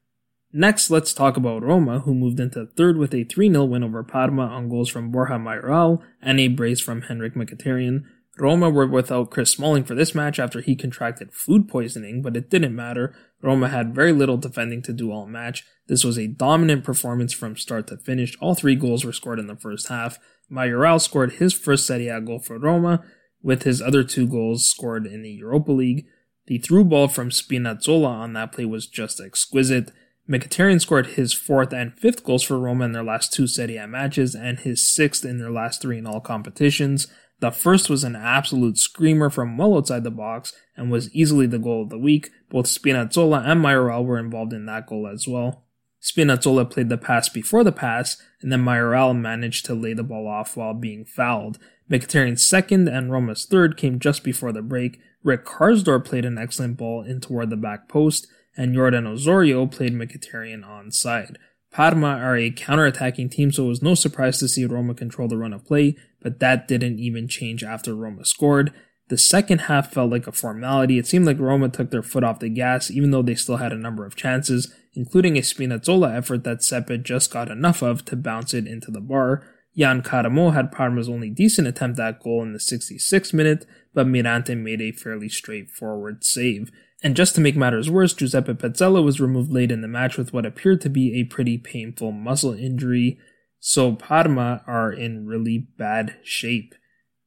Next, 0.54 0.92
let's 0.92 1.12
talk 1.12 1.38
about 1.38 1.64
Roma, 1.64 2.00
who 2.02 2.14
moved 2.14 2.40
into 2.40 2.68
third 2.68 2.98
with 2.98 3.16
a 3.16 3.24
3 3.24 3.50
0 3.50 3.66
win 3.66 3.84
over 3.84 4.04
Parma 4.04 4.44
on 4.44 4.70
goals 4.70 4.90
from 4.90 5.12
Borja 5.12 5.40
Mayoral 5.40 6.04
and 6.22 6.40
a 6.40 6.48
brace 6.50 6.80
from 6.80 7.02
Henrikh 7.02 7.36
Mkhitaryan. 7.36 8.04
Roma 8.40 8.70
were 8.70 8.88
without 8.88 9.32
Chris 9.32 9.52
Smalling 9.52 9.84
for 9.84 9.96
this 9.96 10.14
match 10.14 10.40
after 10.40 10.62
he 10.62 10.76
contracted 10.76 11.34
food 11.34 11.68
poisoning, 11.68 12.22
but 12.22 12.38
it 12.38 12.50
didn't 12.50 12.76
matter. 12.76 13.16
Roma 13.42 13.70
had 13.70 13.96
very 13.96 14.12
little 14.12 14.38
defending 14.38 14.82
to 14.84 14.94
do 14.94 15.12
all 15.12 15.26
match. 15.26 15.64
This 15.88 16.04
was 16.04 16.18
a 16.18 16.28
dominant 16.28 16.84
performance 16.84 17.34
from 17.34 17.58
start 17.58 17.88
to 17.88 17.98
finish. 17.98 18.38
All 18.40 18.56
three 18.56 18.76
goals 18.76 19.06
were 19.06 19.14
scored 19.14 19.40
in 19.40 19.48
the 19.48 19.56
first 19.56 19.88
half. 19.88 20.20
Mayoral 20.50 21.00
scored 21.00 21.34
his 21.34 21.54
first 21.54 21.86
Serie 21.86 22.08
A 22.08 22.22
goal 22.22 22.40
for 22.40 22.58
Roma, 22.58 23.04
with 23.42 23.64
his 23.64 23.82
other 23.82 24.04
two 24.04 24.28
goals 24.28 24.66
scored 24.66 25.06
in 25.06 25.22
the 25.22 25.32
Europa 25.32 25.72
League. 25.72 26.06
The 26.48 26.58
through 26.58 26.86
ball 26.86 27.08
from 27.08 27.30
Spinazzola 27.30 28.08
on 28.08 28.34
that 28.34 28.52
play 28.54 28.66
was 28.66 28.88
just 28.88 29.20
exquisite. 29.20 29.92
Mkhitaryan 30.30 30.82
scored 30.82 31.08
his 31.08 31.34
fourth 31.34 31.74
and 31.74 31.98
fifth 31.98 32.24
goals 32.24 32.44
for 32.44 32.60
Roma 32.60 32.86
in 32.86 32.92
their 32.92 33.04
last 33.04 33.34
two 33.34 33.48
Serie 33.48 33.78
A 33.78 33.88
matches 33.88 34.36
and 34.36 34.60
his 34.60 34.86
sixth 34.86 35.24
in 35.24 35.38
their 35.38 35.52
last 35.52 35.82
three 35.82 35.98
in 35.98 36.08
all 36.08 36.20
competitions. 36.20 37.08
The 37.40 37.52
first 37.52 37.90
was 37.90 38.04
an 38.04 38.16
absolute 38.16 38.78
screamer 38.78 39.30
from 39.30 39.58
well 39.58 39.78
outside 39.78 40.04
the 40.04 40.12
box 40.12 40.54
and 40.76 40.90
was 40.90 41.14
easily 41.14 41.46
the 41.46 41.60
goal 41.60 41.84
of 41.84 41.90
the 41.90 41.98
week. 41.98 42.32
Both 42.50 42.66
Spinazzola 42.66 43.46
and 43.46 43.62
Mayoral 43.62 44.06
were 44.06 44.18
involved 44.18 44.54
in 44.54 44.66
that 44.66 44.88
goal 44.88 45.08
as 45.08 45.28
well. 45.28 45.64
Spinazzola 46.02 46.70
played 46.70 46.90
the 46.90 46.98
pass 46.98 47.30
before 47.30 47.64
the 47.64 47.72
pass, 47.72 48.22
and 48.42 48.52
then 48.52 48.62
Mayoral 48.62 49.14
managed 49.14 49.66
to 49.66 49.74
lay 49.74 49.94
the 49.94 50.04
ball 50.04 50.28
off 50.28 50.56
while 50.56 50.74
being 50.74 51.06
fouled. 51.06 51.60
Mkhitaryan's 51.90 52.48
second 52.48 52.88
and 52.88 53.12
Roma's 53.12 53.46
third 53.46 53.78
came 53.78 54.00
just 54.00 54.24
before 54.24 54.52
the 54.52 54.62
break. 54.62 55.00
Rick 55.24 55.46
Karsdorp 55.46 56.06
played 56.06 56.26
an 56.26 56.38
excellent 56.38 56.78
ball 56.78 57.04
in 57.04 57.20
toward 57.20 57.50
the 57.50 57.58
back 57.58 57.90
post, 57.90 58.28
and 58.56 58.74
Jordan 58.74 59.08
Osorio 59.08 59.66
played 59.66 59.94
Mkhitaryan 59.94 60.64
onside. 60.64 61.36
Parma 61.72 62.08
are 62.08 62.38
a 62.38 62.52
counter-attacking 62.52 63.30
team, 63.30 63.52
so 63.52 63.66
it 63.66 63.70
was 63.70 63.82
no 63.84 63.94
surprise 63.94 64.40
to 64.40 64.48
see 64.48 64.66
Roma 64.66 64.94
control 64.94 65.28
the 65.28 65.38
run 65.38 65.54
of 65.54 65.66
play, 65.66 65.96
but 66.28 66.42
that 66.42 66.68
didn't 66.68 67.00
even 67.00 67.26
change 67.26 67.64
after 67.64 67.96
Roma 67.96 68.26
scored. 68.26 68.74
The 69.08 69.18
second 69.18 69.60
half 69.60 69.94
felt 69.94 70.12
like 70.12 70.28
a 70.28 70.34
formality. 70.34 71.00
It 71.00 71.08
seemed 71.08 71.26
like 71.26 71.40
Roma 71.40 71.70
took 71.70 71.90
their 71.90 72.04
foot 72.04 72.26
off 72.26 72.42
the 72.42 72.50
gas, 72.50 72.92
even 72.92 73.12
though 73.12 73.22
they 73.22 73.36
still 73.36 73.56
had 73.56 73.72
a 73.72 73.78
number 73.78 74.06
of 74.06 74.18
chances, 74.18 74.74
including 74.94 75.38
a 75.38 75.42
Spinazzola 75.42 76.14
effort 76.14 76.44
that 76.44 76.58
Sepe 76.58 77.02
just 77.02 77.32
got 77.32 77.50
enough 77.50 77.82
of 77.82 78.04
to 78.04 78.18
bounce 78.18 78.54
it 78.54 78.68
into 78.68 78.92
the 78.92 79.00
bar. 79.00 79.42
Yann 79.74 80.02
Karamoh 80.02 80.54
had 80.54 80.70
Parma's 80.70 81.08
only 81.08 81.30
decent 81.30 81.66
attempt 81.66 81.98
at 81.98 82.20
goal 82.20 82.44
in 82.44 82.52
the 82.52 82.60
66th 82.60 83.34
minute, 83.34 83.66
but 83.94 84.06
Mirante 84.06 84.54
made 84.54 84.82
a 84.82 84.92
fairly 84.92 85.30
straightforward 85.30 86.26
save. 86.26 86.72
And 87.02 87.16
just 87.16 87.36
to 87.36 87.42
make 87.42 87.56
matters 87.56 87.90
worse, 87.90 88.14
Giuseppe 88.14 88.52
Pezzella 88.52 89.02
was 89.02 89.22
removed 89.22 89.50
late 89.50 89.72
in 89.72 89.80
the 89.80 89.88
match 89.88 90.18
with 90.18 90.34
what 90.34 90.46
appeared 90.46 90.82
to 90.82 90.90
be 90.90 91.18
a 91.22 91.24
pretty 91.24 91.58
painful 91.58 92.12
muscle 92.12 92.54
injury, 92.54 93.18
so 93.68 93.92
Parma 93.92 94.64
are 94.66 94.94
in 94.94 95.28
really 95.28 95.58
bad 95.58 96.16
shape. 96.24 96.74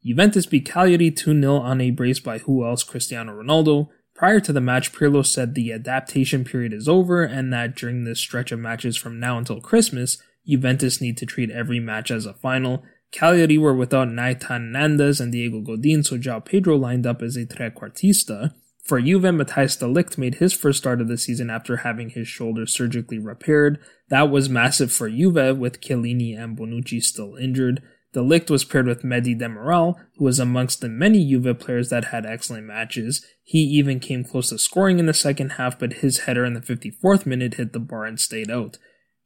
Juventus 0.03 0.47
beat 0.47 0.65
Cagliari 0.65 1.11
2-0 1.11 1.61
on 1.61 1.83
a 1.83 1.91
brace 1.91 2.19
by 2.19 2.39
who 2.39 2.65
else 2.65 2.83
Cristiano 2.83 3.35
Ronaldo. 3.35 3.89
Prior 4.15 4.41
to 4.41 4.51
the 4.51 4.61
match, 4.63 4.91
Pirlo 4.91 5.25
said 5.25 5.55
the 5.55 5.71
adaptation 5.71 6.43
period 6.43 6.73
is 6.73 6.89
over 6.89 7.23
and 7.23 7.53
that 7.53 7.77
during 7.77 8.05
this 8.05 8.21
stretch 8.21 8.53
of 8.53 8.59
matches 8.59 8.97
from 8.97 9.21
now 9.21 9.37
until 9.37 9.61
Christmas, 9.61 10.17
Juventus 10.47 10.99
need 11.03 11.19
to 11.19 11.27
treat 11.27 11.51
every 11.51 11.79
match 11.79 12.11
as 12.11 12.25
a 12.25 12.33
final. 12.33 12.85
Cagliari 13.13 13.59
were 13.59 13.75
without 13.75 14.09
Nahitan 14.09 14.71
Nandez 14.71 15.21
and 15.21 15.33
Diego 15.33 15.61
Godin, 15.61 16.03
so 16.03 16.17
João 16.17 16.43
Pedro 16.43 16.75
lined 16.75 17.07
up 17.07 17.21
as 17.21 17.37
a 17.37 17.45
trequartista. 17.45 18.55
For 18.85 19.01
Juve, 19.01 19.23
Matthijs 19.23 19.79
de 19.79 19.87
Ligt 19.87 20.19
made 20.19 20.37
his 20.37 20.53
first 20.53 20.79
start 20.79 21.01
of 21.01 21.09
the 21.09 21.19
season 21.19 21.51
after 21.51 21.79
having 21.79 22.11
his 22.11 22.27
shoulder 22.27 22.67
surgically 22.67 23.19
repaired. 23.19 23.79
That 24.09 24.31
was 24.31 24.49
massive 24.49 24.91
for 24.91 25.09
Juve, 25.09 25.59
with 25.59 25.81
Chiellini 25.81 26.37
and 26.37 26.57
Bonucci 26.57 27.03
still 27.03 27.37
injured. 27.37 27.83
De 28.13 28.21
Ligt 28.21 28.51
was 28.51 28.65
paired 28.65 28.87
with 28.87 29.03
Merih 29.03 29.39
Demiral, 29.39 29.95
who 30.17 30.25
was 30.25 30.41
amongst 30.41 30.81
the 30.81 30.89
many 30.89 31.25
Juve 31.25 31.59
players 31.61 31.91
that 31.91 32.07
had 32.07 32.27
excellent 32.27 32.67
matches. 32.67 33.25
He 33.45 33.59
even 33.61 34.01
came 34.01 34.25
close 34.25 34.49
to 34.49 34.59
scoring 34.59 34.99
in 34.99 35.07
the 35.07 35.15
second 35.15 35.51
half, 35.51 35.79
but 35.79 35.95
his 35.95 36.21
header 36.21 36.45
in 36.45 36.55
the 36.55 36.61
54th 36.61 37.27
minute 37.27 37.55
hit 37.55 37.73
the 37.73 37.79
bar 37.79 38.05
and 38.05 38.19
stayed 38.19 38.51
out. 38.51 38.79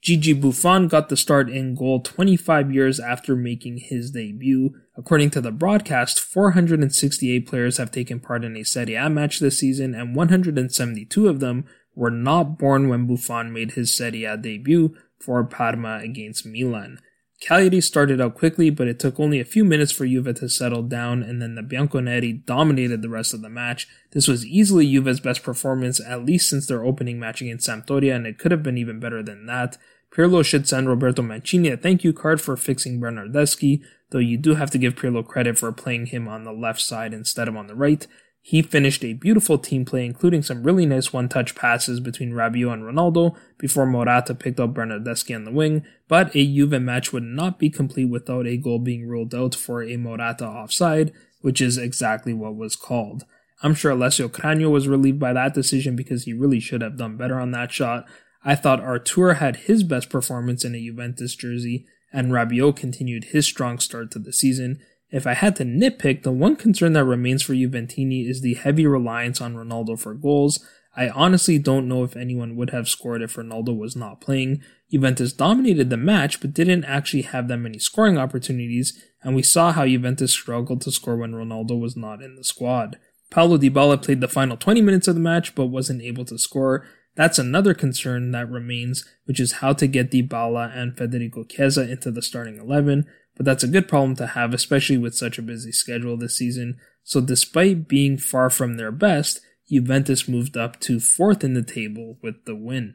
Gigi 0.02 0.34
Buffon 0.34 0.86
got 0.86 1.08
the 1.08 1.16
start 1.16 1.48
in 1.48 1.74
goal 1.74 2.00
25 2.00 2.70
years 2.70 3.00
after 3.00 3.34
making 3.34 3.78
his 3.78 4.10
debut. 4.10 4.74
According 4.96 5.30
to 5.30 5.40
the 5.40 5.50
broadcast, 5.50 6.20
468 6.20 7.46
players 7.48 7.78
have 7.78 7.90
taken 7.90 8.20
part 8.20 8.44
in 8.44 8.56
a 8.56 8.62
Serie 8.62 8.94
A 8.94 9.10
match 9.10 9.40
this 9.40 9.58
season, 9.58 9.94
and 9.94 10.14
172 10.14 11.28
of 11.28 11.40
them 11.40 11.64
were 11.94 12.10
not 12.10 12.58
born 12.58 12.88
when 12.88 13.06
Buffon 13.06 13.52
made 13.52 13.72
his 13.72 13.94
Serie 13.94 14.24
A 14.24 14.36
debut 14.36 14.94
for 15.18 15.42
Parma 15.42 16.00
against 16.02 16.46
Milan. 16.46 17.00
Cagliari 17.40 17.80
started 17.80 18.20
out 18.20 18.36
quickly, 18.36 18.70
but 18.70 18.86
it 18.86 18.98
took 18.98 19.18
only 19.18 19.40
a 19.40 19.44
few 19.44 19.64
minutes 19.64 19.92
for 19.92 20.06
Juve 20.06 20.34
to 20.36 20.48
settle 20.48 20.82
down, 20.82 21.22
and 21.22 21.42
then 21.42 21.56
the 21.56 21.62
Bianconeri 21.62 22.46
dominated 22.46 23.02
the 23.02 23.08
rest 23.08 23.34
of 23.34 23.42
the 23.42 23.50
match. 23.50 23.88
This 24.12 24.28
was 24.28 24.46
easily 24.46 24.90
Juve's 24.90 25.20
best 25.20 25.42
performance, 25.42 26.00
at 26.00 26.24
least 26.24 26.48
since 26.48 26.66
their 26.66 26.84
opening 26.84 27.18
match 27.18 27.42
against 27.42 27.68
Sampdoria, 27.68 28.14
and 28.14 28.26
it 28.26 28.38
could 28.38 28.52
have 28.52 28.62
been 28.62 28.78
even 28.78 29.00
better 29.00 29.22
than 29.22 29.46
that. 29.46 29.76
Pirlo 30.14 30.44
should 30.44 30.68
send 30.68 30.88
Roberto 30.88 31.22
Mancini 31.22 31.70
a 31.70 31.76
thank 31.76 32.04
you 32.04 32.12
card 32.12 32.40
for 32.40 32.56
fixing 32.56 33.00
Bernardeschi, 33.00 33.82
though 34.10 34.18
you 34.18 34.36
do 34.36 34.54
have 34.54 34.70
to 34.70 34.78
give 34.78 34.94
Pirlo 34.94 35.26
credit 35.26 35.58
for 35.58 35.72
playing 35.72 36.06
him 36.06 36.28
on 36.28 36.44
the 36.44 36.52
left 36.52 36.80
side 36.80 37.12
instead 37.12 37.48
of 37.48 37.56
on 37.56 37.66
the 37.66 37.74
right. 37.74 38.06
He 38.40 38.62
finished 38.62 39.04
a 39.04 39.14
beautiful 39.14 39.58
team 39.58 39.84
play, 39.84 40.04
including 40.04 40.42
some 40.42 40.62
really 40.62 40.86
nice 40.86 41.12
one 41.12 41.28
touch 41.28 41.54
passes 41.54 41.98
between 41.98 42.32
Rabiot 42.32 42.74
and 42.74 42.82
Ronaldo 42.82 43.34
before 43.58 43.86
Morata 43.86 44.34
picked 44.34 44.60
up 44.60 44.74
Bernardeschi 44.74 45.34
on 45.34 45.44
the 45.44 45.50
wing, 45.50 45.82
but 46.08 46.30
a 46.36 46.46
Juve 46.46 46.80
match 46.80 47.12
would 47.12 47.22
not 47.22 47.58
be 47.58 47.70
complete 47.70 48.04
without 48.04 48.46
a 48.46 48.58
goal 48.58 48.78
being 48.78 49.08
ruled 49.08 49.34
out 49.34 49.54
for 49.54 49.82
a 49.82 49.96
Morata 49.96 50.46
offside, 50.46 51.12
which 51.40 51.60
is 51.60 51.76
exactly 51.76 52.34
what 52.34 52.54
was 52.54 52.76
called. 52.76 53.24
I'm 53.62 53.74
sure 53.74 53.92
Alessio 53.92 54.28
Cragno 54.28 54.70
was 54.70 54.88
relieved 54.88 55.18
by 55.18 55.32
that 55.32 55.54
decision 55.54 55.96
because 55.96 56.24
he 56.24 56.34
really 56.34 56.60
should 56.60 56.82
have 56.82 56.98
done 56.98 57.16
better 57.16 57.40
on 57.40 57.50
that 57.52 57.72
shot, 57.72 58.04
I 58.44 58.54
thought 58.54 58.80
Artur 58.80 59.34
had 59.34 59.56
his 59.56 59.82
best 59.82 60.10
performance 60.10 60.64
in 60.64 60.74
a 60.74 60.80
Juventus 60.80 61.34
jersey, 61.34 61.86
and 62.12 62.30
Rabiot 62.30 62.76
continued 62.76 63.24
his 63.24 63.46
strong 63.46 63.78
start 63.78 64.10
to 64.12 64.18
the 64.18 64.32
season. 64.32 64.80
If 65.10 65.26
I 65.26 65.34
had 65.34 65.56
to 65.56 65.64
nitpick, 65.64 66.22
the 66.22 66.32
one 66.32 66.56
concern 66.56 66.92
that 66.92 67.04
remains 67.04 67.42
for 67.42 67.54
Juventini 67.54 68.28
is 68.28 68.40
the 68.40 68.54
heavy 68.54 68.86
reliance 68.86 69.40
on 69.40 69.54
Ronaldo 69.54 69.98
for 69.98 70.12
goals. 70.12 70.64
I 70.96 71.08
honestly 71.08 71.58
don't 71.58 71.88
know 71.88 72.04
if 72.04 72.16
anyone 72.16 72.56
would 72.56 72.70
have 72.70 72.88
scored 72.88 73.22
if 73.22 73.34
Ronaldo 73.34 73.76
was 73.76 73.96
not 73.96 74.20
playing. 74.20 74.62
Juventus 74.90 75.32
dominated 75.32 75.90
the 75.90 75.96
match, 75.96 76.40
but 76.40 76.54
didn't 76.54 76.84
actually 76.84 77.22
have 77.22 77.48
that 77.48 77.58
many 77.58 77.78
scoring 77.78 78.18
opportunities, 78.18 79.02
and 79.22 79.34
we 79.34 79.42
saw 79.42 79.72
how 79.72 79.86
Juventus 79.86 80.32
struggled 80.32 80.82
to 80.82 80.92
score 80.92 81.16
when 81.16 81.32
Ronaldo 81.32 81.80
was 81.80 81.96
not 81.96 82.22
in 82.22 82.36
the 82.36 82.44
squad. 82.44 82.98
Paulo 83.30 83.58
Dybala 83.58 84.00
played 84.02 84.20
the 84.20 84.28
final 84.28 84.56
20 84.56 84.82
minutes 84.82 85.08
of 85.08 85.16
the 85.16 85.20
match, 85.20 85.54
but 85.54 85.66
wasn't 85.66 86.02
able 86.02 86.24
to 86.26 86.38
score, 86.38 86.86
that's 87.16 87.38
another 87.38 87.74
concern 87.74 88.32
that 88.32 88.50
remains, 88.50 89.04
which 89.24 89.38
is 89.38 89.54
how 89.54 89.72
to 89.74 89.86
get 89.86 90.10
Dybala 90.10 90.76
and 90.76 90.96
Federico 90.96 91.44
Chiesa 91.44 91.90
into 91.90 92.10
the 92.10 92.22
starting 92.22 92.58
11, 92.58 93.06
but 93.36 93.46
that's 93.46 93.64
a 93.64 93.68
good 93.68 93.88
problem 93.88 94.16
to 94.16 94.28
have, 94.28 94.52
especially 94.52 94.98
with 94.98 95.14
such 95.14 95.38
a 95.38 95.42
busy 95.42 95.72
schedule 95.72 96.16
this 96.16 96.36
season. 96.36 96.78
So 97.02 97.20
despite 97.20 97.88
being 97.88 98.16
far 98.16 98.50
from 98.50 98.76
their 98.76 98.92
best, 98.92 99.40
Juventus 99.70 100.28
moved 100.28 100.56
up 100.56 100.80
to 100.80 101.00
fourth 101.00 101.42
in 101.42 101.54
the 101.54 101.62
table 101.62 102.18
with 102.22 102.44
the 102.44 102.54
win. 102.54 102.94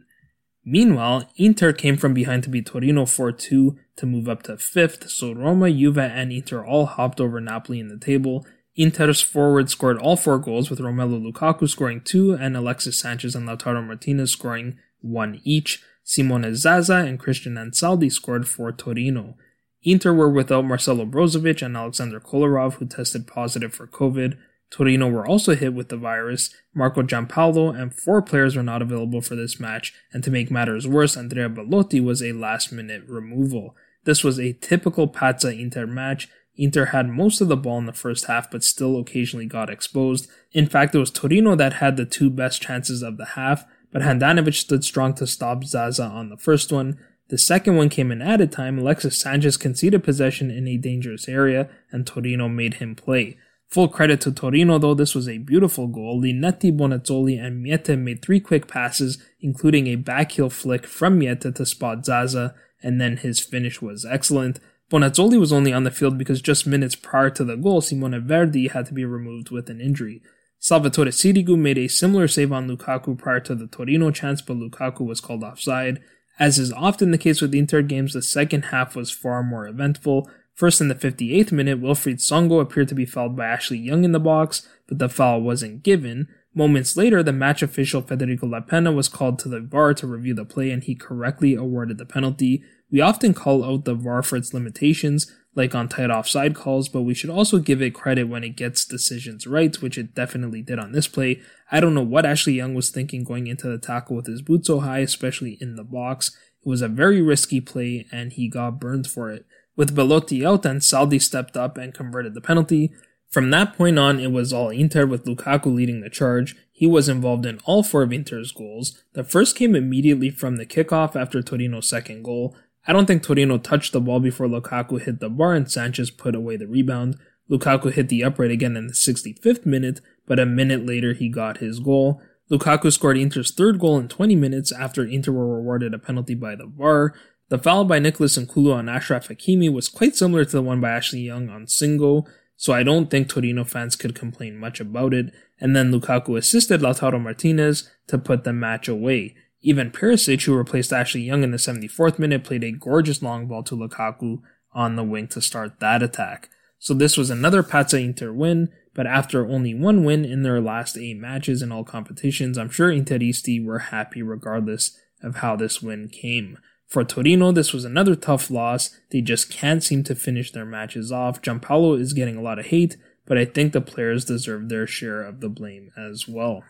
Meanwhile, 0.66 1.30
Inter 1.36 1.74
came 1.74 1.98
from 1.98 2.14
behind 2.14 2.44
to 2.44 2.50
beat 2.50 2.68
Torino 2.68 3.06
4-2 3.06 3.78
to 3.96 4.06
move 4.06 4.30
up 4.30 4.44
to 4.44 4.58
fifth, 4.58 5.10
so 5.10 5.32
Roma, 5.32 5.72
Juve, 5.72 5.98
and 5.98 6.32
Inter 6.32 6.64
all 6.66 6.86
hopped 6.86 7.20
over 7.20 7.40
Napoli 7.40 7.80
in 7.80 7.88
the 7.88 7.98
table, 7.98 8.46
Inter's 8.80 9.20
forward 9.20 9.70
scored 9.70 9.98
all 9.98 10.16
four 10.16 10.40
goals, 10.40 10.70
with 10.70 10.80
Romelu 10.80 11.22
Lukaku 11.22 11.68
scoring 11.68 12.00
two 12.00 12.32
and 12.32 12.56
Alexis 12.56 12.98
Sanchez 12.98 13.36
and 13.36 13.46
Lautaro 13.46 13.86
Martinez 13.86 14.32
scoring 14.32 14.78
one 15.02 15.42
each. 15.44 15.84
Simone 16.06 16.56
Zaza 16.56 16.96
and 16.96 17.20
Cristian 17.20 17.58
Ansaldi 17.58 18.10
scored 18.10 18.48
for 18.48 18.72
Torino. 18.72 19.36
Inter 19.84 20.14
were 20.14 20.30
without 20.30 20.64
Marcelo 20.64 21.06
Brozovic 21.06 21.62
and 21.62 21.76
Alexander 21.76 22.22
Kolarov, 22.22 22.76
who 22.76 22.86
tested 22.86 23.28
positive 23.28 23.74
for 23.74 23.86
COVID. 23.86 24.38
Torino 24.72 25.10
were 25.10 25.28
also 25.28 25.56
hit 25.56 25.74
with 25.74 25.90
the 25.90 25.98
virus. 25.98 26.50
Marco 26.74 27.02
Giampaolo 27.02 27.78
and 27.78 27.94
four 27.94 28.22
players 28.22 28.56
were 28.56 28.64
not 28.64 28.82
available 28.82 29.20
for 29.20 29.36
this 29.36 29.60
match, 29.60 29.94
and 30.14 30.24
to 30.24 30.32
make 30.32 30.50
matters 30.50 30.88
worse, 30.88 31.18
Andrea 31.18 31.50
Belotti 31.50 32.00
was 32.00 32.24
a 32.24 32.32
last 32.32 32.72
minute 32.72 33.04
removal. 33.10 33.76
This 34.06 34.24
was 34.24 34.40
a 34.40 34.54
typical 34.54 35.10
Pazza 35.10 35.60
Inter 35.60 35.86
match. 35.86 36.30
Inter 36.60 36.88
had 36.88 37.08
most 37.08 37.40
of 37.40 37.48
the 37.48 37.56
ball 37.56 37.78
in 37.78 37.86
the 37.86 37.94
first 37.94 38.26
half, 38.26 38.52
but 38.52 38.66
still 38.66 39.00
occasionally 39.00 39.46
got 39.46 39.70
exposed. 39.70 40.30
In 40.52 40.68
fact, 40.68 40.94
it 40.94 41.00
was 41.00 41.10
Torino 41.10 41.56
that 41.56 41.74
had 41.74 41.96
the 41.96 42.06
two 42.06 42.30
best 42.30 42.62
chances 42.62 43.02
of 43.02 43.16
the 43.16 43.28
half, 43.28 43.66
but 43.94 44.02
Handanovic 44.02 44.56
stood 44.56 44.84
strong 44.84 45.14
to 45.16 45.26
stop 45.26 45.64
Zaza 45.64 46.04
on 46.04 46.28
the 46.30 46.38
first 46.38 46.70
one. 46.72 47.00
The 47.30 47.38
second 47.38 47.78
one 47.78 47.88
came 47.88 48.12
in 48.12 48.22
added 48.22 48.52
time. 48.52 48.78
Alexis 48.78 49.18
Sanchez 49.18 49.56
conceded 49.56 50.04
possession 50.04 50.52
in 50.52 50.68
a 50.68 50.76
dangerous 50.76 51.30
area, 51.30 51.70
and 51.92 52.06
Torino 52.06 52.50
made 52.50 52.76
him 52.76 52.94
play. 52.94 53.38
Full 53.70 53.88
credit 53.88 54.20
to 54.22 54.32
Torino 54.34 54.80
though, 54.80 54.96
this 54.96 55.16
was 55.16 55.30
a 55.30 55.38
beautiful 55.38 55.88
goal. 55.88 56.22
Linetty, 56.22 56.76
Bonazzoli, 56.76 57.42
and 57.42 57.66
Meité 57.66 57.98
made 57.98 58.22
three 58.22 58.42
quick 58.42 58.68
passes, 58.68 59.18
including 59.40 59.88
a 59.88 59.96
backheel 59.96 60.52
flick 60.52 60.86
from 60.86 61.20
Meité 61.20 61.56
to 61.56 61.66
spot 61.66 62.04
Zaza, 62.04 62.54
and 62.84 63.00
then 63.00 63.16
his 63.18 63.40
finish 63.40 63.82
was 63.82 64.06
excellent. 64.06 64.60
Bonazzoli 64.90 65.40
was 65.40 65.54
only 65.54 65.72
on 65.72 65.84
the 65.84 65.92
field 65.92 66.18
because 66.18 66.42
just 66.42 66.66
minutes 66.66 66.96
prior 66.96 67.30
to 67.30 67.44
the 67.44 67.56
goal, 67.56 67.82
Simone 67.82 68.26
Verdi 68.26 68.70
had 68.70 68.86
to 68.88 68.94
be 68.94 69.06
removed 69.06 69.52
with 69.52 69.70
an 69.70 69.80
injury. 69.80 70.22
Salvatore 70.60 71.06
Sirigu 71.06 71.58
made 71.58 71.78
a 71.78 71.88
similar 71.88 72.28
save 72.28 72.52
on 72.52 72.68
Lukaku 72.68 73.18
prior 73.18 73.40
to 73.42 73.56
the 73.56 73.68
Torino 73.68 74.12
chance, 74.12 74.42
but 74.42 74.58
Lukaku 74.58 75.06
was 75.06 75.22
called 75.22 75.44
offside. 75.44 76.02
As 76.40 76.58
is 76.58 76.74
often 76.74 77.12
the 77.12 77.18
case 77.18 77.42
with 77.42 77.54
Inter 77.54 77.82
games, 77.82 78.14
the 78.14 78.22
second 78.22 78.66
half 78.66 78.96
was 78.96 79.12
far 79.12 79.44
more 79.44 79.68
eventful, 79.68 80.30
First, 80.60 80.82
in 80.82 80.90
the 80.90 80.96
58th 80.96 81.54
minute, 81.54 81.82
Wilfried 81.82 82.18
Singo 82.18 82.60
appeared 82.60 82.90
to 82.90 82.94
be 82.94 83.06
fouled 83.06 83.38
by 83.38 83.46
Ashley 83.46 83.78
Young 83.78 84.04
in 84.04 84.12
the 84.12 84.20
box, 84.20 84.68
but 84.90 85.00
the 85.00 85.08
foul 85.08 85.40
wasn't 85.42 85.84
given. 85.84 86.28
Moments 86.56 86.98
later, 86.98 87.22
the 87.22 87.32
match 87.32 87.62
official 87.62 88.02
Federico 88.02 88.48
La 88.48 88.62
Penna 88.62 88.92
was 88.92 89.08
called 89.08 89.38
to 89.40 89.50
the 89.50 89.60
VAR 89.60 89.94
to 89.94 90.08
review 90.08 90.34
the 90.34 90.46
play 90.46 90.72
and 90.72 90.84
he 90.84 90.96
correctly 90.96 91.54
awarded 91.54 91.98
the 91.98 92.06
penalty. 92.06 92.64
We 92.92 93.02
often 93.02 93.36
call 93.36 93.64
out 93.64 93.86
the 93.86 93.94
VAR 93.94 94.24
for 94.24 94.36
its 94.36 94.54
limitations, 94.54 95.32
like 95.54 95.76
on 95.76 95.90
tight 95.90 96.10
offside 96.10 96.56
calls, 96.56 96.90
but 96.90 97.04
we 97.04 97.14
should 97.14 97.30
also 97.30 97.60
give 97.60 97.84
it 97.84 97.94
credit 97.94 98.24
when 98.24 98.44
it 98.44 98.56
gets 98.56 98.84
decisions 98.84 99.46
right, 99.46 99.80
which 99.80 99.98
it 99.98 100.16
definitely 100.16 100.64
did 100.64 100.80
on 100.80 100.92
this 100.92 101.08
play. 101.08 101.40
I 101.72 101.80
don't 101.80 101.94
know 101.94 102.02
what 102.02 102.26
Ashley 102.26 102.54
Young 102.54 102.74
was 102.74 102.90
thinking 102.90 103.24
going 103.24 103.46
into 103.46 103.68
the 103.68 103.78
tackle 103.78 104.16
with 104.16 104.26
his 104.26 104.42
boots 104.42 104.68
so 104.68 104.80
high, 104.80 105.00
especially 105.00 105.58
in 105.62 105.76
the 105.76 105.84
box. 105.84 106.36
It 106.66 106.68
was 106.68 106.82
a 106.82 106.88
very 106.88 107.22
risky 107.22 107.62
play 107.62 108.08
and 108.12 108.34
he 108.34 108.50
got 108.50 108.80
burned 108.80 109.06
for 109.06 109.30
it. 109.30 109.46
With 109.76 109.96
Belotti 109.96 110.46
out 110.46 110.64
Ansaldi 110.64 111.22
stepped 111.22 111.56
up 111.56 111.78
and 111.78 111.94
converted 111.94 112.34
the 112.34 112.42
penalty. 112.42 112.92
From 113.30 113.52
that 113.52 113.78
point 113.78 114.00
on, 114.00 114.20
it 114.20 114.32
was 114.32 114.52
all 114.52 114.70
Inter 114.70 115.06
with 115.06 115.26
Lukaku 115.26 115.74
leading 115.74 116.02
the 116.02 116.10
charge. 116.10 116.56
He 116.72 116.88
was 116.88 117.08
involved 117.08 117.46
in 117.46 117.60
all 117.66 117.84
four 117.84 118.02
of 118.02 118.12
Inter's 118.12 118.52
goals. 118.52 119.04
The 119.14 119.24
first 119.24 119.56
came 119.56 119.76
immediately 119.76 120.32
from 120.32 120.56
the 120.56 120.66
kickoff 120.66 121.16
after 121.16 121.42
Torino's 121.42 121.88
second 121.88 122.24
goal. 122.24 122.56
I 122.88 122.94
don't 122.94 123.06
think 123.06 123.22
Torino 123.22 123.60
touched 123.60 123.94
the 123.94 124.02
ball 124.02 124.20
before 124.20 124.48
Lukaku 124.48 125.00
hit 125.00 125.20
the 125.20 125.30
bar 125.30 125.54
and 125.54 125.70
Sanchez 125.70 126.10
put 126.10 126.34
away 126.34 126.58
the 126.58 126.68
rebound. 126.68 127.18
Lukaku 127.52 127.92
hit 127.92 128.10
the 128.10 128.24
upright 128.24 128.52
again 128.52 128.76
in 128.76 128.88
the 128.88 128.94
65th 128.94 129.66
minute, 129.66 130.02
but 130.26 130.40
a 130.40 130.46
minute 130.46 130.86
later 130.86 131.14
he 131.14 131.30
got 131.30 131.58
his 131.58 131.80
goal. 131.80 132.22
Lukaku 132.50 132.92
scored 132.92 133.18
Inter's 133.18 133.52
third 133.52 133.80
goal 133.80 134.00
in 134.00 134.08
20 134.08 134.36
minutes 134.36 134.72
after 134.72 135.06
Inter 135.06 135.32
were 135.32 135.58
rewarded 135.58 135.94
a 135.94 136.00
penalty 136.00 136.34
by 136.34 136.56
the 136.56 136.66
VAR. 136.66 137.14
The 137.50 137.60
foul 137.60 137.86
by 137.86 138.00
Nicholas 138.00 138.38
Nkoulou 138.38 138.74
on 138.74 138.86
Achraf 138.86 139.28
Hakimi 139.28 139.72
was 139.72 139.88
quite 139.88 140.16
similar 140.16 140.46
to 140.46 140.52
the 140.52 140.62
one 140.62 140.82
by 140.82 140.90
Ashley 140.92 141.22
Young 141.22 141.50
on 141.50 141.66
Singo, 141.66 142.26
so 142.60 142.74
I 142.74 142.84
don't 142.84 143.10
think 143.10 143.30
Torino 143.30 143.64
fans 143.64 143.96
could 143.96 144.14
complain 144.14 144.58
much 144.58 144.82
about 144.82 145.14
it. 145.14 145.34
And 145.62 145.74
then 145.74 145.94
Lukaku 145.94 146.38
assisted 146.38 146.82
Lautaro 146.82 147.20
Martinez 147.20 147.90
to 148.08 148.18
put 148.18 148.44
the 148.44 148.52
match 148.52 148.90
away. 148.90 149.34
Even 149.62 149.92
Perisic, 149.92 150.44
who 150.44 150.54
replaced 150.54 150.92
Ashley 150.92 151.22
Young 151.22 151.42
in 151.42 151.52
the 151.52 151.58
74th 151.58 152.20
minute, 152.20 152.44
played 152.44 152.66
a 152.66 152.74
gorgeous 152.74 153.22
long 153.22 153.48
ball 153.48 153.64
to 153.64 153.78
Lukaku 153.78 154.42
on 154.74 154.98
the 154.98 155.06
wing 155.06 155.30
to 155.30 155.42
start 155.42 155.80
that 155.80 156.04
attack. 156.04 156.50
So 156.80 156.94
this 156.94 157.16
was 157.16 157.30
another 157.30 157.64
Pazza 157.64 158.04
Inter 158.04 158.34
win, 158.34 158.68
but 158.94 159.08
after 159.08 159.48
only 159.48 159.74
one 159.74 160.04
win 160.04 160.26
in 160.26 160.44
their 160.44 160.60
last 160.60 160.98
eight 160.98 161.16
matches 161.16 161.62
in 161.62 161.72
all 161.72 161.86
competitions, 161.86 162.58
I'm 162.58 162.70
sure 162.70 162.92
Interisti 162.92 163.66
were 163.66 163.80
happy 163.80 164.22
regardless 164.22 165.00
of 165.24 165.38
how 165.38 165.56
this 165.56 165.82
win 165.82 166.10
came. 166.10 166.58
For 166.90 167.04
Torino, 167.04 167.52
this 167.52 167.72
was 167.72 167.86
another 167.86 168.16
tough 168.16 168.50
loss. 168.50 168.98
They 169.12 169.22
just 169.22 169.52
can't 169.52 169.84
seem 169.84 170.04
to 170.06 170.16
finish 170.16 170.52
their 170.52 170.66
matches 170.66 171.12
off. 171.12 171.40
Giampaolo 171.40 172.00
is 172.00 172.14
getting 172.14 172.36
a 172.36 172.42
lot 172.42 172.58
of 172.58 172.66
hate, 172.66 172.98
but 173.28 173.38
I 173.38 173.46
think 173.46 173.74
the 173.74 173.82
players 173.82 174.26
deserve 174.26 174.70
their 174.70 174.88
share 174.88 175.22
of 175.22 175.40
the 175.40 175.50
blame 175.50 175.92
as 175.96 176.28
well. 176.28 176.64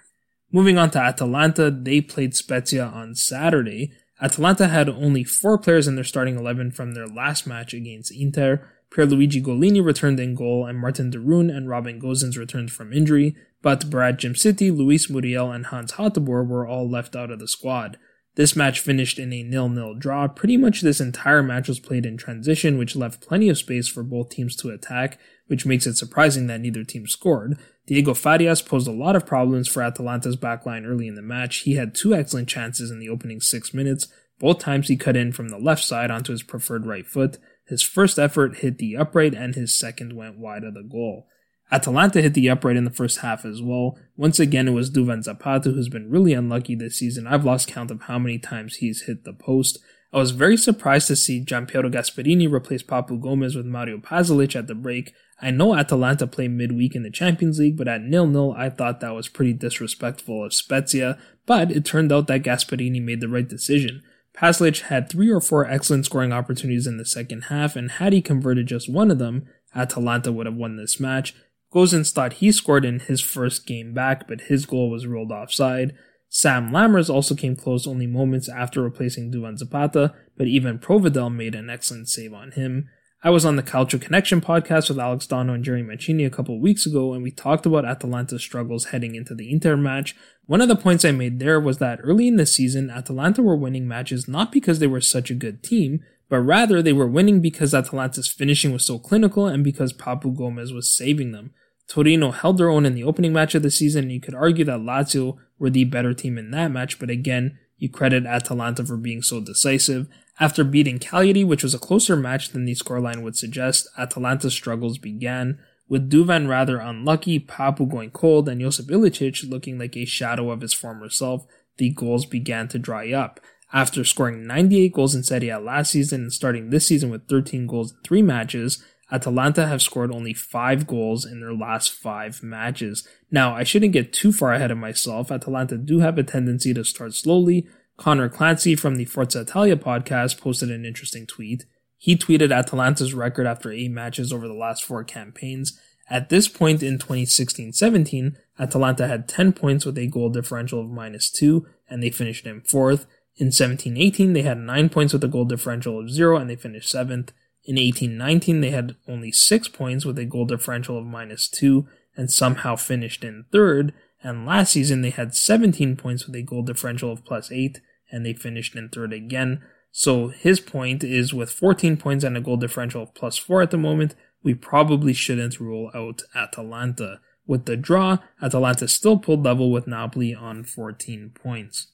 Moving 0.51 0.77
on 0.77 0.91
to 0.91 0.99
Atalanta, 0.99 1.71
they 1.71 2.01
played 2.01 2.35
Spezia 2.35 2.85
on 2.85 3.15
Saturday. 3.15 3.93
Atalanta 4.21 4.67
had 4.67 4.89
only 4.89 5.23
four 5.23 5.57
players 5.57 5.87
in 5.87 5.95
their 5.95 6.03
starting 6.03 6.35
11 6.35 6.71
from 6.71 6.93
their 6.93 7.07
last 7.07 7.47
match 7.47 7.73
against 7.73 8.11
Inter. 8.11 8.69
Pierluigi 8.91 9.41
Gollini 9.41 9.81
returned 9.81 10.19
in 10.19 10.35
goal, 10.35 10.65
and 10.65 10.79
Martin 10.79 11.11
de 11.11 11.19
Roon 11.19 11.49
and 11.49 11.69
Robin 11.69 12.01
Gosens 12.01 12.37
returned 12.37 12.71
from 12.71 12.91
injury, 12.91 13.37
but 13.61 13.89
Berat 13.89 14.17
Djimsiti, 14.17 14.75
Luis 14.75 15.09
Muriel, 15.09 15.51
and 15.51 15.67
Hans 15.67 15.93
Hateboer 15.93 16.45
were 16.45 16.67
all 16.67 16.89
left 16.89 17.15
out 17.15 17.31
of 17.31 17.39
the 17.39 17.47
squad. 17.47 17.97
This 18.35 18.55
match 18.55 18.79
finished 18.79 19.19
in 19.19 19.33
a 19.33 19.43
nil-nil 19.43 19.95
draw. 19.95 20.27
Pretty 20.27 20.55
much 20.55 20.81
this 20.81 21.01
entire 21.01 21.43
match 21.43 21.67
was 21.67 21.79
played 21.79 22.05
in 22.05 22.15
transition, 22.15 22.77
which 22.77 22.95
left 22.95 23.21
plenty 23.21 23.49
of 23.49 23.57
space 23.57 23.87
for 23.87 24.03
both 24.03 24.29
teams 24.29 24.55
to 24.57 24.69
attack, 24.69 25.19
which 25.47 25.65
makes 25.65 25.85
it 25.85 25.97
surprising 25.97 26.47
that 26.47 26.61
neither 26.61 26.83
team 26.83 27.07
scored. 27.07 27.57
Diego 27.87 28.13
Farias 28.13 28.61
posed 28.61 28.87
a 28.87 28.91
lot 28.91 29.15
of 29.15 29.25
problems 29.25 29.67
for 29.67 29.81
Atalanta's 29.81 30.37
backline 30.37 30.85
early 30.85 31.07
in 31.07 31.15
the 31.15 31.21
match. 31.21 31.61
He 31.61 31.73
had 31.73 31.95
two 31.95 32.13
excellent 32.13 32.47
chances 32.47 32.91
in 32.91 32.99
the 32.99 33.09
opening 33.09 33.41
six 33.41 33.73
minutes. 33.73 34.07
Both 34.39 34.59
times 34.59 34.87
he 34.87 34.95
cut 34.95 35.17
in 35.17 35.33
from 35.33 35.49
the 35.49 35.57
left 35.57 35.83
side 35.83 36.11
onto 36.11 36.31
his 36.31 36.43
preferred 36.43 36.85
right 36.85 37.05
foot. 37.05 37.39
His 37.67 37.81
first 37.81 38.17
effort 38.17 38.59
hit 38.59 38.77
the 38.77 38.95
upright 38.95 39.33
and 39.33 39.55
his 39.55 39.77
second 39.77 40.13
went 40.13 40.39
wide 40.39 40.63
of 40.63 40.75
the 40.75 40.83
goal. 40.83 41.27
Atalanta 41.71 42.21
hit 42.21 42.33
the 42.33 42.49
upright 42.49 42.77
in 42.77 42.85
the 42.85 42.91
first 42.91 43.19
half 43.19 43.45
as 43.45 43.61
well. 43.61 43.97
Once 44.17 44.39
again, 44.39 44.67
it 44.67 44.71
was 44.71 44.89
Duvan 44.89 45.23
Zapata 45.23 45.71
who's 45.71 45.89
been 45.89 46.09
really 46.09 46.33
unlucky 46.33 46.75
this 46.75 46.95
season. 46.95 47.27
I've 47.27 47.45
lost 47.45 47.67
count 47.67 47.91
of 47.91 48.03
how 48.03 48.17
many 48.17 48.39
times 48.39 48.77
he's 48.77 49.03
hit 49.03 49.23
the 49.23 49.33
post. 49.33 49.77
I 50.11 50.17
was 50.17 50.31
very 50.31 50.57
surprised 50.57 51.07
to 51.07 51.15
see 51.15 51.39
Gianpiero 51.39 51.89
Gasperini 51.89 52.51
replace 52.51 52.81
Papu 52.81 53.21
Gomez 53.21 53.55
with 53.55 53.67
Mario 53.67 53.99
Pasalic 53.99 54.55
at 54.55 54.65
the 54.65 54.73
break. 54.73 55.13
I 55.39 55.51
know 55.51 55.75
Atalanta 55.75 56.25
play 56.25 56.47
midweek 56.47 56.95
in 56.95 57.03
the 57.03 57.11
Champions 57.11 57.59
League, 57.59 57.77
but 57.77 57.87
at 57.87 58.01
nil-nil, 58.01 58.55
I 58.57 58.69
thought 58.69 58.99
that 59.01 59.13
was 59.13 59.29
pretty 59.29 59.53
disrespectful 59.53 60.43
of 60.43 60.53
Spezia, 60.53 61.19
but 61.45 61.71
it 61.71 61.85
turned 61.85 62.11
out 62.11 62.25
that 62.27 62.41
Gasperini 62.41 63.01
made 63.01 63.21
the 63.21 63.29
right 63.29 63.47
decision. 63.47 64.01
Pasalic 64.35 64.81
had 64.81 65.09
three 65.09 65.29
or 65.29 65.41
four 65.41 65.65
excellent 65.65 66.05
scoring 66.05 66.33
opportunities 66.33 66.87
in 66.87 66.97
the 66.97 67.05
second 67.05 67.43
half, 67.43 67.75
and 67.75 67.91
had 67.91 68.11
he 68.11 68.21
converted 68.21 68.67
just 68.67 68.91
one 68.91 69.11
of 69.11 69.19
them, 69.19 69.45
Atalanta 69.75 70.31
would 70.31 70.47
have 70.47 70.55
won 70.55 70.75
this 70.75 70.99
match. 70.99 71.35
Gosens 71.73 72.11
thought 72.11 72.33
he 72.33 72.51
scored 72.51 72.85
in 72.85 72.99
his 72.99 73.21
first 73.21 73.65
game 73.65 73.93
back, 73.93 74.27
but 74.27 74.41
his 74.41 74.65
goal 74.65 74.89
was 74.89 75.05
ruled 75.05 75.31
offside. 75.31 75.95
Sam 76.29 76.69
Lammers 76.69 77.09
also 77.09 77.35
came 77.35 77.55
close 77.55 77.87
only 77.87 78.07
moments 78.07 78.49
after 78.49 78.81
replacing 78.81 79.31
Duvan 79.31 79.57
Zapata, 79.57 80.13
but 80.37 80.47
Ivan 80.47 80.79
Provedel 80.79 81.33
made 81.33 81.55
an 81.55 81.69
excellent 81.69 82.07
save 82.07 82.33
on 82.33 82.51
him. 82.51 82.89
I 83.21 83.31
was 83.31 83.45
on 83.45 83.57
the 83.57 83.63
Calcio 83.63 83.99
Connection 83.99 84.39
podcast 84.39 84.87
with 84.87 84.97
Alex 84.97 85.27
Dono 85.27 85.53
and 85.53 85.63
Jerry 85.63 85.83
Mancini 85.83 86.23
a 86.23 86.29
couple 86.29 86.57
weeks 86.61 86.85
ago, 86.85 87.13
and 87.13 87.21
we 87.21 87.31
talked 87.31 87.65
about 87.65 87.83
Atalanta's 87.83 88.41
struggles 88.41 88.85
heading 88.85 89.13
into 89.13 89.35
the 89.35 89.51
Inter 89.51 89.75
match. 89.75 90.15
One 90.45 90.61
of 90.61 90.69
the 90.69 90.75
points 90.75 91.03
I 91.03 91.11
made 91.11 91.39
there 91.39 91.59
was 91.59 91.79
that 91.79 91.99
early 92.01 92.29
in 92.29 92.37
the 92.37 92.45
season, 92.45 92.89
Atalanta 92.89 93.43
were 93.43 93.57
winning 93.57 93.87
matches 93.87 94.27
not 94.27 94.53
because 94.53 94.79
they 94.79 94.87
were 94.87 95.01
such 95.01 95.29
a 95.29 95.35
good 95.35 95.63
team, 95.63 96.01
but 96.29 96.39
rather 96.39 96.81
they 96.81 96.93
were 96.93 97.07
winning 97.07 97.41
because 97.41 97.73
Atalanta's 97.73 98.27
finishing 98.27 98.71
was 98.71 98.85
so 98.85 98.99
clinical 98.99 99.47
and 99.47 99.63
because 99.63 99.91
Papu 99.91 100.35
Gomez 100.35 100.71
was 100.71 100.95
saving 100.95 101.31
them. 101.31 101.53
Torino 101.87 102.31
held 102.31 102.59
their 102.59 102.69
own 102.69 102.85
in 102.85 102.93
the 102.93 103.03
opening 103.03 103.33
match 103.33 103.55
of 103.55 103.63
the 103.63 103.71
season, 103.71 104.03
and 104.03 104.11
you 104.11 104.21
could 104.21 104.35
argue 104.35 104.63
that 104.65 104.79
Lazio 104.79 105.37
were 105.57 105.71
the 105.71 105.85
better 105.85 106.13
team 106.13 106.37
in 106.37 106.51
that 106.51 106.71
match, 106.71 106.99
but 106.99 107.09
again, 107.09 107.57
you 107.79 107.89
credit 107.89 108.25
Atalanta 108.25 108.85
for 108.85 108.95
being 108.95 109.23
so 109.23 109.41
decisive. 109.41 110.07
After 110.39 110.63
beating 110.63 110.99
Cagliari, 110.99 111.43
which 111.43 111.63
was 111.63 111.73
a 111.73 111.79
closer 111.79 112.15
match 112.15 112.49
than 112.49 112.65
the 112.65 112.75
scoreline 112.75 113.23
would 113.23 113.35
suggest, 113.35 113.87
Atalanta's 113.97 114.53
struggles 114.53 114.99
began, 114.99 115.57
with 115.87 116.11
Duvan 116.11 116.47
rather 116.47 116.77
unlucky, 116.77 117.39
Papu 117.39 117.89
going 117.89 118.11
cold, 118.11 118.47
and 118.47 118.61
Josip 118.61 118.87
Ilicic 118.87 119.49
looking 119.49 119.79
like 119.79 119.97
a 119.97 120.05
shadow 120.05 120.51
of 120.51 120.61
his 120.61 120.73
former 120.73 121.09
self, 121.09 121.47
the 121.77 121.89
goals 121.89 122.27
began 122.27 122.67
to 122.67 122.77
dry 122.77 123.11
up. 123.11 123.39
After 123.71 124.03
scoring 124.03 124.47
98 124.47 124.93
goals 124.93 125.13
in 125.13 125.23
Serie 125.23 125.49
A 125.49 125.59
last 125.59 125.91
season 125.91 126.21
and 126.21 126.33
starting 126.33 126.69
this 126.69 126.87
season 126.87 127.09
with 127.09 127.27
13 127.27 127.67
goals 127.67 127.91
in 127.91 127.97
three 128.03 128.21
matches, 128.21 128.83
Atalanta 129.11 129.67
have 129.67 129.81
scored 129.81 130.11
only 130.11 130.33
five 130.33 130.85
goals 130.87 131.25
in 131.25 131.39
their 131.39 131.53
last 131.53 131.91
five 131.91 132.43
matches. 132.43 133.07
Now, 133.31 133.55
I 133.55 133.63
shouldn't 133.63 133.93
get 133.93 134.13
too 134.13 134.31
far 134.31 134.53
ahead 134.53 134.71
of 134.71 134.77
myself. 134.77 135.31
Atalanta 135.31 135.77
do 135.77 135.99
have 135.99 136.17
a 136.17 136.23
tendency 136.23 136.73
to 136.73 136.83
start 136.83 137.13
slowly. 137.13 137.67
Connor 137.97 138.29
Clancy 138.29 138.75
from 138.75 138.95
the 138.95 139.05
Forza 139.05 139.41
Italia 139.41 139.75
podcast 139.75 140.39
posted 140.39 140.71
an 140.71 140.85
interesting 140.85 141.25
tweet. 141.25 141.65
He 141.97 142.15
tweeted 142.15 142.55
Atalanta's 142.55 143.13
record 143.13 143.45
after 143.45 143.71
eight 143.71 143.91
matches 143.91 144.31
over 144.31 144.47
the 144.47 144.53
last 144.53 144.83
four 144.83 145.03
campaigns, 145.03 145.79
At 146.09 146.29
this 146.29 146.47
point 146.47 146.81
in 146.81 146.97
2016-17, 146.97 148.35
Atalanta 148.59 149.07
had 149.07 149.27
10 149.27 149.53
points 149.53 149.85
with 149.85 149.95
a 149.97 150.07
goal 150.07 150.29
differential 150.29 150.79
of 150.81 150.89
minus 150.89 151.29
2, 151.29 151.67
and 151.87 152.01
they 152.01 152.09
finished 152.09 152.47
in 152.47 152.61
4th. 152.61 153.05
In 153.39 153.47
17-18, 153.47 154.33
they 154.33 154.41
had 154.41 154.57
9 154.57 154.89
points 154.89 155.13
with 155.13 155.23
a 155.23 155.29
goal 155.29 155.45
differential 155.45 155.97
of 155.97 156.09
0, 156.09 156.35
and 156.35 156.49
they 156.49 156.57
finished 156.57 156.93
7th. 156.93 157.29
In 157.63 157.77
18-19, 157.77 158.59
they 158.59 158.71
had 158.71 158.97
only 159.07 159.31
6 159.31 159.67
points 159.69 160.05
with 160.05 160.19
a 160.19 160.25
goal 160.25 160.45
differential 160.45 160.97
of 160.97 161.05
minus 161.05 161.47
2, 161.47 161.87
and 162.17 162.29
somehow 162.29 162.75
finished 162.75 163.23
in 163.23 163.45
3rd. 163.53 163.93
And 164.21 164.45
last 164.45 164.73
season, 164.73 165.01
they 165.01 165.09
had 165.09 165.33
17 165.33 165.95
points 165.95 166.25
with 166.25 166.35
a 166.35 166.41
goal 166.41 166.63
differential 166.63 167.13
of 167.13 167.23
plus 167.23 167.49
8, 167.49 167.79
and 168.11 168.25
they 168.25 168.33
finished 168.33 168.75
in 168.75 168.89
3rd 168.89 169.15
again. 169.15 169.61
So 169.89 170.27
his 170.27 170.59
point 170.59 171.03
is 171.05 171.33
with 171.33 171.49
14 171.49 171.95
points 171.95 172.25
and 172.25 172.35
a 172.35 172.41
goal 172.41 172.57
differential 172.57 173.03
of 173.03 173.13
plus 173.13 173.37
4 173.37 173.61
at 173.61 173.71
the 173.71 173.77
moment, 173.77 174.15
we 174.43 174.53
probably 174.53 175.13
shouldn't 175.13 175.61
rule 175.61 175.91
out 175.95 176.23
Atalanta. 176.35 177.21
With 177.47 177.65
the 177.65 177.77
draw, 177.77 178.17
Atalanta 178.41 178.89
still 178.89 179.17
pulled 179.17 179.43
level 179.45 179.71
with 179.71 179.87
Napoli 179.87 180.35
on 180.35 180.65
14 180.65 181.31
points. 181.33 181.87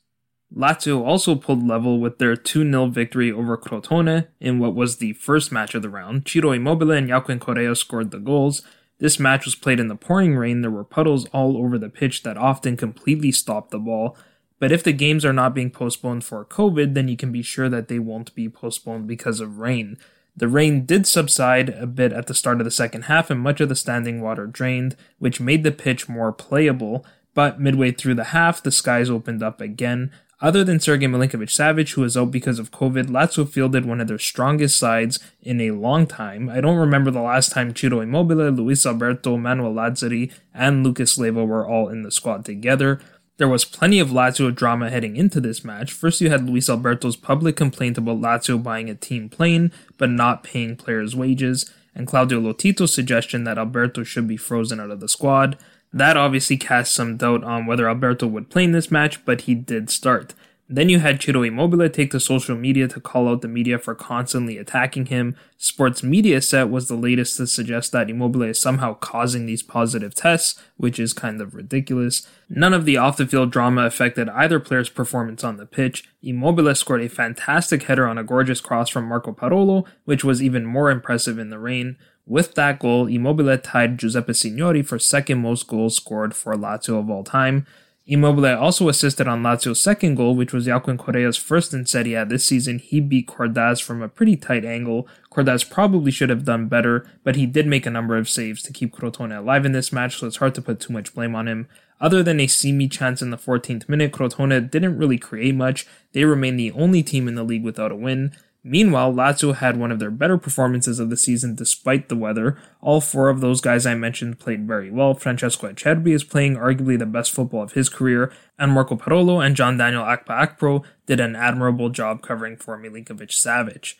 Lazio 0.53 1.05
also 1.05 1.35
pulled 1.35 1.67
level 1.67 1.99
with 1.99 2.17
their 2.17 2.35
2-0 2.35 2.91
victory 2.91 3.31
over 3.31 3.57
Crotone 3.57 4.27
in 4.39 4.59
what 4.59 4.75
was 4.75 4.97
the 4.97 5.13
first 5.13 5.51
match 5.51 5.75
of 5.75 5.81
the 5.81 5.89
round. 5.89 6.27
Ciro 6.27 6.51
Immobile 6.51 6.91
and 6.91 7.09
Joaquin 7.09 7.39
Correa 7.39 7.75
scored 7.75 8.11
the 8.11 8.19
goals. 8.19 8.61
This 8.99 9.19
match 9.19 9.45
was 9.45 9.55
played 9.55 9.79
in 9.79 9.87
the 9.87 9.95
pouring 9.95 10.35
rain. 10.37 10.61
There 10.61 10.71
were 10.71 10.83
puddles 10.83 11.25
all 11.33 11.57
over 11.57 11.77
the 11.77 11.89
pitch 11.89 12.23
that 12.23 12.37
often 12.37 12.77
completely 12.77 13.31
stopped 13.31 13.71
the 13.71 13.79
ball. 13.79 14.17
But 14.59 14.71
if 14.71 14.83
the 14.83 14.93
games 14.93 15.25
are 15.25 15.33
not 15.33 15.53
being 15.53 15.69
postponed 15.69 16.23
for 16.23 16.45
COVID, 16.45 16.93
then 16.93 17.07
you 17.07 17.17
can 17.17 17.31
be 17.31 17.41
sure 17.41 17.67
that 17.67 17.89
they 17.89 17.99
won't 17.99 18.33
be 18.35 18.47
postponed 18.47 19.07
because 19.07 19.41
of 19.41 19.59
rain. 19.59 19.97
The 20.37 20.47
rain 20.47 20.85
did 20.85 21.07
subside 21.07 21.69
a 21.69 21.87
bit 21.87 22.13
at 22.13 22.27
the 22.27 22.33
start 22.33 22.59
of 22.59 22.65
the 22.65 22.71
second 22.71 23.03
half, 23.03 23.29
and 23.29 23.39
much 23.39 23.59
of 23.61 23.69
the 23.69 23.75
standing 23.75 24.21
water 24.21 24.47
drained, 24.47 24.95
which 25.17 25.39
made 25.39 25.63
the 25.63 25.71
pitch 25.71 26.07
more 26.07 26.31
playable. 26.31 27.05
But 27.33 27.59
midway 27.59 27.91
through 27.91 28.15
the 28.15 28.25
half, 28.25 28.63
the 28.63 28.71
skies 28.71 29.09
opened 29.09 29.43
up 29.43 29.59
again. 29.59 30.11
Other 30.41 30.65
than 30.65 30.81
Sergei 30.81 31.07
Milinkovic 31.07 31.49
Savic, 31.49 31.93
who 31.93 32.01
was 32.01 32.17
out 32.17 32.29
because 32.29 32.59
of 32.59 32.71
COVID, 32.71 33.05
Lazio 33.05 33.47
fielded 33.47 33.85
one 33.85 34.01
of 34.01 34.07
their 34.07 34.19
strongest 34.19 34.77
sides 34.77 35.19
in 35.41 35.61
a 35.61 35.71
long 35.71 36.05
time. 36.05 36.49
I 36.49 36.59
don't 36.59 36.77
remember 36.77 37.09
the 37.09 37.21
last 37.21 37.53
time 37.53 37.73
Ciro 37.73 38.01
Immobile, 38.01 38.51
Luis 38.51 38.85
Alberto, 38.85 39.37
Manuel 39.37 39.73
Lazzari, 39.73 40.33
and 40.53 40.83
Lucas 40.83 41.17
Leiva 41.17 41.45
were 41.45 41.65
all 41.65 41.87
in 41.87 42.03
the 42.03 42.11
squad 42.11 42.43
together. 42.43 42.99
There 43.37 43.47
was 43.47 43.65
plenty 43.65 43.99
of 43.99 44.09
Lazio 44.09 44.53
drama 44.53 44.89
heading 44.89 45.15
into 45.15 45.39
this 45.39 45.63
match. 45.63 45.91
First, 45.93 46.19
you 46.19 46.29
had 46.29 46.47
Luis 46.47 46.69
Alberto's 46.69 47.17
public 47.17 47.55
complaint 47.55 47.97
about 47.97 48.21
Lazio 48.21 48.61
buying 48.61 48.89
a 48.89 48.95
team 48.95 49.29
plane 49.29 49.71
but 49.97 50.09
not 50.09 50.43
paying 50.43 50.75
players' 50.75 51.15
wages, 51.15 51.69
and 51.93 52.07
Claudio 52.07 52.41
Lotito's 52.41 52.93
suggestion 52.93 53.45
that 53.45 53.57
Alberto 53.57 54.03
should 54.03 54.27
be 54.27 54.37
frozen 54.37 54.81
out 54.81 54.91
of 54.91 54.99
the 54.99 55.09
squad. 55.09 55.57
That 55.95 56.17
obviously 56.17 56.57
cast 56.57 56.93
some 56.93 57.15
doubt 57.15 57.45
on 57.45 57.65
whether 57.65 57.87
Alberto 57.87 58.27
would 58.27 58.49
play 58.49 58.65
in 58.65 58.73
this 58.73 58.91
match, 58.91 59.23
but 59.23 59.41
he 59.41 59.55
did 59.55 59.89
start. 59.89 60.33
Then 60.67 60.89
you 60.89 60.99
had 60.99 61.21
Ciro 61.21 61.41
Immobile 61.43 61.87
take 61.89 62.11
to 62.11 62.19
social 62.19 62.57
media 62.57 62.89
to 62.89 62.99
call 62.99 63.29
out 63.29 63.41
the 63.41 63.47
media 63.47 63.79
for 63.79 63.95
constantly 63.95 64.57
attacking 64.57 65.05
him. 65.05 65.37
Sports 65.57 66.01
Mediaset 66.01 66.69
was 66.69 66.89
the 66.89 66.95
latest 66.95 67.37
to 67.37 67.47
suggest 67.47 67.93
that 67.93 68.09
Immobile 68.09 68.41
is 68.41 68.59
somehow 68.59 68.95
causing 68.95 69.45
these 69.45 69.63
positive 69.63 70.13
tests, 70.13 70.59
which 70.75 70.99
is 70.99 71.13
kind 71.13 71.39
of 71.39 71.55
ridiculous. 71.55 72.27
None 72.49 72.73
of 72.73 72.83
the 72.83 72.97
off 72.97 73.15
the 73.15 73.25
field 73.25 73.51
drama 73.51 73.85
affected 73.85 74.27
either 74.29 74.59
player's 74.59 74.89
performance 74.89 75.45
on 75.45 75.55
the 75.55 75.65
pitch. 75.65 76.09
Immobile 76.21 76.75
scored 76.75 77.03
a 77.03 77.09
fantastic 77.09 77.83
header 77.83 78.05
on 78.05 78.17
a 78.17 78.23
gorgeous 78.23 78.59
cross 78.59 78.89
from 78.89 79.05
Marco 79.05 79.31
Parolo, 79.31 79.85
which 80.03 80.25
was 80.25 80.43
even 80.43 80.65
more 80.65 80.91
impressive 80.91 81.39
in 81.39 81.51
the 81.51 81.59
rain. 81.59 81.95
With 82.27 82.55
that 82.55 82.79
goal, 82.79 83.07
Immobile 83.07 83.57
tied 83.59 83.99
Giuseppe 83.99 84.33
Signori 84.33 84.81
for 84.81 84.97
second 84.97 85.41
most 85.41 85.67
goals 85.67 85.95
scored 85.95 86.33
for 86.33 86.55
Lazio 86.55 86.99
of 86.99 87.09
all 87.09 87.23
time. 87.23 87.67
Immobile 88.07 88.57
also 88.57 88.87
assisted 88.87 89.27
on 89.27 89.41
Lazio's 89.41 89.81
second 89.81 90.15
goal, 90.15 90.35
which 90.35 90.53
was 90.53 90.67
Joaquin 90.67 90.97
Correa's 90.97 91.37
first 91.37 91.73
in 91.73 91.87
Serie 91.87 92.13
A 92.13 92.23
this 92.23 92.45
season. 92.45 92.77
He 92.77 92.99
beat 92.99 93.27
Cordaz 93.27 93.81
from 93.81 94.03
a 94.03 94.09
pretty 94.09 94.35
tight 94.35 94.63
angle. 94.63 95.07
Cordaz 95.31 95.67
probably 95.67 96.11
should 96.11 96.29
have 96.29 96.45
done 96.45 96.67
better, 96.67 97.07
but 97.23 97.35
he 97.35 97.47
did 97.47 97.65
make 97.65 97.87
a 97.87 97.91
number 97.91 98.15
of 98.15 98.29
saves 98.29 98.61
to 98.63 98.73
keep 98.73 98.95
Crotone 98.95 99.35
alive 99.35 99.65
in 99.65 99.71
this 99.71 99.91
match, 99.91 100.17
so 100.17 100.27
it's 100.27 100.37
hard 100.37 100.53
to 100.55 100.61
put 100.61 100.79
too 100.79 100.93
much 100.93 101.15
blame 101.15 101.35
on 101.35 101.47
him. 101.47 101.67
Other 101.99 102.21
than 102.21 102.39
a 102.39 102.47
Simy 102.47 102.87
chance 102.87 103.23
in 103.23 103.31
the 103.31 103.37
14th 103.37 103.89
minute, 103.89 104.11
Crotone 104.11 104.69
didn't 104.69 104.97
really 104.97 105.17
create 105.17 105.55
much. 105.55 105.87
They 106.11 106.25
remain 106.25 106.57
the 106.57 106.71
only 106.73 107.01
team 107.01 107.27
in 107.27 107.35
the 107.35 107.43
league 107.43 107.63
without 107.63 107.91
a 107.91 107.95
win. 107.95 108.35
Meanwhile, 108.67 109.13
Lazio 109.13 109.53
had 109.53 109.77
one 109.77 109.91
of 109.91 109.99
their 109.99 110.09
better 110.09 110.39
performances 110.39 110.99
of 110.99 111.11
the 111.11 111.17
season 111.17 111.53
despite 111.53 112.09
the 112.09 112.15
weather. 112.15 112.57
All 112.81 112.99
four 112.99 113.29
of 113.29 113.39
those 113.39 113.61
guys 113.61 113.85
I 113.85 113.93
mentioned 113.93 114.39
played 114.39 114.65
very 114.65 114.89
well. 114.89 115.13
Francesco 115.13 115.71
Acerbi 115.71 116.15
is 116.15 116.23
playing 116.23 116.55
arguably 116.55 116.97
the 116.97 117.05
best 117.05 117.31
football 117.31 117.61
of 117.61 117.73
his 117.73 117.89
career, 117.89 118.33
and 118.57 118.71
Marco 118.71 118.95
Parolo 118.95 119.39
and 119.39 119.55
Jean-Daniel 119.55 120.01
Akpa 120.03 120.57
Akpro 120.57 120.83
did 121.05 121.19
an 121.19 121.35
admirable 121.35 121.89
job 121.89 122.23
covering 122.23 122.57
for 122.57 122.75
Milinkovic 122.75 123.29
Savic. 123.29 123.93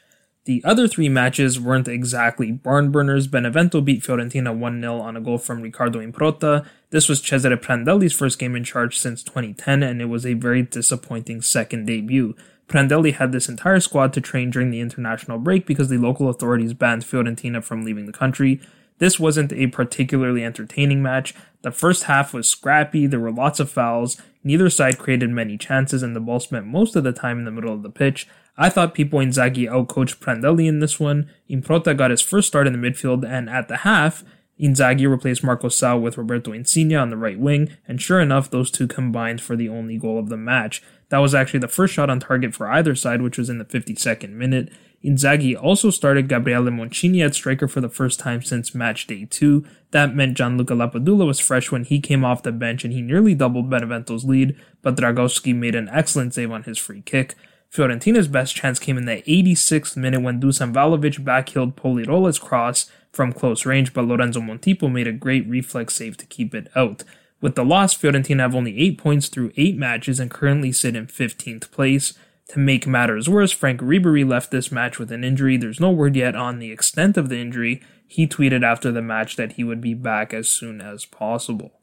The 0.46 0.64
other 0.64 0.88
three 0.88 1.10
matches 1.10 1.60
weren't 1.60 1.88
exactly 1.88 2.52
barn 2.52 2.92
burners. 2.92 3.28
Benevento 3.28 3.82
beat 3.82 4.02
Fiorentina 4.02 4.56
1 4.56 4.82
0 4.82 5.00
on 5.00 5.16
a 5.16 5.22
goal 5.22 5.38
from 5.38 5.62
Riccardo 5.62 6.00
Improta. 6.00 6.66
This 6.90 7.08
was 7.08 7.22
Cesare 7.22 7.58
Prandelli's 7.58 8.14
first 8.14 8.40
game 8.40 8.56
in 8.56 8.64
charge 8.64 8.98
since 8.98 9.22
2010, 9.22 9.84
and 9.84 10.02
it 10.02 10.06
was 10.06 10.26
a 10.26 10.34
very 10.34 10.64
disappointing 10.64 11.44
second 11.44 11.86
debut. 11.86 12.36
Prandelli 12.68 13.14
had 13.14 13.32
this 13.32 13.48
entire 13.48 13.80
squad 13.80 14.12
to 14.14 14.22
train 14.22 14.50
during 14.50 14.72
the 14.72 14.80
international 14.80 15.38
break 15.38 15.66
because 15.66 15.90
the 15.90 15.98
local 15.98 16.30
authorities 16.30 16.74
banned 16.74 17.04
Fiorentina 17.04 17.64
from 17.64 17.84
leaving 17.84 18.06
the 18.06 18.12
country. 18.12 18.60
This 18.98 19.20
wasn't 19.20 19.54
a 19.54 19.68
particularly 19.68 20.44
entertaining 20.44 21.04
match. 21.04 21.36
The 21.62 21.72
first 21.72 22.04
half 22.04 22.34
was 22.34 22.48
scrappy, 22.48 23.08
there 23.08 23.20
were 23.20 23.32
lots 23.32 23.60
of 23.60 23.70
fouls, 23.70 24.20
neither 24.44 24.70
side 24.70 24.98
created 24.98 25.30
many 25.30 25.58
chances, 25.58 26.02
and 26.02 26.16
the 26.16 26.20
ball 26.20 26.40
spent 26.40 26.66
most 26.66 26.96
of 26.96 27.04
the 27.04 27.12
time 27.12 27.40
in 27.40 27.46
the 27.46 27.52
middle 27.52 27.74
of 27.74 27.84
the 27.84 27.90
pitch. 27.90 28.28
I 28.58 28.70
thought 28.70 28.96
Pippo 28.96 29.20
Inzaghi 29.20 29.70
outcoached 29.70 30.20
Prandelli 30.20 30.68
in 30.68 30.80
this 30.80 31.00
one. 31.00 31.30
Improta 31.50 31.96
got 31.96 32.12
his 32.12 32.22
first 32.22 32.48
start 32.48 32.68
in 32.68 32.74
the 32.74 32.90
midfield, 32.90 33.28
and 33.28 33.50
at 33.50 33.68
the 33.68 33.78
half, 33.78 34.24
Inzaghi 34.60 35.10
replaced 35.10 35.44
Marco 35.44 35.68
Sau 35.68 35.98
with 35.98 36.18
Roberto 36.18 36.54
Insigne 36.54 36.96
on 36.96 37.10
the 37.10 37.18
right 37.18 37.38
wing, 37.38 37.76
and 37.88 38.02
sure 38.02 38.22
enough, 38.22 38.50
those 38.50 38.72
two 38.72 38.88
combined 38.88 39.42
for 39.42 39.58
the 39.58 39.68
only 39.68 39.98
goal 39.98 40.18
of 40.18 40.30
the 40.30 40.38
match. 40.38 40.82
That 41.10 41.20
was 41.20 41.36
actually 41.36 41.60
the 41.60 41.68
first 41.68 41.94
shot 41.94 42.10
on 42.10 42.20
target 42.20 42.54
for 42.54 42.70
either 42.70 42.96
side, 42.96 43.22
which 43.22 43.38
was 43.38 43.50
in 43.50 43.58
the 43.58 43.66
52nd 43.66 44.32
minute. 44.32 44.72
Inzaghi 45.04 45.56
also 45.62 45.92
started 45.92 46.28
Gabriele 46.28 46.64
Moncini 46.64 47.24
at 47.24 47.36
striker 47.36 47.68
for 47.68 47.80
the 47.80 47.90
first 47.90 48.20
time 48.20 48.42
since 48.42 48.74
match 48.74 49.06
day 49.06 49.26
2. 49.30 49.64
That 49.92 50.16
meant 50.16 50.36
Gianluca 50.36 50.74
Lapadula 50.74 51.28
was 51.28 51.40
fresh 51.40 51.72
when 51.72 51.84
he 51.84 52.00
came 52.00 52.26
off 52.26 52.42
the 52.42 52.52
bench 52.52 52.84
and 52.84 52.92
he 52.92 53.04
nearly 53.04 53.36
doubled 53.36 53.70
Benevento's 53.70 54.26
lead, 54.26 54.56
but 54.82 54.96
Dragowski 54.96 55.56
made 55.56 55.76
an 55.76 55.90
excellent 55.90 56.34
save 56.34 56.52
on 56.52 56.64
his 56.64 56.80
free 56.80 57.02
kick. 57.04 57.36
Fiorentina's 57.72 58.28
best 58.28 58.56
chance 58.56 58.80
came 58.80 58.98
in 58.98 59.06
the 59.06 59.22
86th 59.24 59.96
minute 59.96 60.22
when 60.22 60.42
Dusan 60.42 60.74
Vlahovic 60.74 61.24
backheeled 61.24 61.76
Pol 61.76 61.96
Lirola's 61.96 62.40
cross 62.40 62.90
from 63.12 63.32
close 63.32 63.66
range, 63.66 63.94
but 63.94 64.06
Lorenzo 64.06 64.40
Montipo 64.40 64.92
made 64.92 65.08
a 65.08 65.12
great 65.12 65.48
reflex 65.48 65.94
save 65.94 66.18
to 66.18 66.26
keep 66.26 66.56
it 66.56 66.70
out. 66.76 67.04
With 67.46 67.54
the 67.54 67.64
loss, 67.64 67.96
Fiorentina 67.96 68.40
have 68.40 68.56
only 68.56 68.76
8 68.80 68.98
points 68.98 69.28
through 69.28 69.52
8 69.56 69.78
matches 69.78 70.20
and 70.20 70.32
currently 70.32 70.72
sit 70.72 70.96
in 70.96 71.06
15th 71.06 71.70
place. 71.70 72.16
To 72.48 72.58
make 72.58 72.88
matters 72.88 73.30
worse, 73.30 73.52
Franck 73.52 73.82
Ribery 73.82 74.28
left 74.28 74.50
this 74.50 74.72
match 74.72 74.98
with 74.98 75.12
an 75.12 75.24
injury. 75.24 75.56
There's 75.56 75.80
no 75.80 75.92
word 75.92 76.16
yet 76.16 76.36
on 76.36 76.58
the 76.58 76.72
extent 76.72 77.18
of 77.18 77.30
the 77.30 77.38
injury. 77.38 77.84
He 78.08 78.26
tweeted 78.26 78.64
after 78.64 78.92
the 78.92 79.04
match 79.04 79.36
that 79.36 79.52
he 79.52 79.64
would 79.64 79.80
be 79.80 79.94
back 79.94 80.34
as 80.34 80.50
soon 80.50 80.82
as 80.82 81.06
possible. 81.06 81.74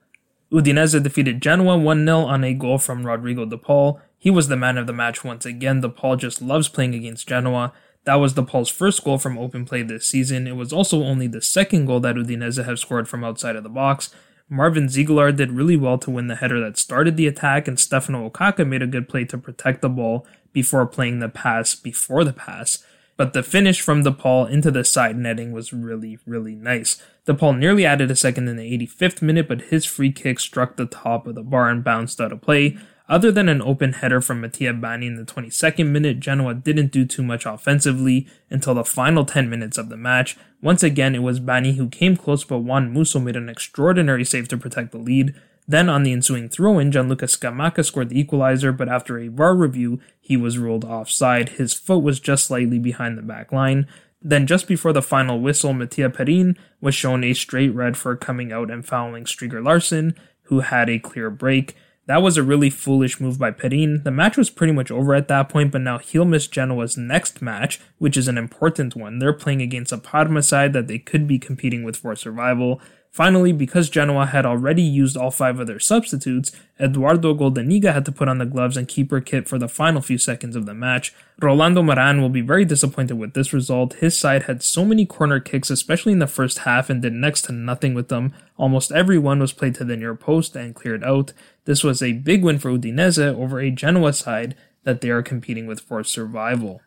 Udinese 0.53 1.01
defeated 1.01 1.41
Genoa 1.41 1.79
1 1.79 2.07
0 2.07 2.19
on 2.19 2.43
a 2.43 2.55
goal 2.55 2.79
from 2.79 3.07
Rodrigo 3.07 3.45
De 3.45 3.57
Paul. 3.57 4.01
He 4.19 4.31
was 4.31 4.49
the 4.49 4.57
man 4.57 4.77
of 4.77 4.89
the 4.89 4.93
match 4.93 5.23
once 5.23 5.47
again. 5.47 5.81
De 5.81 5.89
Paul 5.89 6.17
just 6.17 6.43
loves 6.43 6.69
playing 6.69 6.97
against 6.97 7.29
Genoa. 7.29 7.73
That 8.03 8.17
was 8.17 8.33
De 8.33 8.43
Paul's 8.43 8.69
first 8.69 9.05
goal 9.05 9.17
from 9.17 9.39
open 9.39 9.65
play 9.65 9.85
this 9.85 10.09
season. 10.09 10.49
It 10.49 10.57
was 10.57 10.73
also 10.73 11.05
only 11.05 11.29
the 11.29 11.41
second 11.41 11.87
goal 11.87 12.01
that 12.01 12.17
Udinese 12.17 12.65
have 12.65 12.81
scored 12.81 13.09
from 13.09 13.23
outside 13.23 13.55
of 13.55 13.63
the 13.63 13.69
box. 13.69 14.13
Marvin 14.49 14.87
Zeegelaar 14.87 15.35
did 15.35 15.53
really 15.53 15.77
well 15.77 15.99
to 15.99 16.11
win 16.11 16.27
the 16.27 16.37
header 16.37 16.61
that 16.61 16.79
started 16.79 17.17
the 17.17 17.27
attack, 17.27 17.67
and 17.67 17.79
Stefano 17.79 18.29
Okaka 18.29 18.67
made 18.67 18.83
a 18.83 18.87
good 18.87 19.09
play 19.09 19.25
to 19.25 19.39
protect 19.39 19.81
the 19.81 19.89
ball 19.89 20.27
before 20.53 20.87
playing 20.87 21.21
the 21.21 21.29
pass 21.29 21.75
before 21.75 22.25
the 22.25 22.33
pass. 22.33 22.85
But 23.17 23.35
the 23.35 23.43
finish 23.43 23.81
from 23.81 24.03
De 24.03 24.11
Paul 24.11 24.47
into 24.47 24.71
the 24.71 24.85
side 24.85 25.17
netting 25.17 25.53
was 25.53 25.73
really, 25.73 26.19
really 26.27 26.55
nice. 26.55 27.01
De 27.25 27.35
Paul 27.35 27.55
nearly 27.55 27.85
added 27.85 28.11
a 28.11 28.17
second 28.17 28.49
in 28.49 28.57
the 28.57 28.79
85th 28.79 29.23
minute, 29.23 29.49
but 29.49 29.63
his 29.63 29.85
free 29.85 30.11
kick 30.11 30.41
struck 30.41 30.77
the 30.77 30.87
top 30.87 31.27
of 31.27 31.35
the 31.35 31.43
bar 31.43 31.69
and 31.69 31.85
bounced 31.85 32.21
out 32.21 32.33
of 32.33 32.41
play. 32.41 32.79
Other 33.09 33.33
than 33.33 33.49
an 33.49 33.61
open 33.63 33.95
header 33.95 34.21
from 34.21 34.41
Mattia 34.41 34.73
Bani 34.73 35.07
in 35.07 35.17
the 35.17 35.25
22nd 35.25 35.87
minute, 35.89 36.21
Genoa 36.21 36.55
didn't 36.55 36.93
do 36.93 37.05
too 37.05 37.23
much 37.23 37.45
offensively 37.45 38.27
until 38.49 38.75
the 38.75 38.85
final 38.85 39.25
10 39.25 39.51
minutes 39.51 39.77
of 39.77 39.89
the 39.89 39.97
match. 39.97 40.37
Once 40.61 40.83
again, 40.83 41.15
it 41.15 41.23
was 41.23 41.41
Bani 41.41 41.73
who 41.73 41.89
came 41.89 42.17
close, 42.17 42.45
but 42.45 42.61
Juan 42.61 42.93
Musso 42.93 43.19
made 43.19 43.37
an 43.37 43.49
extraordinary 43.49 44.25
save 44.25 44.49
to 44.49 44.57
protect 44.57 44.93
the 44.93 44.99
lead. 44.99 45.35
Then, 45.67 45.89
on 45.89 46.03
the 46.03 46.13
ensuing 46.13 46.49
throw 46.49 46.79
in, 46.79 46.91
Gianluca 46.91 47.27
Scamacca 47.27 47.85
scored 47.85 48.09
the 48.09 48.19
equalizer, 48.19 48.73
but 48.73 48.89
after 48.89 49.19
a 49.19 49.29
VAR 49.29 49.55
review, 49.55 50.01
he 50.21 50.37
was 50.37 50.59
ruled 50.59 50.85
offside. 50.85 51.51
His 51.51 51.73
foot 51.73 52.03
was 52.03 52.21
just 52.21 52.47
slightly 52.47 52.79
behind 52.79 53.17
the 53.17 53.23
back 53.23 53.53
line. 53.53 53.87
Then, 54.21 54.47
just 54.47 54.69
before 54.69 54.93
the 54.93 55.03
final 55.03 55.41
whistle, 55.41 55.73
Mattia 55.73 56.11
Perin 56.11 56.57
was 56.81 56.95
shown 56.95 57.25
a 57.25 57.35
straight 57.35 57.75
red 57.75 57.97
for 57.97 58.17
coming 58.17 58.53
out 58.53 58.71
and 58.71 58.87
fouling 58.87 59.25
Stryger 59.25 59.63
Larsen, 59.63 60.15
who 60.45 60.61
had 60.61 60.89
a 60.89 60.99
clear 60.99 61.31
break. 61.31 61.77
That 62.07 62.23
was 62.23 62.37
a 62.37 62.43
really 62.43 62.69
foolish 62.69 63.21
move 63.21 63.39
by 63.39 63.53
Perin. 63.53 64.03
The 64.03 64.11
match 64.11 64.37
was 64.37 64.51
pretty 64.51 64.73
much 64.73 64.91
over 64.91 65.15
at 65.15 65.29
that 65.29 65.49
point, 65.49 65.71
but 65.71 65.83
now 65.83 65.99
he'll 65.99 66.25
miss 66.25 66.49
Genoa's 66.49 66.97
next 66.97 67.41
match, 67.41 67.81
which 67.99 68.17
is 68.17 68.27
an 68.27 68.37
important 68.37 68.97
one. 68.97 69.21
They're 69.21 69.33
playing 69.33 69.63
against 69.63 69.93
a 69.93 69.99
Parma 69.99 70.43
side 70.43 70.73
that 70.73 70.89
they 70.89 70.99
could 70.99 71.29
be 71.29 71.39
competing 71.39 71.85
with 71.85 71.97
for 71.97 72.17
survival. 72.17 72.81
Finally, 73.13 73.53
because 73.53 73.91
Genoa 73.91 74.25
had 74.25 74.47
already 74.47 74.83
used 74.83 75.19
all 75.19 75.31
five 75.31 75.61
of 75.61 75.67
their 75.67 75.79
substitutes, 75.79 76.51
Edoardo 76.81 77.35
Goldaniga 77.35 77.93
had 77.93 78.07
to 78.07 78.13
put 78.13 78.27
on 78.27 78.39
the 78.39 78.47
gloves 78.47 78.75
and 78.75 78.89
keeper 78.89 79.21
kit 79.21 79.47
for 79.47 79.59
the 79.59 79.69
final 79.69 80.01
few 80.01 80.17
seconds 80.17 80.57
of 80.57 80.65
the 80.65 80.73
match. 80.73 81.13
Rolando 81.39 81.83
Maran 81.83 82.23
will 82.23 82.31
be 82.31 82.41
very 82.41 82.65
disappointed 82.65 83.19
with 83.19 83.35
this 83.35 83.53
result. 83.53 83.93
His 83.95 84.19
side 84.19 84.45
had 84.45 84.63
so 84.63 84.87
many 84.87 85.05
corner 85.05 85.41
kicks, 85.41 85.69
especially 85.69 86.13
in 86.13 86.21
the 86.21 86.27
first 86.27 86.61
half, 86.61 86.89
and 86.89 87.03
did 87.03 87.13
next 87.13 87.43
to 87.43 87.53
nothing 87.53 87.93
with 87.93 88.09
them. 88.09 88.33
Almost 88.57 88.91
every 88.93 89.19
one 89.19 89.41
was 89.41 89.53
played 89.53 89.75
to 89.75 89.85
the 89.85 89.97
near 89.99 90.15
post 90.15 90.57
and 90.57 90.75
cleared 90.75 91.05
out. 91.05 91.35
This 91.67 91.85
was 91.85 92.01
a 92.01 92.15
big 92.15 92.43
win 92.43 92.59
for 92.59 92.71
Udinese 92.71 93.23
over 93.23 93.61
a 93.61 93.71
Genoa 93.71 94.15
side 94.15 94.57
that 94.85 95.03
they 95.03 95.11
are 95.11 95.23
competing 95.23 95.67
with 95.67 95.81
for 95.81 96.03
survival. 96.03 96.81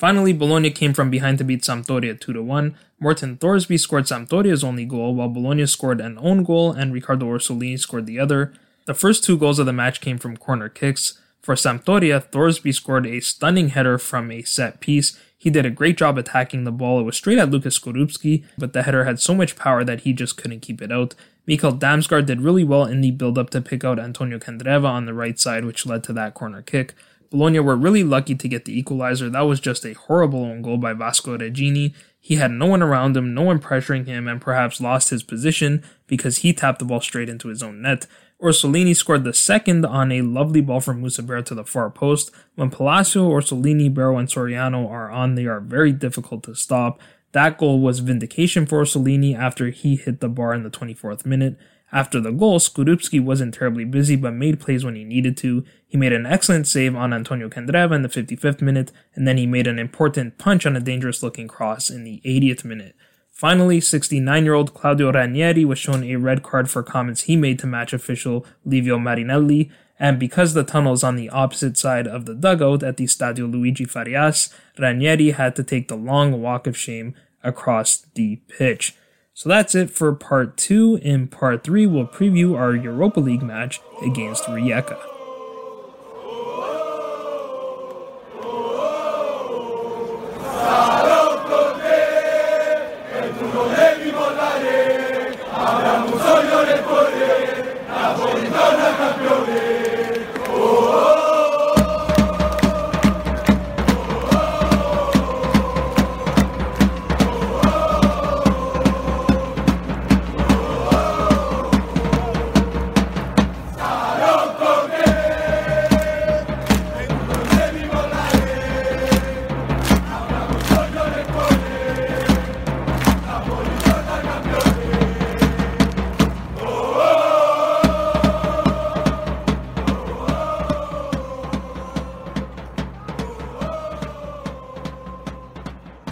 Finally, 0.00 0.32
Bologna 0.32 0.70
came 0.70 0.94
from 0.94 1.10
behind 1.10 1.36
to 1.36 1.44
beat 1.44 1.60
Sampdoria 1.60 2.18
2 2.18 2.42
1. 2.42 2.74
Morten 3.00 3.36
Thorsby 3.36 3.78
scored 3.78 4.06
Sampdoria's 4.06 4.64
only 4.64 4.86
goal, 4.86 5.14
while 5.14 5.28
Bologna 5.28 5.66
scored 5.66 6.00
an 6.00 6.16
own 6.22 6.42
goal 6.42 6.72
and 6.72 6.94
Riccardo 6.94 7.26
Orsolini 7.26 7.78
scored 7.78 8.06
the 8.06 8.18
other. 8.18 8.54
The 8.86 8.94
first 8.94 9.24
two 9.24 9.36
goals 9.36 9.58
of 9.58 9.66
the 9.66 9.74
match 9.74 10.00
came 10.00 10.16
from 10.16 10.38
corner 10.38 10.70
kicks. 10.70 11.20
For 11.42 11.54
Sampdoria, 11.54 12.24
Thorsby 12.32 12.74
scored 12.74 13.06
a 13.06 13.20
stunning 13.20 13.68
header 13.68 13.98
from 13.98 14.30
a 14.30 14.40
set 14.40 14.80
piece. 14.80 15.20
He 15.36 15.50
did 15.50 15.66
a 15.66 15.70
great 15.70 15.98
job 15.98 16.16
attacking 16.16 16.64
the 16.64 16.72
ball. 16.72 17.00
It 17.00 17.04
was 17.04 17.18
straight 17.18 17.38
at 17.38 17.50
Lukasz 17.50 17.78
Skorupski, 17.78 18.44
but 18.56 18.72
the 18.72 18.84
header 18.84 19.04
had 19.04 19.20
so 19.20 19.34
much 19.34 19.54
power 19.54 19.84
that 19.84 20.00
he 20.00 20.14
just 20.14 20.38
couldn't 20.38 20.60
keep 20.60 20.80
it 20.80 20.90
out. 20.90 21.14
Mikkel 21.46 21.78
Damsgaard 21.78 22.24
did 22.24 22.40
really 22.40 22.64
well 22.64 22.86
in 22.86 23.02
the 23.02 23.10
build 23.10 23.36
up 23.36 23.50
to 23.50 23.60
pick 23.60 23.84
out 23.84 23.98
Antonio 23.98 24.38
Candreva 24.38 24.86
on 24.86 25.04
the 25.04 25.12
right 25.12 25.38
side, 25.38 25.66
which 25.66 25.84
led 25.84 26.02
to 26.04 26.14
that 26.14 26.32
corner 26.32 26.62
kick. 26.62 26.94
Bologna 27.30 27.60
were 27.60 27.76
really 27.76 28.02
lucky 28.02 28.34
to 28.34 28.48
get 28.48 28.64
the 28.64 28.76
equalizer. 28.76 29.30
That 29.30 29.42
was 29.42 29.60
just 29.60 29.84
a 29.84 29.94
horrible 29.94 30.44
own 30.44 30.62
goal 30.62 30.78
by 30.78 30.92
Vasco 30.92 31.38
Regini. 31.38 31.94
He 32.18 32.36
had 32.36 32.50
no 32.50 32.66
one 32.66 32.82
around 32.82 33.16
him, 33.16 33.32
no 33.32 33.42
one 33.42 33.60
pressuring 33.60 34.06
him, 34.06 34.26
and 34.26 34.40
perhaps 34.40 34.80
lost 34.80 35.10
his 35.10 35.22
position 35.22 35.82
because 36.06 36.38
he 36.38 36.52
tapped 36.52 36.80
the 36.80 36.84
ball 36.84 37.00
straight 37.00 37.28
into 37.28 37.48
his 37.48 37.62
own 37.62 37.80
net. 37.82 38.06
Orsolini 38.42 38.96
scored 38.96 39.24
the 39.24 39.32
second 39.32 39.86
on 39.86 40.10
a 40.10 40.22
lovely 40.22 40.60
ball 40.60 40.80
from 40.80 41.02
Muslera 41.02 41.44
to 41.44 41.54
the 41.54 41.64
far 41.64 41.88
post. 41.90 42.30
When 42.56 42.70
Palacio, 42.70 43.28
Orsolini, 43.28 43.92
Barrow, 43.92 44.18
and 44.18 44.28
Soriano 44.28 44.90
are 44.90 45.10
on, 45.10 45.34
they 45.34 45.46
are 45.46 45.60
very 45.60 45.92
difficult 45.92 46.42
to 46.44 46.54
stop. 46.54 47.00
That 47.32 47.58
goal 47.58 47.80
was 47.80 48.00
vindication 48.00 48.66
for 48.66 48.82
Orsolini 48.82 49.38
after 49.38 49.70
he 49.70 49.96
hit 49.96 50.20
the 50.20 50.28
bar 50.28 50.52
in 50.52 50.62
the 50.62 50.70
24th 50.70 51.24
minute. 51.24 51.56
After 51.92 52.20
the 52.20 52.30
goal, 52.30 52.60
Skorupski 52.60 53.22
wasn't 53.22 53.54
terribly 53.54 53.84
busy 53.84 54.14
but 54.14 54.34
made 54.34 54.60
plays 54.60 54.84
when 54.84 54.94
he 54.94 55.04
needed 55.04 55.36
to. 55.38 55.64
He 55.88 55.96
made 55.96 56.12
an 56.12 56.26
excellent 56.26 56.68
save 56.68 56.94
on 56.94 57.12
Antonio 57.12 57.48
Candreva 57.48 57.94
in 57.94 58.02
the 58.02 58.08
55th 58.08 58.62
minute, 58.62 58.92
and 59.14 59.26
then 59.26 59.36
he 59.36 59.46
made 59.46 59.66
an 59.66 59.78
important 59.78 60.38
punch 60.38 60.66
on 60.66 60.76
a 60.76 60.80
dangerous 60.80 61.22
looking 61.22 61.48
cross 61.48 61.90
in 61.90 62.04
the 62.04 62.22
80th 62.24 62.64
minute. 62.64 62.94
Finally, 63.32 63.80
69 63.80 64.44
year 64.44 64.54
old 64.54 64.74
Claudio 64.74 65.10
Ranieri 65.10 65.64
was 65.64 65.78
shown 65.78 66.04
a 66.04 66.16
red 66.16 66.42
card 66.42 66.70
for 66.70 66.82
comments 66.82 67.22
he 67.22 67.36
made 67.36 67.58
to 67.58 67.66
match 67.66 67.92
official 67.92 68.46
Livio 68.64 68.98
Marinelli, 68.98 69.70
and 69.98 70.18
because 70.18 70.54
the 70.54 70.62
tunnel 70.62 70.92
is 70.92 71.02
on 71.02 71.16
the 71.16 71.30
opposite 71.30 71.76
side 71.76 72.06
of 72.06 72.24
the 72.24 72.34
dugout 72.34 72.82
at 72.82 72.98
the 72.98 73.04
Stadio 73.04 73.50
Luigi 73.50 73.84
Ferraris, 73.84 74.54
Ranieri 74.78 75.30
had 75.30 75.56
to 75.56 75.64
take 75.64 75.88
the 75.88 75.96
long 75.96 76.40
walk 76.40 76.66
of 76.66 76.76
shame 76.76 77.14
across 77.42 78.06
the 78.14 78.36
pitch. 78.48 78.94
So 79.40 79.48
that's 79.48 79.74
it 79.74 79.88
for 79.88 80.12
part 80.12 80.58
two. 80.58 80.96
In 80.96 81.26
part 81.26 81.64
three, 81.64 81.86
we'll 81.86 82.06
preview 82.06 82.58
our 82.58 82.76
Europa 82.76 83.20
League 83.20 83.42
match 83.42 83.80
against 84.02 84.44
Rijeka. 84.44 85.09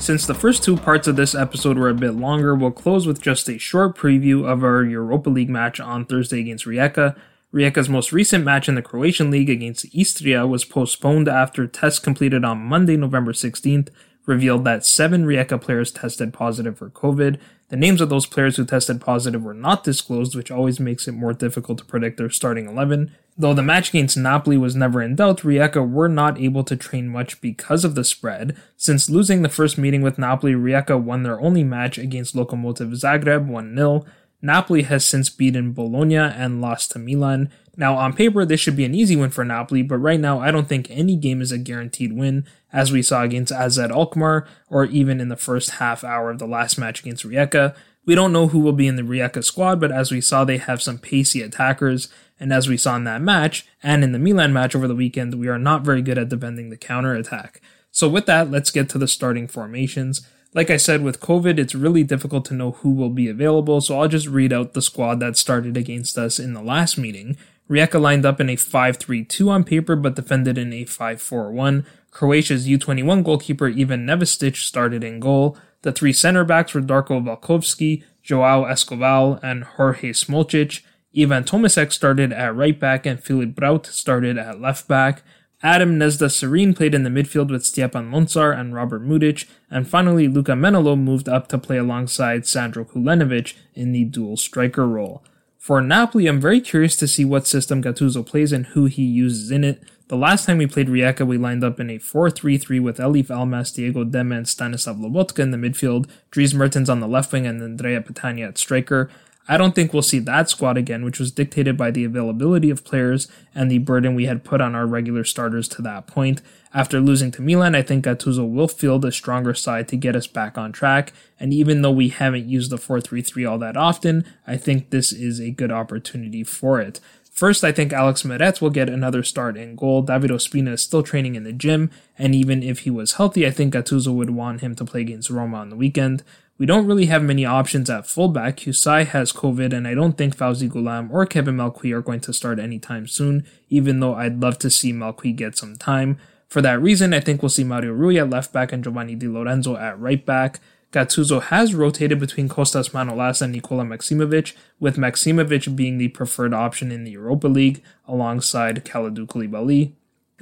Since 0.09 0.25
the 0.25 0.33
first 0.33 0.63
two 0.63 0.75
parts 0.75 1.07
of 1.07 1.17
this 1.17 1.35
episode 1.35 1.77
were 1.77 1.91
a 1.91 1.95
bit 1.95 2.15
longer, 2.15 2.55
we'll 2.55 2.71
close 2.71 3.07
with 3.07 3.21
just 3.21 3.47
a 3.47 3.59
short 3.59 3.95
preview 3.95 4.51
of 4.51 4.65
our 4.65 4.83
Europa 4.83 5.29
League 5.29 5.51
match 5.51 5.81
on 5.81 6.07
Thursday 6.07 6.41
against 6.41 6.65
Rijeka. 6.65 7.15
Rijeka's 7.53 7.91
most 7.91 8.11
recent 8.11 8.43
match 8.43 8.71
in 8.71 8.75
the 8.75 8.81
Croatian 8.81 9.31
League 9.31 9.51
against 9.51 9.85
Istria 9.95 10.47
was 10.47 10.65
postponed 10.65 11.29
after 11.29 11.67
tests 11.67 11.99
completed 11.99 12.43
on 12.43 12.57
Monday, 12.57 12.97
November 12.97 13.35
16th 13.35 13.91
revealed 14.29 14.63
that 14.65 14.85
seven 14.85 15.25
Rijeka 15.25 15.61
players 15.61 15.91
tested 15.91 16.35
positive 16.35 16.77
for 16.77 16.91
COVID. 16.91 17.39
The 17.71 17.77
names 17.77 18.01
of 18.01 18.11
those 18.11 18.27
players 18.27 18.57
who 18.57 18.65
tested 18.65 19.01
positive 19.01 19.43
were 19.43 19.55
not 19.55 19.85
disclosed, 19.85 20.37
which 20.37 20.51
always 20.51 20.79
makes 20.79 21.09
it 21.09 21.13
more 21.13 21.33
difficult 21.33 21.79
to 21.79 21.85
predict 21.85 22.19
their 22.19 22.31
starting 22.31 22.69
11. 22.69 23.11
Though 23.39 23.55
the 23.55 23.63
match 23.63 23.89
against 23.89 24.17
Napoli 24.17 24.59
was 24.59 24.77
never 24.77 25.01
in 25.01 25.17
doubt, 25.17 25.41
Rijeka 25.41 25.89
were 25.89 26.09
not 26.09 26.39
able 26.39 26.63
to 26.65 26.77
train 26.77 27.09
much 27.09 27.41
because 27.41 27.85
of 27.85 27.95
the 27.95 28.05
spread. 28.05 28.57
Since 28.77 29.09
losing 29.09 29.43
the 29.43 29.49
first 29.49 29.79
meeting 29.79 30.03
with 30.03 30.19
Napoli, 30.19 30.53
Rijeka 30.53 31.01
won 31.01 31.23
their 31.23 31.41
only 31.41 31.65
match 31.65 31.97
against 31.99 32.35
Lokomotiv 32.35 32.91
Zagreb 32.93 33.47
1 33.47 33.77
0. 33.77 34.05
Napoli 34.41 34.83
has 34.83 35.05
since 35.05 35.31
beaten 35.31 35.73
Bologna 35.73 36.17
and 36.17 36.61
lost 36.61 36.93
to 36.93 36.99
Milan. 36.99 37.51
Now, 37.77 37.97
on 37.97 38.13
paper, 38.13 38.45
this 38.45 38.61
should 38.61 38.77
be 38.77 38.85
an 38.85 38.95
easy 38.95 39.17
win 39.17 39.31
for 39.31 39.45
Napoli, 39.45 39.83
but 39.83 39.99
right 39.99 40.19
now, 40.19 40.41
I 40.41 40.51
don't 40.51 40.69
think 40.69 40.89
any 40.91 41.17
game 41.17 41.41
is 41.41 41.53
a 41.53 41.59
guaranteed 41.59 42.13
win, 42.13 42.45
as 42.73 42.91
we 42.91 43.03
saw 43.03 43.23
against 43.23 43.53
AZ 43.53 43.79
Alkmaar, 43.79 44.47
or 44.69 44.85
even 44.87 45.21
in 45.21 45.29
the 45.29 45.37
first 45.37 45.71
half 45.71 46.03
hour 46.03 46.31
of 46.31 46.39
the 46.39 46.47
last 46.47 46.79
match 46.79 47.01
against 47.01 47.25
Rijeka. 47.25 47.75
We 48.05 48.15
don't 48.15 48.33
know 48.33 48.49
who 48.49 48.61
will 48.61 48.73
be 48.73 48.89
in 48.89 48.97
the 48.97 49.03
Rijeka 49.03 49.45
squad, 49.45 49.81
but 49.81 49.93
as 49.93 50.11
we 50.11 50.21
saw, 50.21 50.45
they 50.45 50.59
have 50.59 50.83
some 50.83 50.99
pacey 50.99 51.43
attackers, 51.43 52.09
and 52.41 52.53
as 52.53 52.69
we 52.69 52.77
saw 52.77 52.97
in 52.97 53.05
that 53.05 53.23
match, 53.23 53.67
and 53.83 54.03
in 54.03 54.13
the 54.13 54.19
Milan 54.19 54.53
match 54.53 54.75
over 54.75 54.89
the 54.89 54.95
weekend, 54.95 55.35
we 55.35 55.49
are 55.49 55.59
not 55.59 55.83
very 55.83 56.03
good 56.03 56.19
at 56.19 56.29
defending 56.29 56.71
the 56.71 56.77
counter 56.77 57.15
attack. 57.15 57.61
So 57.91 58.09
with 58.09 58.27
that, 58.27 58.51
let's 58.51 58.71
get 58.71 58.89
to 58.91 58.99
the 58.99 59.09
starting 59.09 59.49
formations. 59.49 60.27
Like 60.55 60.71
I 60.71 60.79
said, 60.79 61.03
with 61.03 61.21
COVID, 61.21 61.59
it's 61.59 61.75
really 61.75 62.03
difficult 62.03 62.45
to 62.47 62.55
know 62.55 62.73
who 62.73 62.91
will 62.91 63.11
be 63.11 63.29
available, 63.29 63.81
so 63.81 64.01
I'll 64.01 64.09
just 64.09 64.27
read 64.27 64.53
out 64.53 64.73
the 64.73 64.81
squad 64.81 65.21
that 65.21 65.37
started 65.37 65.77
against 65.77 66.17
us 66.17 66.39
in 66.39 66.55
the 66.55 66.63
last 66.63 66.97
meeting. 66.97 67.37
Rijeka 67.69 68.01
lined 68.01 68.25
up 68.25 68.41
in 68.41 68.49
a 68.49 68.57
5-3-2 68.57 69.49
on 69.49 69.63
paper, 69.63 69.95
but 69.95 70.17
defended 70.17 70.57
in 70.57 70.73
a 70.73 70.87
5-4-1. 70.87 71.85
Croatia's 72.11 72.67
U21 72.67 73.23
goalkeeper 73.23 73.69
Ivan 73.69 74.07
Nevestic 74.07 74.57
started 74.57 75.05
in 75.05 75.21
goal. 75.21 75.57
The 75.83 75.93
three 75.93 76.15
center 76.15 76.45
backs 76.45 76.73
were 76.73 76.81
Darko 76.81 77.23
Velkovski, 77.23 78.03
Joao 78.23 78.65
Escoval, 78.65 79.39
and 79.43 79.65
Hrvoje 79.65 80.11
Smolcic. 80.11 80.81
Ivan 81.17 81.45
Tomecak 81.45 81.93
started 81.93 82.33
at 82.33 82.57
right 82.57 82.79
back 82.79 83.07
and 83.07 83.23
Filip 83.23 83.55
Braut 83.55 83.87
started 83.87 84.39
at 84.39 84.61
left 84.61 84.89
back. 84.89 85.23
Adam 85.61 85.99
Gnezda 85.99 86.29
Cerin 86.29 86.77
played 86.77 86.95
in 86.95 87.03
the 87.03 87.11
midfield 87.11 87.51
with 87.51 87.65
Stjepan 87.65 88.13
Lončar 88.13 88.57
and 88.57 88.73
Robert 88.73 89.03
Muric, 89.03 89.45
and 89.69 89.89
finally 89.89 90.29
Luka 90.29 90.53
Menalo 90.53 90.97
moved 90.97 91.29
up 91.29 91.49
to 91.49 91.59
play 91.59 91.79
alongside 91.79 92.47
Sandro 92.47 92.85
Kulenovic 92.85 93.55
in 93.75 93.91
the 93.91 94.05
dual 94.05 94.37
striker 94.37 94.87
role. 94.87 95.25
For 95.59 95.81
Napoli, 95.81 96.29
I'm 96.29 96.41
very 96.41 96.61
curious 96.61 96.95
to 96.97 97.09
see 97.09 97.25
what 97.25 97.49
system 97.49 97.83
Gattuso 97.83 98.25
plays 98.25 98.53
and 98.53 98.67
who 98.67 98.87
he 98.87 99.03
uses 99.03 99.51
in 99.51 99.65
it. 99.65 99.83
The 100.07 100.17
last 100.17 100.47
time 100.47 100.59
we 100.59 100.69
played 100.69 100.87
Rijeka, 100.87 101.27
we 101.27 101.37
lined 101.37 101.65
up 101.65 101.81
in 101.81 101.91
a 101.91 101.99
4-3-3 101.99 102.81
with 102.81 102.99
Eljif 102.99 103.27
Elmas, 103.27 103.75
Diego 103.75 104.05
Demme, 104.05 104.33
and 104.33 104.49
Stanislav 104.49 104.97
Lobotka 104.97 105.41
in 105.41 105.51
the 105.51 105.59
midfield, 105.59 106.09
Dries 106.31 106.55
Mertens 106.55 106.89
on 106.89 107.01
the 107.01 107.09
left 107.09 107.33
wing, 107.33 107.47
and 107.47 107.61
Andrea 107.61 108.01
Petagna 108.01 108.49
at 108.49 108.59
striker. 108.59 109.11
I 109.49 109.57
don't 109.57 109.75
think 109.75 109.93
we'll 109.93 110.03
see 110.03 110.19
that 110.19 110.51
squad 110.51 110.77
again, 110.77 111.05
which 111.05 111.19
was 111.19 111.33
dictated 111.33 111.77
by 111.77 111.91
the 111.91 112.05
availability 112.05 112.69
of 112.69 112.85
players 112.85 113.29
and 113.55 113.71
the 113.71 113.79
burden 113.79 114.15
we 114.15 114.27
had 114.27 114.45
put 114.45 114.61
on 114.61 114.75
our 114.75 114.87
regular 114.87 115.25
starters 115.25 115.69
to 115.69 115.83
that 115.83 116.07
point. 116.07 116.43
After 116.75 117.01
losing 117.01 117.31
to 117.33 117.43
Milan, 117.43 117.75
I 117.75 117.81
think 117.81 118.05
Gattuso 118.05 118.47
will 118.47 118.69
field 118.69 119.07
a 119.07 119.11
stronger 119.11 119.55
side 119.55 119.89
to 119.89 119.97
get 119.97 120.15
us 120.15 120.27
back 120.27 120.59
on 120.59 120.71
track. 120.71 121.15
And 121.41 121.55
even 121.55 121.81
though 121.81 121.91
we 121.91 122.11
haven't 122.11 122.49
used 122.49 122.71
the 122.71 122.77
4-3-3 122.77 123.51
all 123.51 123.59
that 123.59 123.77
often, 123.77 124.27
I 124.47 124.59
think 124.59 124.91
this 124.91 125.13
is 125.13 125.41
a 125.41 125.51
good 125.51 125.73
opportunity 125.73 126.45
for 126.45 126.79
it. 126.79 127.01
First, 127.39 127.63
I 127.63 127.71
think 127.71 127.93
Alex 127.93 128.25
Meret 128.25 128.61
will 128.61 128.69
get 128.69 128.89
another 128.89 129.23
start 129.23 129.57
in 129.57 129.77
goal. 129.77 130.03
David 130.03 130.33
Ospina 130.33 130.73
is 130.73 130.83
still 130.83 131.05
training 131.05 131.37
in 131.37 131.45
the 131.45 131.53
gym, 131.53 131.89
and 132.19 132.35
even 132.35 132.65
if 132.65 132.81
he 132.81 132.91
was 132.91 133.13
healthy, 133.13 133.47
I 133.47 133.53
think 133.53 133.75
Gattuso 133.75 134.13
would 134.13 134.31
want 134.31 134.61
him 134.61 134.75
to 134.75 134.85
play 134.85 135.03
against 135.03 135.31
Roma 135.31 135.59
on 135.59 135.71
the 135.71 135.77
weekend. 135.77 136.25
We 136.59 136.67
don't 136.67 136.89
really 136.89 137.07
have 137.07 137.23
many 137.23 137.45
options 137.45 137.89
at 137.89 138.09
fullback. 138.09 138.57
Hysaj 138.57 139.07
has 139.07 139.33
COVID, 139.33 139.73
and 139.73 139.87
I 139.87 139.95
don't 139.95 140.19
think 140.19 140.37
Fauzi 140.37 140.69
Ghoulam 140.69 141.09
or 141.11 141.25
Kevin 141.25 141.57
Malcuit 141.57 141.95
are 141.95 142.03
going 142.03 142.21
to 142.21 142.33
start 142.33 142.59
anytime 142.59 143.07
soon, 143.07 143.47
even 143.69 144.01
though 144.01 144.17
I'd 144.17 144.41
love 144.41 144.59
to 144.59 144.71
see 144.71 144.93
Malcuit 144.93 145.37
get 145.37 145.57
some 145.57 145.77
time. 145.77 146.19
For 146.49 146.61
that 146.63 146.83
reason, 146.83 147.15
I 147.15 147.21
think 147.21 147.43
we'll 147.43 147.51
see 147.51 147.63
Mario 147.63 147.93
Rui 147.93 148.19
at 148.19 148.29
left 148.29 148.53
back 148.53 148.73
and 148.73 148.83
Giovanni 148.83 149.15
Di 149.15 149.29
Lorenzo 149.29 149.77
at 149.77 150.01
right 150.01 150.25
back. 150.27 150.59
Gattuso 150.91 151.43
has 151.43 151.75
rotated 151.75 152.19
between 152.19 152.49
Kostas 152.49 152.91
Manolas 152.91 153.41
and 153.41 153.53
Nikola 153.53 153.85
Maksimovic, 153.85 154.55
with 154.81 154.97
Maksimovic 154.97 155.77
being 155.77 155.99
the 155.99 156.09
preferred 156.09 156.55
option 156.55 156.91
in 156.91 157.05
the 157.05 157.13
Europa 157.13 157.47
League 157.47 157.85
alongside 158.09 158.85
Kalidou 158.85 159.27
Koulibaly. 159.27 159.93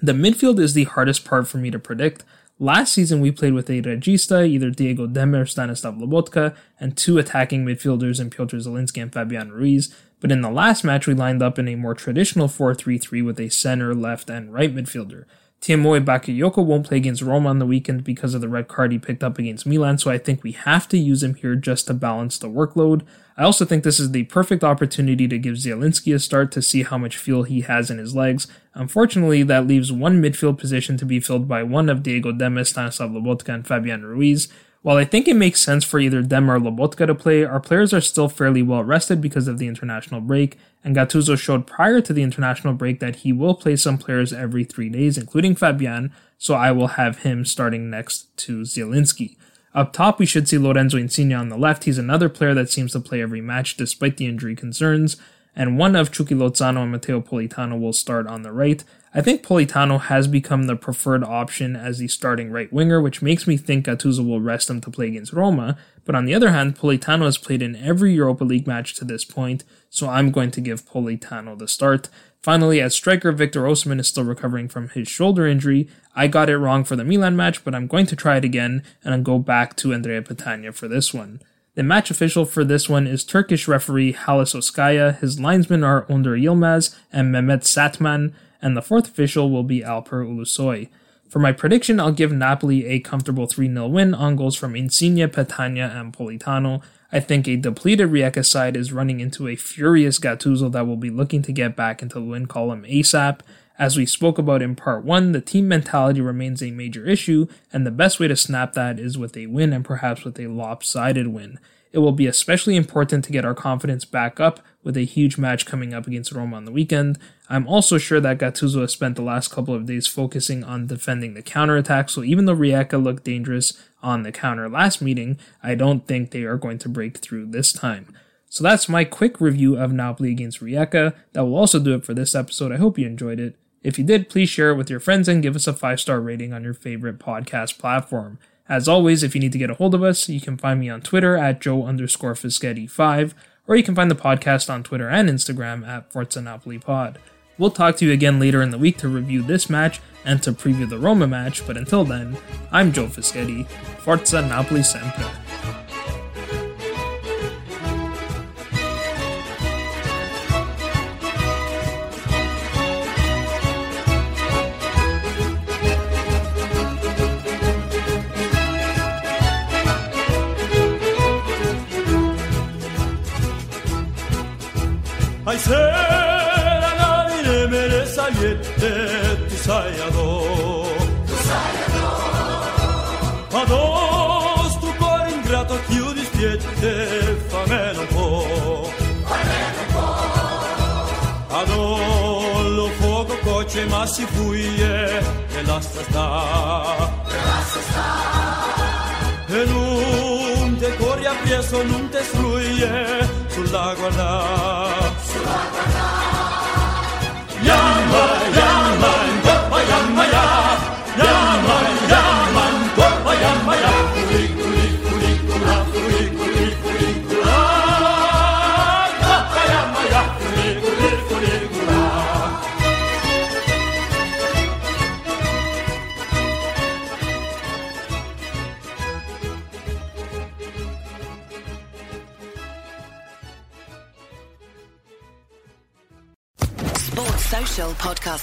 The 0.01 0.13
midfield 0.13 0.61
is 0.61 0.73
the 0.73 0.85
hardest 0.85 1.25
part 1.25 1.49
for 1.49 1.59
me 1.59 1.71
to 1.71 1.79
predict. 1.79 2.25
Last 2.59 2.95
season, 2.95 3.21
we 3.21 3.33
played 3.33 3.53
with 3.53 3.69
a 3.69 3.83
regista, 3.83 4.49
either 4.49 4.71
Diego 4.71 5.07
Demme, 5.07 5.45
Stanislav 5.45 5.97
Lobotka, 5.97 6.57
and 6.81 6.97
two 6.97 7.19
attacking 7.19 7.67
midfielders 7.67 8.19
in 8.19 8.31
Piotr 8.31 8.57
Zielinski 8.57 9.03
and 9.03 9.13
Fabian 9.13 9.53
Ruiz. 9.53 9.95
But 10.21 10.33
in 10.33 10.41
the 10.41 10.51
last 10.51 10.83
match, 10.83 11.07
we 11.07 11.13
lined 11.13 11.43
up 11.43 11.59
in 11.59 11.69
a 11.69 11.75
more 11.75 11.95
traditional 11.95 12.49
4 12.49 12.75
3 12.75 12.97
3 12.97 13.21
with 13.21 13.39
a 13.39 13.51
center, 13.51 13.95
left, 13.95 14.31
and 14.31 14.55
right 14.55 14.75
midfielder. 14.75 15.27
Tiémoué 15.61 16.03
Bakayoko 16.03 16.65
won't 16.65 16.87
play 16.87 16.97
against 16.97 17.21
Roma 17.21 17.51
on 17.51 17.59
the 17.59 17.67
weekend 17.67 18.05
because 18.05 18.33
of 18.33 18.41
the 18.41 18.49
red 18.49 18.69
card 18.69 18.91
he 18.91 18.99
picked 18.99 19.23
up 19.23 19.39
against 19.39 19.67
Milan, 19.67 19.99
so 19.99 20.11
I 20.11 20.17
think 20.17 20.43
we 20.43 20.53
have 20.53 20.89
to 20.89 20.99
use 20.99 21.23
him 21.23 21.35
here 21.35 21.57
just 21.57 21.87
to 21.89 21.95
balance 21.95 22.39
the 22.39 22.49
workload. 22.49 23.03
I 23.39 23.45
also 23.45 23.67
think 23.67 23.85
this 23.85 24.01
is 24.01 24.13
the 24.13 24.25
perfect 24.25 24.65
opportunity 24.65 25.29
to 25.29 25.39
give 25.39 25.57
Zielinski 25.57 26.15
a 26.15 26.19
start 26.19 26.51
to 26.53 26.63
see 26.63 26.85
how 26.85 26.97
much 26.97 27.19
fuel 27.19 27.43
he 27.43 27.61
has 27.63 27.91
in 27.91 27.99
his 27.99 28.15
legs. 28.15 28.47
Unfortunately, 28.73 29.43
that 29.43 29.67
leaves 29.67 29.93
one 29.93 30.23
midfield 30.23 30.59
position 30.59 30.97
to 30.97 31.05
be 31.05 31.21
filled 31.21 31.47
by 31.47 31.63
one 31.63 31.91
of 31.91 32.03
Diego 32.03 32.33
Demme, 32.33 32.65
Stanislav 32.65 33.11
Lobotka, 33.11 33.53
and 33.53 33.67
Fabian 33.67 34.07
Ruiz. 34.07 34.49
While 34.81 34.97
I 34.97 35.05
think 35.05 35.29
it 35.29 35.37
makes 35.37 35.61
sense 35.61 35.85
for 35.85 35.99
either 35.99 36.23
Demme 36.23 36.51
or 36.51 36.59
Lobotka 36.59 37.09
to 37.09 37.15
play, 37.15 37.45
our 37.45 37.61
players 37.61 37.93
are 37.93 38.01
still 38.01 38.29
fairly 38.29 38.63
well 38.63 38.85
rested 38.85 39.21
because 39.21 39.49
of 39.49 39.59
the 39.59 39.67
international 39.67 40.21
break, 40.21 40.57
and 40.83 40.97
Gattuso 40.97 41.37
showed 41.37 41.67
prior 41.67 42.01
to 42.01 42.13
the 42.13 42.23
international 42.23 42.73
break 42.73 43.01
that 43.01 43.17
he 43.17 43.33
will 43.33 43.55
play 43.55 43.77
some 43.77 43.99
players 43.99 44.33
every 44.33 44.65
three 44.65 44.89
days, 44.89 45.19
including 45.19 45.57
Fabian, 45.57 46.13
so 46.39 46.55
I 46.55 46.71
will 46.73 46.89
have 46.89 47.19
him 47.19 47.45
starting 47.45 47.91
next 47.91 48.35
to 48.39 48.61
Zielinski. 48.61 49.37
Up 49.77 49.93
top, 49.93 50.19
we 50.19 50.25
should 50.25 50.49
see 50.49 50.57
Lorenzo 50.57 50.97
Insigne 50.97 51.35
on 51.35 51.51
the 51.51 51.59
left. 51.59 51.85
He's 51.85 51.99
another 51.99 52.31
player 52.31 52.55
that 52.55 52.71
seems 52.71 52.93
to 52.93 53.01
play 53.01 53.21
every 53.21 53.43
match 53.43 53.77
despite 53.77 54.17
the 54.17 54.25
injury 54.25 54.57
concerns, 54.57 55.19
and 55.55 55.77
one 55.77 55.95
of 55.95 56.11
Chucky 56.11 56.35
Lozano 56.35 56.85
and 56.85 56.93
Matteo 56.93 57.21
Politano 57.21 57.79
will 57.79 57.93
start 57.93 58.27
on 58.27 58.41
the 58.41 58.53
right. 58.53 58.83
I 59.15 59.21
think 59.21 59.43
Politano 59.43 60.01
has 60.01 60.29
become 60.29 60.63
the 60.63 60.77
preferred 60.77 61.23
option 61.23 61.77
as 61.77 61.99
the 61.99 62.09
starting 62.09 62.51
right 62.51 62.73
winger, 62.73 63.03
which 63.03 63.21
makes 63.21 63.47
me 63.47 63.59
think 63.59 63.85
Gattuso 63.85 64.27
will 64.27 64.41
rest 64.41 64.71
him 64.71 64.81
to 64.81 64.91
play 64.91 65.09
against 65.09 65.35
Roma. 65.35 65.77
But 66.07 66.15
on 66.15 66.25
the 66.25 66.35
other 66.35 66.53
hand, 66.53 66.79
Politano 66.79 67.27
has 67.27 67.37
played 67.37 67.61
in 67.61 67.77
every 67.77 68.15
Europa 68.15 68.45
League 68.45 68.67
match 68.67 68.95
to 68.95 69.05
this 69.05 69.27
point, 69.27 69.63
so 69.91 70.09
I'm 70.09 70.31
going 70.31 70.53
to 70.53 70.61
give 70.63 70.87
Politano 70.87 71.59
the 71.59 71.69
start. 71.69 72.09
Finally, 72.47 72.81
as 72.81 72.95
striker, 72.95 73.33
Victor 73.33 73.63
Osimhen 73.63 73.99
is 73.99 74.07
still 74.07 74.23
recovering 74.23 74.69
from 74.69 74.89
his 74.91 75.09
shoulder 75.09 75.49
injury. 75.49 75.89
I 76.15 76.29
got 76.29 76.49
it 76.49 76.59
wrong 76.59 76.85
for 76.85 76.95
the 76.95 77.03
Milan 77.03 77.35
match, 77.35 77.65
but 77.65 77.75
I'm 77.75 77.89
going 77.89 78.07
to 78.07 78.15
try 78.15 78.37
it 78.37 78.45
again 78.45 78.85
and 79.03 79.13
I'll 79.13 79.21
go 79.21 79.41
back 79.41 79.75
to 79.79 79.93
Andrea 79.93 80.23
Petagna 80.23 80.73
for 80.73 80.87
this 80.87 81.13
one. 81.13 81.41
The 81.75 81.83
match 81.83 82.09
official 82.09 82.45
for 82.45 82.63
this 82.63 82.89
one 82.89 83.09
is 83.09 83.25
Turkish 83.25 83.67
referee 83.67 84.13
Halis 84.13 84.55
Özkahya. 84.55 85.19
His 85.19 85.41
linesmen 85.41 85.83
are 85.83 86.05
Onur 86.05 86.41
Yilmaz 86.41 86.97
and 87.13 87.35
Mehmet 87.35 87.65
Satman 87.65 88.33
and 88.63 88.77
the 88.77 88.81
fourth 88.81 89.09
official 89.09 89.51
will 89.51 89.65
be 89.65 89.81
Alper 89.81 90.25
Ulusoy. 90.25 90.89
For 91.29 91.41
my 91.41 91.53
prediction, 91.53 91.99
I'll 91.99 92.13
give 92.13 92.33
Napoli 92.33 92.87
a 92.87 93.01
comfortable 93.01 93.47
3 93.47 93.73
0 93.73 93.89
win 93.89 94.15
on 94.15 94.37
goals 94.37 94.55
from 94.55 94.77
Insigne, 94.77 95.29
Petagna, 95.29 95.95
and 95.95 96.17
Politano. 96.17 96.83
I 97.13 97.21
think 97.21 97.47
a 97.47 97.57
depleted 97.57 98.11
Rijeka 98.11 98.45
side 98.45 98.77
is 98.77 98.93
running 98.93 99.21
into 99.21 99.49
a 99.49 99.57
furious 99.57 100.19
Gattuso 100.19 100.71
that 100.73 100.87
will 100.87 100.97
be 100.97 101.11
looking 101.11 101.43
to 101.43 101.53
get 101.53 101.77
back 101.77 102.03
into 102.03 102.21
the 102.21 102.25
win 102.25 102.47
column 102.47 102.85
ASAP. 102.85 103.41
As 103.79 103.97
we 103.97 104.07
spoke 104.07 104.39
about 104.39 104.63
in 104.63 104.75
part 104.75 105.05
1, 105.05 105.33
the 105.33 105.41
team 105.41 105.69
mentality 105.69 106.21
remains 106.21 106.63
a 106.63 106.71
major 106.71 107.05
issue, 107.05 107.47
and 107.73 107.87
the 107.87 107.91
best 107.91 108.19
way 108.19 108.29
to 108.29 108.37
snap 108.37 108.73
that 108.73 108.99
is 108.99 109.19
with 109.19 109.37
a 109.37 109.47
win 109.47 109.73
and 109.73 109.85
perhaps 109.85 110.25
with 110.25 110.39
a 110.41 110.47
lopsided 110.47 111.29
win. 111.29 111.59
It 111.93 111.99
will 111.99 112.13
be 112.13 112.27
especially 112.27 112.77
important 112.77 113.25
to 113.25 113.33
get 113.33 113.45
our 113.45 113.55
confidence 113.55 114.05
back 114.05 114.39
up 114.39 114.61
with 114.83 114.97
a 114.97 115.05
huge 115.05 115.39
match 115.39 115.67
coming 115.67 115.95
up 115.95 116.07
against 116.07 116.33
Roma 116.33 116.57
on 116.57 116.65
the 116.65 116.73
weekend. 116.73 117.19
I'm 117.49 117.67
also 117.67 117.99
sure 117.99 118.21
that 118.21 118.39
Gattuso 118.39 118.81
has 118.81 118.93
spent 118.93 119.17
the 119.17 119.23
last 119.23 119.51
couple 119.51 119.75
of 119.75 119.87
days 119.87 120.07
focusing 120.07 120.63
on 120.65 120.87
defending 120.87 121.35
the 121.35 121.43
counterattack, 121.43 122.11
so 122.11 122.23
even 122.23 122.45
though 122.45 122.57
Rijeka 122.57 123.03
looked 123.03 123.25
dangerous 123.25 123.81
on 124.03 124.23
the 124.23 124.33
counter 124.33 124.69
last 124.69 125.01
meeting, 125.01 125.39
I 125.63 125.75
don't 125.75 126.07
think 126.07 126.31
they 126.31 126.43
are 126.43 126.59
going 126.59 126.79
to 126.79 126.89
break 126.89 127.19
through 127.19 127.47
this 127.47 127.73
time. 127.73 128.15
So 128.49 128.63
that's 128.63 128.89
my 128.89 129.05
quick 129.05 129.41
review 129.41 129.77
of 129.77 129.93
Napoli 129.93 130.31
against 130.31 130.61
Rijeka. 130.61 131.15
That 131.33 131.45
will 131.45 131.57
also 131.57 131.79
do 131.79 131.95
it 131.95 132.05
for 132.05 132.15
this 132.15 132.35
episode. 132.35 132.73
I 132.73 132.77
hope 132.77 132.99
you 132.99 133.07
enjoyed 133.07 133.41
it. 133.41 133.57
If 133.83 133.99
you 133.99 134.05
did, 134.05 134.29
please 134.29 134.49
share 134.49 134.71
it 134.71 134.77
with 134.77 134.91
your 134.91 135.01
friends 135.01 135.29
and 135.29 135.43
give 135.43 135.55
us 135.55 135.67
a 135.67 135.73
five 135.73 136.01
star 136.01 136.21
rating 136.21 136.53
on 136.53 136.65
your 136.65 136.75
favorite 136.75 137.19
podcast 137.19 137.79
platform. 137.79 138.39
As 138.69 138.89
always, 138.89 139.23
if 139.23 139.35
you 139.35 139.41
need 139.41 139.53
to 139.53 139.59
get 139.59 139.71
a 139.71 139.75
hold 139.75 139.95
of 139.95 140.03
us, 140.03 140.29
you 140.29 140.41
can 140.41 140.57
find 140.57 140.81
me 140.81 140.89
on 140.89 141.01
Twitter 141.01 141.37
at 141.37 141.61
Joe 141.61 141.85
underscore 141.87 142.35
Fischetti5 142.35 143.33
or 143.67 143.77
you 143.77 143.83
can 143.83 143.95
find 143.95 144.11
the 144.11 144.15
podcast 144.15 144.71
on 144.73 144.83
Twitter 144.83 145.09
and 145.09 145.29
Instagram 145.29 145.87
at 145.87 146.13
Forza 146.13 146.41
Napoli 146.41 146.79
Pod. 146.79 147.19
We'll 147.59 147.71
talk 147.71 147.97
to 147.97 148.07
you 148.07 148.13
again 148.13 148.39
later 148.39 148.63
in 148.63 148.71
the 148.71 148.79
week 148.79 148.99
to 148.99 149.09
review 149.09 149.43
this 149.43 149.71
match 149.71 150.01
and 150.25 150.43
to 150.43 150.53
preview 150.53 150.89
the 150.89 150.99
Roma 150.99 151.27
match, 151.27 151.67
but 151.67 151.77
until 151.77 152.05
then, 152.05 152.37
I'm 152.71 152.93
Joe 152.93 153.07
Fischetti. 153.07 153.67
Forza 154.01 154.43
Napoli 154.43 154.83
Sempre. 154.83 155.31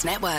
Network. 0.04 0.33